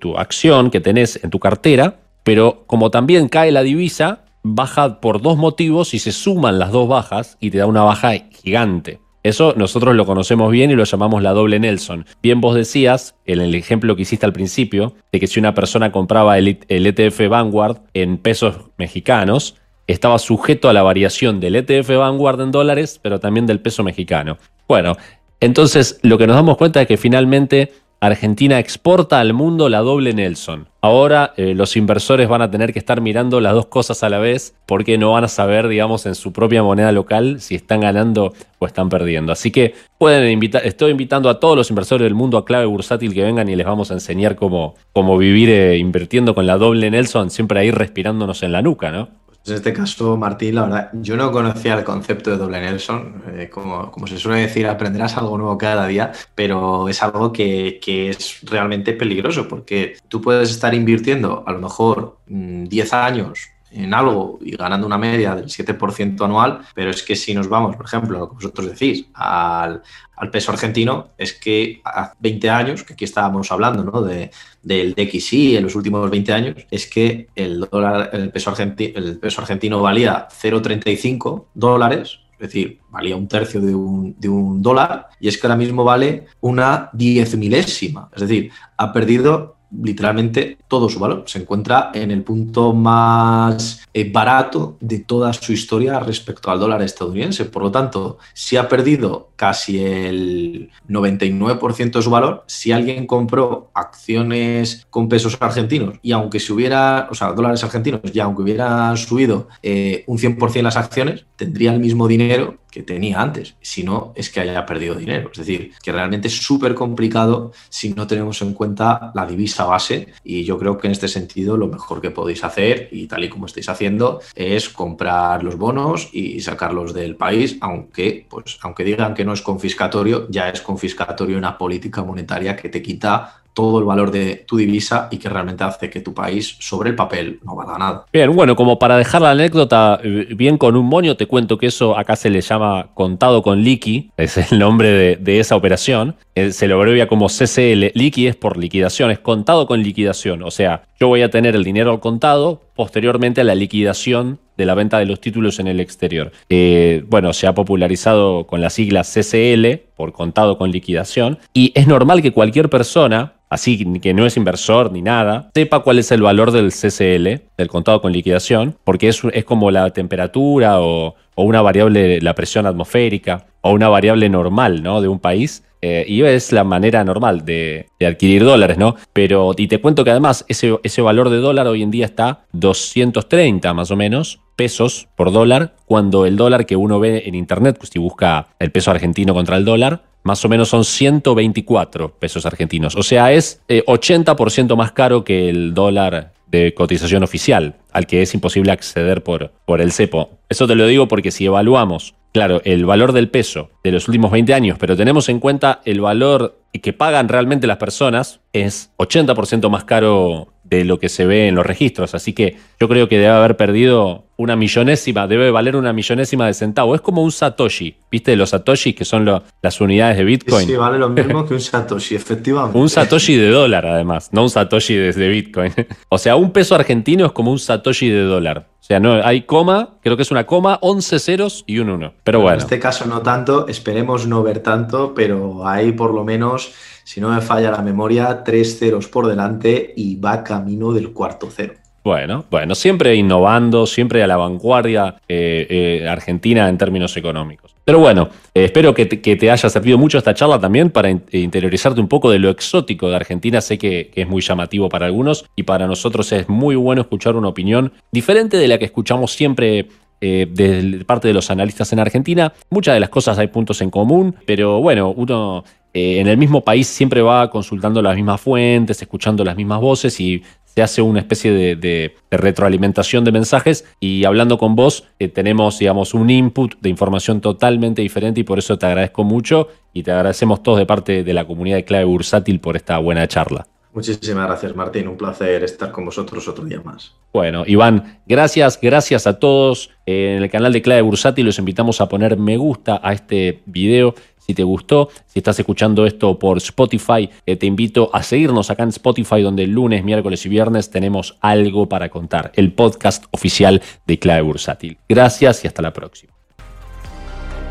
tu 0.00 0.16
acción 0.16 0.70
que 0.70 0.80
tenés 0.80 1.22
en 1.22 1.28
tu 1.28 1.38
cartera, 1.38 1.96
pero 2.22 2.64
como 2.66 2.90
también 2.90 3.28
cae 3.28 3.52
la 3.52 3.62
divisa, 3.62 4.22
baja 4.54 5.00
por 5.00 5.20
dos 5.20 5.36
motivos 5.36 5.94
y 5.94 5.98
se 5.98 6.12
suman 6.12 6.58
las 6.58 6.72
dos 6.72 6.88
bajas 6.88 7.36
y 7.40 7.50
te 7.50 7.58
da 7.58 7.66
una 7.66 7.82
baja 7.82 8.12
gigante. 8.30 9.00
Eso 9.22 9.54
nosotros 9.56 9.96
lo 9.96 10.06
conocemos 10.06 10.52
bien 10.52 10.70
y 10.70 10.76
lo 10.76 10.84
llamamos 10.84 11.20
la 11.20 11.32
doble 11.32 11.58
Nelson. 11.58 12.06
Bien 12.22 12.40
vos 12.40 12.54
decías, 12.54 13.16
en 13.24 13.40
el 13.40 13.56
ejemplo 13.56 13.96
que 13.96 14.02
hiciste 14.02 14.24
al 14.24 14.32
principio, 14.32 14.94
de 15.10 15.18
que 15.18 15.26
si 15.26 15.40
una 15.40 15.52
persona 15.52 15.90
compraba 15.90 16.38
el, 16.38 16.60
ETF 16.68 17.20
e 17.22 17.28
Vanguard 17.28 17.78
en 17.92 18.18
pesos 18.18 18.70
mexicanos, 18.78 19.56
estaba 19.88 20.20
sujeto 20.20 20.68
a 20.68 20.72
la 20.72 20.84
variación 20.84 21.40
del 21.40 21.56
ETF 21.56 21.96
Vanguard 21.96 22.40
en 22.40 22.52
dólares, 22.52 23.00
pero 23.02 23.18
también 23.18 23.46
del 23.46 23.60
peso 23.60 23.82
mexicano. 23.82 24.38
Bueno, 24.68 24.96
entonces 25.40 25.98
lo 26.02 26.18
que 26.18 26.28
nos 26.28 26.36
damos 26.36 26.56
cuenta 26.56 26.80
es 26.80 26.86
que 26.86 26.96
finalmente 26.96 27.72
Argentina 28.00 28.58
exporta 28.58 29.20
al 29.20 29.32
mundo 29.32 29.70
la 29.70 29.78
doble 29.78 30.12
Nelson. 30.12 30.68
Ahora 30.82 31.32
eh, 31.36 31.54
los 31.54 31.76
inversores 31.76 32.28
van 32.28 32.42
a 32.42 32.50
tener 32.50 32.74
que 32.74 32.78
estar 32.78 33.00
mirando 33.00 33.40
las 33.40 33.54
dos 33.54 33.66
cosas 33.66 34.02
a 34.02 34.10
la 34.10 34.18
vez 34.18 34.54
porque 34.66 34.98
no 34.98 35.12
van 35.12 35.24
a 35.24 35.28
saber, 35.28 35.66
digamos, 35.66 36.04
en 36.04 36.14
su 36.14 36.32
propia 36.32 36.62
moneda 36.62 36.92
local 36.92 37.40
si 37.40 37.54
están 37.54 37.80
ganando 37.80 38.34
o 38.58 38.66
están 38.66 38.90
perdiendo. 38.90 39.32
Así 39.32 39.50
que 39.50 39.74
pueden 39.98 40.30
invitar, 40.30 40.66
estoy 40.66 40.90
invitando 40.90 41.30
a 41.30 41.40
todos 41.40 41.56
los 41.56 41.70
inversores 41.70 42.04
del 42.04 42.14
mundo 42.14 42.36
a 42.36 42.44
clave 42.44 42.66
bursátil 42.66 43.14
que 43.14 43.22
vengan 43.22 43.48
y 43.48 43.56
les 43.56 43.66
vamos 43.66 43.90
a 43.90 43.94
enseñar 43.94 44.36
cómo, 44.36 44.74
cómo 44.92 45.16
vivir 45.16 45.48
eh, 45.48 45.78
invirtiendo 45.78 46.34
con 46.34 46.46
la 46.46 46.58
doble 46.58 46.90
Nelson, 46.90 47.30
siempre 47.30 47.60
ahí 47.60 47.70
respirándonos 47.70 48.42
en 48.42 48.52
la 48.52 48.60
nuca, 48.60 48.92
¿no? 48.92 49.08
En 49.46 49.54
este 49.54 49.72
caso, 49.72 50.16
Martín, 50.16 50.56
la 50.56 50.62
verdad, 50.62 50.90
yo 50.94 51.16
no 51.16 51.30
conocía 51.30 51.74
el 51.74 51.84
concepto 51.84 52.30
de 52.30 52.36
doble 52.36 52.60
Nelson. 52.60 53.22
Eh, 53.34 53.48
como, 53.48 53.90
como, 53.92 54.06
se 54.06 54.18
suele 54.18 54.40
decir, 54.40 54.66
aprenderás 54.66 55.16
algo 55.16 55.38
nuevo 55.38 55.56
cada 55.56 55.86
día, 55.86 56.12
pero 56.34 56.88
es 56.88 57.02
algo 57.02 57.32
que, 57.32 57.78
que, 57.80 58.10
es 58.10 58.40
realmente 58.42 58.92
peligroso 58.92 59.46
porque 59.46 59.96
tú 60.08 60.20
puedes 60.20 60.50
estar 60.50 60.74
invirtiendo 60.74 61.44
a 61.46 61.52
lo 61.52 61.60
mejor 61.60 62.18
10 62.26 62.92
mm, 62.92 62.94
años 62.94 63.55
en 63.70 63.92
algo 63.92 64.38
y 64.40 64.56
ganando 64.56 64.86
una 64.86 64.98
media 64.98 65.34
del 65.34 65.46
7% 65.46 66.24
anual, 66.24 66.60
pero 66.74 66.90
es 66.90 67.02
que 67.02 67.16
si 67.16 67.34
nos 67.34 67.48
vamos, 67.48 67.76
por 67.76 67.86
ejemplo, 67.86 68.18
lo 68.18 68.28
que 68.28 68.34
vosotros 68.36 68.70
decís, 68.70 69.06
al, 69.14 69.82
al 70.16 70.30
peso 70.30 70.52
argentino, 70.52 71.08
es 71.18 71.34
que 71.34 71.80
hace 71.84 72.14
20 72.20 72.50
años, 72.50 72.82
que 72.82 72.94
aquí 72.94 73.04
estábamos 73.04 73.50
hablando 73.52 73.84
¿no? 73.84 74.02
de, 74.02 74.30
del 74.62 74.94
DXI 74.94 75.56
en 75.56 75.64
los 75.64 75.74
últimos 75.74 76.10
20 76.10 76.32
años, 76.32 76.56
es 76.70 76.86
que 76.86 77.28
el, 77.34 77.60
dólar, 77.60 78.10
el, 78.12 78.30
peso, 78.30 78.50
argentino, 78.50 78.98
el 78.98 79.18
peso 79.18 79.40
argentino 79.40 79.82
valía 79.82 80.28
0,35 80.28 81.46
dólares, 81.54 82.20
es 82.38 82.48
decir, 82.48 82.80
valía 82.90 83.16
un 83.16 83.28
tercio 83.28 83.60
de 83.60 83.74
un, 83.74 84.14
de 84.18 84.28
un, 84.28 84.60
dólar, 84.60 85.08
y 85.20 85.28
es 85.28 85.38
que 85.38 85.46
ahora 85.46 85.56
mismo 85.56 85.84
vale 85.84 86.26
una 86.40 86.90
diez 86.92 87.36
milésima. 87.36 88.10
Es 88.14 88.22
decir, 88.22 88.50
ha 88.76 88.92
perdido 88.92 89.55
literalmente 89.70 90.58
todo 90.68 90.88
su 90.88 90.98
valor. 90.98 91.24
Se 91.26 91.38
encuentra 91.38 91.90
en 91.94 92.10
el 92.10 92.22
punto 92.22 92.72
más 92.72 93.86
eh, 93.92 94.10
barato 94.10 94.76
de 94.80 95.00
toda 95.00 95.32
su 95.32 95.52
historia 95.52 95.98
respecto 96.00 96.50
al 96.50 96.60
dólar 96.60 96.82
estadounidense. 96.82 97.44
Por 97.46 97.62
lo 97.62 97.70
tanto, 97.70 98.18
si 98.34 98.56
ha 98.56 98.68
perdido 98.68 99.30
casi 99.36 99.84
el 99.84 100.70
99% 100.88 101.92
de 101.92 102.02
su 102.02 102.10
valor, 102.10 102.44
si 102.46 102.72
alguien 102.72 103.06
compró 103.06 103.70
acciones 103.74 104.86
con 104.90 105.08
pesos 105.08 105.36
argentinos 105.40 105.98
y 106.02 106.12
aunque 106.12 106.40
se 106.40 106.52
hubiera, 106.52 107.08
o 107.10 107.14
sea, 107.14 107.32
dólares 107.32 107.62
argentinos, 107.64 108.00
y 108.12 108.20
aunque 108.20 108.42
hubiera 108.42 108.96
subido 108.96 109.48
eh, 109.62 110.04
un 110.06 110.18
100% 110.18 110.62
las 110.62 110.76
acciones, 110.76 111.26
tendría 111.36 111.72
el 111.72 111.80
mismo 111.80 112.08
dinero 112.08 112.58
que 112.76 112.82
tenía 112.82 113.22
antes. 113.22 113.56
Si 113.62 113.82
no, 113.82 114.12
es 114.14 114.28
que 114.28 114.40
haya 114.40 114.66
perdido 114.66 114.94
dinero. 114.94 115.30
Es 115.32 115.38
decir, 115.38 115.72
que 115.82 115.92
realmente 115.92 116.28
es 116.28 116.36
súper 116.36 116.74
complicado 116.74 117.52
si 117.70 117.94
no 117.94 118.06
tenemos 118.06 118.42
en 118.42 118.52
cuenta 118.52 119.12
la 119.14 119.24
divisa 119.24 119.64
base. 119.64 120.08
Y 120.22 120.44
yo 120.44 120.58
creo 120.58 120.76
que 120.76 120.86
en 120.86 120.92
este 120.92 121.08
sentido 121.08 121.56
lo 121.56 121.68
mejor 121.68 122.02
que 122.02 122.10
podéis 122.10 122.44
hacer, 122.44 122.90
y 122.92 123.06
tal 123.06 123.24
y 123.24 123.30
como 123.30 123.46
estáis 123.46 123.70
haciendo, 123.70 124.20
es 124.34 124.68
comprar 124.68 125.42
los 125.42 125.56
bonos 125.56 126.10
y 126.12 126.38
sacarlos 126.40 126.92
del 126.92 127.16
país, 127.16 127.56
aunque, 127.62 128.26
pues, 128.28 128.58
aunque 128.60 128.84
digan 128.84 129.14
que 129.14 129.24
no 129.24 129.32
es 129.32 129.40
confiscatorio, 129.40 130.28
ya 130.28 130.50
es 130.50 130.60
confiscatorio 130.60 131.38
una 131.38 131.56
política 131.56 132.02
monetaria 132.02 132.56
que 132.56 132.68
te 132.68 132.82
quita 132.82 133.40
todo 133.56 133.78
el 133.78 133.86
valor 133.86 134.10
de 134.10 134.44
tu 134.46 134.58
divisa 134.58 135.08
y 135.10 135.16
que 135.16 135.30
realmente 135.30 135.64
hace 135.64 135.88
que 135.88 136.02
tu 136.02 136.12
país 136.12 136.58
sobre 136.60 136.90
el 136.90 136.94
papel 136.94 137.40
no 137.42 137.56
valga 137.56 137.78
nada. 137.78 138.04
Bien, 138.12 138.30
bueno, 138.36 138.54
como 138.54 138.78
para 138.78 138.98
dejar 138.98 139.22
la 139.22 139.30
anécdota 139.30 139.98
eh, 140.04 140.26
bien 140.36 140.58
con 140.58 140.76
un 140.76 140.84
moño, 140.84 141.16
te 141.16 141.26
cuento 141.26 141.56
que 141.56 141.68
eso 141.68 141.96
acá 141.96 142.16
se 142.16 142.28
le 142.28 142.42
llama 142.42 142.88
contado 142.92 143.42
con 143.42 143.62
liqui, 143.62 144.10
es 144.18 144.36
el 144.52 144.58
nombre 144.58 145.16
de, 145.16 145.40
esa 145.40 145.56
operación, 145.56 146.16
eh, 146.34 146.52
se 146.52 146.68
lo 146.68 146.76
abrevia 146.76 147.08
como 147.08 147.28
CCL, 147.28 147.92
liqui 147.94 148.26
es 148.26 148.36
por 148.36 148.58
liquidación, 148.58 149.10
es 149.10 149.20
contado 149.20 149.66
con 149.66 149.82
liquidación, 149.82 150.42
o 150.42 150.50
sea, 150.50 150.82
yo 151.00 151.08
voy 151.08 151.22
a 151.22 151.30
tener 151.30 151.56
el 151.56 151.64
dinero 151.64 151.92
al 151.92 152.00
contado 152.00 152.60
posteriormente 152.76 153.40
a 153.40 153.44
la 153.44 153.54
liquidación 153.54 154.38
de 154.56 154.66
la 154.66 154.74
venta 154.74 154.98
de 154.98 155.06
los 155.06 155.20
títulos 155.20 155.58
en 155.58 155.66
el 155.66 155.80
exterior. 155.80 156.30
Eh, 156.48 157.04
bueno, 157.08 157.32
se 157.32 157.46
ha 157.46 157.54
popularizado 157.54 158.46
con 158.46 158.60
las 158.60 158.74
siglas 158.74 159.12
CCL, 159.12 159.80
por 159.96 160.12
contado 160.12 160.58
con 160.58 160.70
liquidación, 160.70 161.38
y 161.52 161.72
es 161.74 161.86
normal 161.86 162.22
que 162.22 162.32
cualquier 162.32 162.70
persona 162.70 163.32
así 163.48 164.00
que 164.00 164.14
no 164.14 164.26
es 164.26 164.36
inversor 164.36 164.92
ni 164.92 165.02
nada, 165.02 165.50
sepa 165.54 165.80
cuál 165.80 165.98
es 165.98 166.10
el 166.10 166.22
valor 166.22 166.50
del 166.50 166.72
CCL, 166.72 167.46
del 167.56 167.68
contado 167.68 168.00
con 168.00 168.12
liquidación, 168.12 168.76
porque 168.84 169.08
es, 169.08 169.22
es 169.32 169.44
como 169.44 169.70
la 169.70 169.90
temperatura 169.90 170.80
o, 170.80 171.14
una 171.36 171.62
variable, 171.62 172.20
la 172.20 172.34
presión 172.34 172.66
atmosférica, 172.66 173.46
o 173.60 173.72
una 173.72 173.88
variable 173.88 174.28
normal 174.28 174.82
¿no? 174.82 175.00
de 175.00 175.08
un 175.08 175.20
país. 175.20 175.64
Eh, 175.82 176.04
y 176.08 176.22
es 176.22 176.52
la 176.52 176.64
manera 176.64 177.04
normal 177.04 177.44
de, 177.44 177.88
adquirir 178.00 178.44
dólares, 178.44 178.78
¿no? 178.78 178.96
Pero, 179.12 179.54
y 179.56 179.68
te 179.68 179.80
cuento 179.80 180.04
que 180.04 180.10
además 180.10 180.44
ese, 180.48 180.78
ese 180.82 181.02
valor 181.02 181.30
de 181.30 181.36
dólar 181.38 181.66
hoy 181.66 181.82
en 181.82 181.90
día 181.90 182.06
está 182.06 182.44
230 182.52 183.74
más 183.74 183.90
o 183.90 183.96
menos 183.96 184.40
pesos 184.56 185.08
por 185.16 185.32
dólar, 185.32 185.74
cuando 185.84 186.26
el 186.26 186.36
dólar 186.36 186.66
que 186.66 186.76
uno 186.76 186.98
ve 186.98 187.24
en 187.26 187.34
internet, 187.34 187.76
pues 187.78 187.90
si 187.90 187.98
busca 187.98 188.48
el 188.58 188.72
peso 188.72 188.90
argentino 188.90 189.34
contra 189.34 189.56
el 189.56 189.64
dólar, 189.64 190.02
más 190.22 190.44
o 190.44 190.48
menos 190.48 190.70
son 190.70 190.84
124 190.84 192.16
pesos 192.18 192.46
argentinos. 192.46 192.96
O 192.96 193.02
sea, 193.04 193.32
es 193.32 193.60
80% 193.68 194.72
eh, 194.72 194.76
más 194.76 194.92
caro 194.92 195.22
que 195.22 195.48
el 195.48 195.72
dólar 195.72 196.32
cotización 196.76 197.22
oficial, 197.22 197.76
al 197.92 198.06
que 198.06 198.22
es 198.22 198.34
imposible 198.34 198.72
acceder 198.72 199.22
por, 199.22 199.52
por 199.64 199.80
el 199.80 199.92
cepo. 199.92 200.30
Eso 200.48 200.66
te 200.66 200.74
lo 200.74 200.86
digo 200.86 201.08
porque 201.08 201.30
si 201.30 201.46
evaluamos, 201.46 202.14
claro, 202.32 202.60
el 202.64 202.84
valor 202.84 203.12
del 203.12 203.28
peso 203.28 203.70
de 203.82 203.92
los 203.92 204.08
últimos 204.08 204.30
20 204.30 204.54
años, 204.54 204.78
pero 204.78 204.96
tenemos 204.96 205.28
en 205.28 205.40
cuenta 205.40 205.80
el 205.84 206.00
valor 206.00 206.58
que 206.78 206.92
pagan 206.92 207.28
realmente 207.28 207.66
las 207.66 207.78
personas, 207.78 208.40
es 208.52 208.90
80% 208.98 209.68
más 209.70 209.84
caro 209.84 210.48
de 210.68 210.84
lo 210.84 210.98
que 210.98 211.08
se 211.08 211.26
ve 211.26 211.48
en 211.48 211.54
los 211.54 211.66
registros. 211.66 212.14
Así 212.14 212.32
que 212.32 212.56
yo 212.80 212.88
creo 212.88 213.08
que 213.08 213.18
debe 213.18 213.30
haber 213.30 213.56
perdido 213.56 214.24
una 214.38 214.56
millonésima, 214.56 215.26
debe 215.26 215.50
valer 215.50 215.76
una 215.76 215.92
millonésima 215.92 216.46
de 216.46 216.54
centavo. 216.54 216.94
Es 216.94 217.00
como 217.00 217.22
un 217.22 217.32
Satoshi. 217.32 217.96
¿Viste 218.10 218.36
los 218.36 218.50
Satoshi 218.50 218.92
que 218.92 219.04
son 219.04 219.24
las 219.24 219.80
unidades 219.80 220.18
de 220.18 220.24
Bitcoin? 220.24 220.66
Sí, 220.66 220.76
vale 220.76 220.98
lo 220.98 221.08
mismo 221.08 221.44
que 221.48 221.54
un 221.54 221.60
Satoshi, 221.60 222.14
efectivamente. 222.14 222.78
un 222.78 222.88
Satoshi 222.88 223.36
de 223.36 223.48
dólar, 223.48 223.86
además, 223.86 224.30
no 224.32 224.42
un 224.42 224.50
Satoshi 224.50 224.94
de, 224.94 225.28
Bitcoin. 225.28 225.72
o 226.08 226.18
sea, 226.18 226.36
un 226.36 226.52
peso 226.52 226.74
argentino 226.74 227.26
es 227.26 227.32
como 227.32 227.50
un 227.50 227.58
Satoshi 227.58 228.08
de 228.08 228.22
dólar. 228.22 228.66
O 228.80 228.84
sea, 228.86 229.00
no 229.00 229.14
hay 229.24 229.42
coma, 229.42 229.96
creo 230.00 230.16
que 230.16 230.22
es 230.22 230.30
una 230.30 230.46
coma, 230.46 230.78
11 230.80 231.18
ceros 231.18 231.64
y 231.66 231.78
un 231.80 231.90
1. 231.90 232.12
Pero 232.22 232.40
bueno. 232.40 232.58
En 232.58 232.62
este 232.62 232.78
caso 232.78 233.04
no 233.06 233.20
tanto, 233.20 233.66
esperemos 233.66 234.28
no 234.28 234.44
ver 234.44 234.60
tanto, 234.60 235.12
pero 235.12 235.66
hay 235.66 235.90
por 235.90 236.14
lo 236.14 236.22
menos, 236.24 236.72
si 237.06 237.20
no 237.20 237.28
me 237.28 237.40
falla 237.40 237.70
la 237.70 237.82
memoria, 237.82 238.42
tres 238.42 238.80
ceros 238.80 239.06
por 239.06 239.28
delante 239.28 239.94
y 239.96 240.16
va 240.16 240.42
camino 240.42 240.92
del 240.92 241.12
cuarto 241.12 241.48
cero. 241.54 241.74
Bueno, 242.02 242.44
bueno, 242.50 242.74
siempre 242.74 243.14
innovando, 243.14 243.86
siempre 243.86 244.24
a 244.24 244.26
la 244.26 244.36
vanguardia 244.36 245.14
eh, 245.28 246.02
eh, 246.02 246.08
Argentina 246.08 246.68
en 246.68 246.76
términos 246.76 247.16
económicos. 247.16 247.76
Pero 247.84 248.00
bueno, 248.00 248.28
eh, 248.52 248.64
espero 248.64 248.92
que 248.92 249.06
te, 249.06 249.50
haya 249.50 249.68
servido 249.68 249.98
mucho 249.98 250.18
esta 250.18 250.34
charla 250.34 250.58
también 250.58 250.90
para 250.90 251.08
interiorizarte 251.10 252.00
un 252.00 252.08
poco 252.08 252.28
de 252.28 252.40
lo 252.40 252.50
exótico 252.50 253.08
de 253.08 253.14
Argentina. 253.14 253.60
Sé 253.60 253.78
que, 253.78 254.10
es 254.12 254.28
muy 254.28 254.42
llamativo 254.42 254.88
para 254.88 255.06
algunos 255.06 255.46
y 255.54 255.62
para 255.62 255.86
nosotros 255.86 256.32
es 256.32 256.48
muy 256.48 256.74
bueno 256.74 257.02
escuchar 257.02 257.36
una 257.36 257.48
opinión 257.48 257.92
diferente 258.10 258.56
de 258.56 258.66
la 258.66 258.78
que 258.78 258.84
escuchamos 258.84 259.30
siempre 259.30 259.88
de 260.18 261.04
parte 261.06 261.28
de 261.28 261.34
los 261.34 261.50
analistas 261.50 261.92
en 261.92 262.00
Argentina. 262.00 262.52
Muchas 262.70 262.94
de 262.94 263.00
las 263.00 263.10
cosas 263.10 263.38
hay 263.38 263.46
puntos 263.48 263.80
en 263.80 263.90
común, 263.90 264.34
pero 264.44 264.80
bueno, 264.80 265.10
uno 265.10 265.62
en 265.96 266.26
el 266.26 266.36
mismo 266.36 266.62
país 266.62 266.86
siempre 266.88 267.22
va 267.22 267.48
consultando 267.48 268.02
las 268.02 268.14
mismas 268.16 268.38
fuentes, 268.38 269.00
escuchando 269.00 269.42
las 269.44 269.56
mismas 269.56 269.80
voces 269.80 270.20
y 270.20 270.42
se 270.66 270.82
hace 270.82 271.00
una 271.00 271.20
especie 271.20 271.52
de, 271.74 272.14
retroalimentación 272.30 273.24
de 273.24 273.32
mensajes 273.32 273.86
y 273.98 274.26
hablando 274.26 274.58
con 274.58 274.76
vos 274.76 275.04
eh, 275.18 275.28
tenemos, 275.28 275.78
digamos, 275.78 276.12
un 276.12 276.28
input 276.28 276.74
de 276.82 276.90
información 276.90 277.40
totalmente 277.40 278.02
diferente 278.02 278.40
y 278.40 278.44
por 278.44 278.58
eso 278.58 278.76
te 278.76 278.84
agradezco 278.84 279.24
mucho 279.24 279.68
y 279.94 280.02
te 280.02 280.12
agradecemos 280.12 280.62
todos 280.62 280.76
de 280.76 280.84
parte 280.84 281.24
de 281.24 281.32
la 281.32 281.46
comunidad 281.46 281.76
de 281.76 281.86
Clave 281.86 282.04
Bursátil 282.04 282.60
por 282.60 282.76
esta 282.76 282.98
buena 282.98 283.26
charla. 283.26 283.66
Muchísimas 283.94 284.46
gracias, 284.46 284.76
Martín. 284.76 285.08
Un 285.08 285.16
placer 285.16 285.64
estar 285.64 285.90
con 285.90 286.04
vosotros 286.04 286.46
otro 286.46 286.66
día 286.66 286.82
más. 286.84 287.14
Bueno, 287.32 287.64
Iván, 287.66 288.18
gracias, 288.26 288.78
gracias 288.78 289.26
a 289.26 289.38
todos. 289.38 289.88
En 290.04 290.42
el 290.42 290.50
canal 290.50 290.74
de 290.74 290.82
Clave 290.82 291.00
Bursátil 291.00 291.46
los 291.46 291.58
invitamos 291.58 292.02
a 292.02 292.08
poner 292.10 292.36
me 292.36 292.58
gusta 292.58 293.00
a 293.02 293.14
este 293.14 293.62
video 293.64 294.14
si 294.46 294.54
te 294.54 294.62
gustó, 294.62 295.08
si 295.26 295.40
estás 295.40 295.58
escuchando 295.58 296.06
esto 296.06 296.38
por 296.38 296.58
Spotify, 296.58 297.28
eh, 297.44 297.56
te 297.56 297.66
invito 297.66 298.10
a 298.12 298.22
seguirnos 298.22 298.70
acá 298.70 298.84
en 298.84 298.90
Spotify, 298.90 299.42
donde 299.42 299.64
el 299.64 299.72
lunes, 299.72 300.04
miércoles 300.04 300.46
y 300.46 300.48
viernes 300.48 300.88
tenemos 300.88 301.36
algo 301.40 301.88
para 301.88 302.10
contar. 302.10 302.52
El 302.54 302.72
podcast 302.72 303.24
oficial 303.32 303.82
de 304.06 304.18
Clave 304.20 304.42
Bursátil. 304.42 304.98
Gracias 305.08 305.64
y 305.64 305.66
hasta 305.66 305.82
la 305.82 305.92
próxima. 305.92 306.32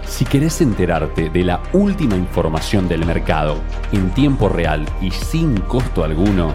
Si 0.05 0.25
querés 0.25 0.59
enterarte 0.61 1.29
de 1.29 1.43
la 1.43 1.63
última 1.73 2.15
información 2.15 2.87
del 2.89 3.05
mercado 3.05 3.55
en 3.93 4.13
tiempo 4.13 4.49
real 4.49 4.85
y 5.01 5.11
sin 5.11 5.57
costo 5.61 6.03
alguno, 6.03 6.53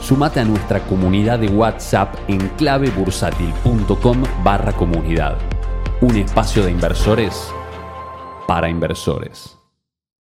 sumate 0.00 0.40
a 0.40 0.44
nuestra 0.44 0.80
comunidad 0.86 1.40
de 1.40 1.48
WhatsApp 1.48 2.14
en 2.28 2.48
clavebursátil.com 2.50 4.22
barra 4.44 4.72
comunidad. 4.72 5.36
Un 6.00 6.16
espacio 6.16 6.64
de 6.64 6.70
inversores 6.70 7.52
para 8.46 8.68
inversores. 8.68 9.55